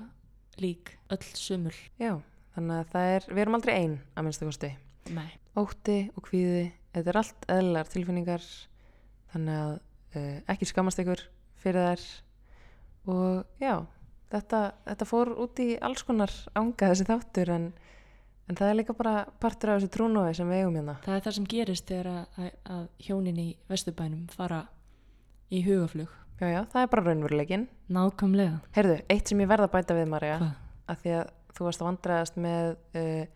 lík 0.63 0.93
öll 1.11 1.27
sumul 1.35 1.75
Já, 1.99 2.15
þannig 2.55 2.79
að 2.79 2.93
það 2.95 3.11
er, 3.17 3.27
við 3.35 3.43
erum 3.43 3.59
aldrei 3.59 3.75
ein 3.75 3.99
að 4.17 4.25
minnsta 4.29 4.47
kosti. 4.47 4.71
Nei. 5.11 5.31
Ótti 5.57 5.99
og 6.17 6.23
kvíði, 6.31 6.73
þetta 6.95 7.09
er 7.11 7.17
allt 7.25 7.47
eðlar 7.49 7.91
tilfinningar, 7.91 8.47
þannig 9.35 9.59
að 9.67 9.75
uh, 10.15 10.41
ekki 10.55 10.71
skammast 10.71 10.99
ykkur 11.03 11.27
fyrir 11.59 11.91
þær 11.91 12.07
og 13.11 13.45
já, 13.61 13.75
þetta, 14.31 14.61
þetta 14.89 15.09
fór 15.11 15.33
út 15.45 15.63
í 15.63 15.69
alls 15.83 16.03
konar 16.07 16.33
ánga 16.59 16.91
þessi 16.93 17.07
þáttur 17.09 17.53
en, 17.57 17.67
en 18.51 18.59
það 18.59 18.69
er 18.73 18.79
líka 18.81 18.97
bara 18.99 19.15
partur 19.43 19.73
af 19.75 19.81
þessu 19.81 19.93
trúnói 19.97 20.35
sem 20.37 20.49
við 20.51 20.63
eigum 20.65 20.79
hérna. 20.81 20.97
það 21.05 21.17
er 21.19 21.25
það 21.27 21.37
sem 21.39 21.49
gerist 21.55 21.91
þegar 21.91 22.11
að, 22.15 22.49
að, 22.77 22.87
hjónin 23.09 23.43
í 23.43 23.49
vesturbænum 23.71 24.27
fara 24.35 24.65
í 25.51 25.63
hugaflug 25.67 26.17
Já, 26.41 26.47
já, 26.49 26.61
það 26.73 26.81
er 26.83 26.87
bara 26.89 27.03
raunveruleikin. 27.05 27.65
nákvæmlega 27.93 28.61
Heyrðu, 28.73 28.95
eitt 29.13 29.29
sem 29.29 29.41
ég 29.43 29.49
verð 29.51 29.67
að 29.67 29.73
bæta 29.75 29.97
við, 29.99 30.07
Marja, 30.09 30.37
að 30.89 31.03
því 31.03 31.11
að 31.19 31.33
þú 31.53 31.67
varst 31.67 31.83
að 31.83 31.89
vandræðast 31.91 32.39
með 32.41 32.71
uh, 32.97 33.27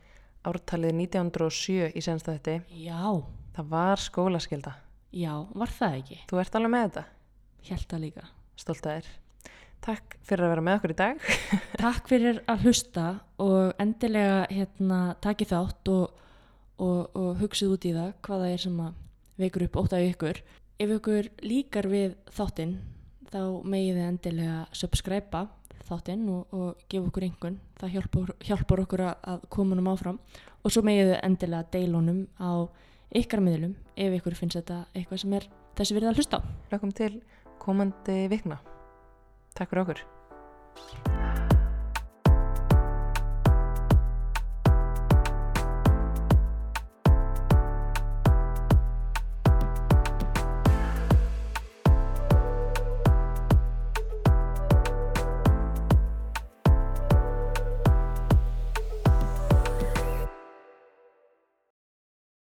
ártalið 0.49 0.95
1907 1.03 1.91
í 1.93 2.05
sensta 2.05 2.33
þetta, 2.39 2.55
já, 2.81 3.03
það 3.59 3.69
var 3.75 4.01
skólaskylda. 4.01 4.73
já, 5.13 5.35
var 5.53 5.75
það 5.77 5.99
ekki 5.99 6.19
Þú 6.33 6.41
ert 6.41 6.57
alveg 6.57 6.73
með 6.73 6.87
þetta, 6.89 7.05
það 7.93 8.01
líka 8.07 8.25
stolt 8.57 8.89
að 8.89 8.97
þér. 8.97 9.13
Takk 9.85 10.17
fyrir 10.25 10.47
að 10.47 10.53
vera 10.55 10.65
með 10.65 10.79
okkur 10.79 10.95
í 10.95 10.97
dag. 10.97 11.25
Takk 11.85 12.09
fyrir 12.09 12.41
að 12.49 12.65
hlusta 12.65 13.07
og 13.43 13.75
endilega 13.83 14.45
hérna, 14.49 15.01
taki 15.25 15.47
þátt 15.49 15.91
og, 15.93 16.23
og, 16.81 17.01
og 17.13 17.43
hugsið 17.43 17.75
út 17.75 17.85
í 17.85 17.93
það 17.97 18.15
hvaða 18.25 18.53
er 18.55 18.65
sem 18.65 18.79
að 18.81 18.95
vekur 19.45 19.67
upp 19.67 19.79
ótt 19.83 19.97
af 19.99 20.07
ykkur. 20.09 20.41
Ef 20.81 20.97
ykkur 20.97 21.31
líkar 21.45 21.91
við 21.93 22.17
þáttinn 22.33 22.79
þá 23.29 23.43
megið 23.61 24.01
þið 24.01 24.09
endilega 24.09 24.59
subscribe 24.73 25.45
þáttinn 25.85 26.27
og, 26.33 26.57
og 26.57 26.85
gefa 26.89 27.11
okkur 27.11 27.29
einhvern. 27.29 27.61
Það 27.81 27.97
hjálpar, 27.99 28.35
hjálpar 28.49 28.85
okkur 28.87 29.07
að, 29.11 29.49
koma 29.53 29.77
honum 29.77 29.91
áfram 29.93 30.21
og 30.65 30.73
svo 30.73 30.85
megið 30.87 31.13
þið 31.13 31.25
endilega 31.29 31.73
deila 31.75 32.01
honum 32.01 32.23
á 32.41 32.53
ykkar 33.21 33.45
miðlum 33.45 33.77
ef 34.01 34.17
ykkur 34.17 34.39
finnst 34.39 34.63
þetta 34.63 34.87
eitthvað 34.95 35.27
sem 35.27 35.37
er 35.37 35.51
þessi 35.77 35.99
verið 35.99 36.15
að 36.15 36.23
hlusta 36.23 36.41
á. 36.41 36.43
Lökum 36.73 36.95
til 36.97 37.19
komandi 37.61 38.25
vikna. 38.33 38.63
Takk 39.55 39.71
fyrir 39.71 39.83
okkur. 39.83 40.05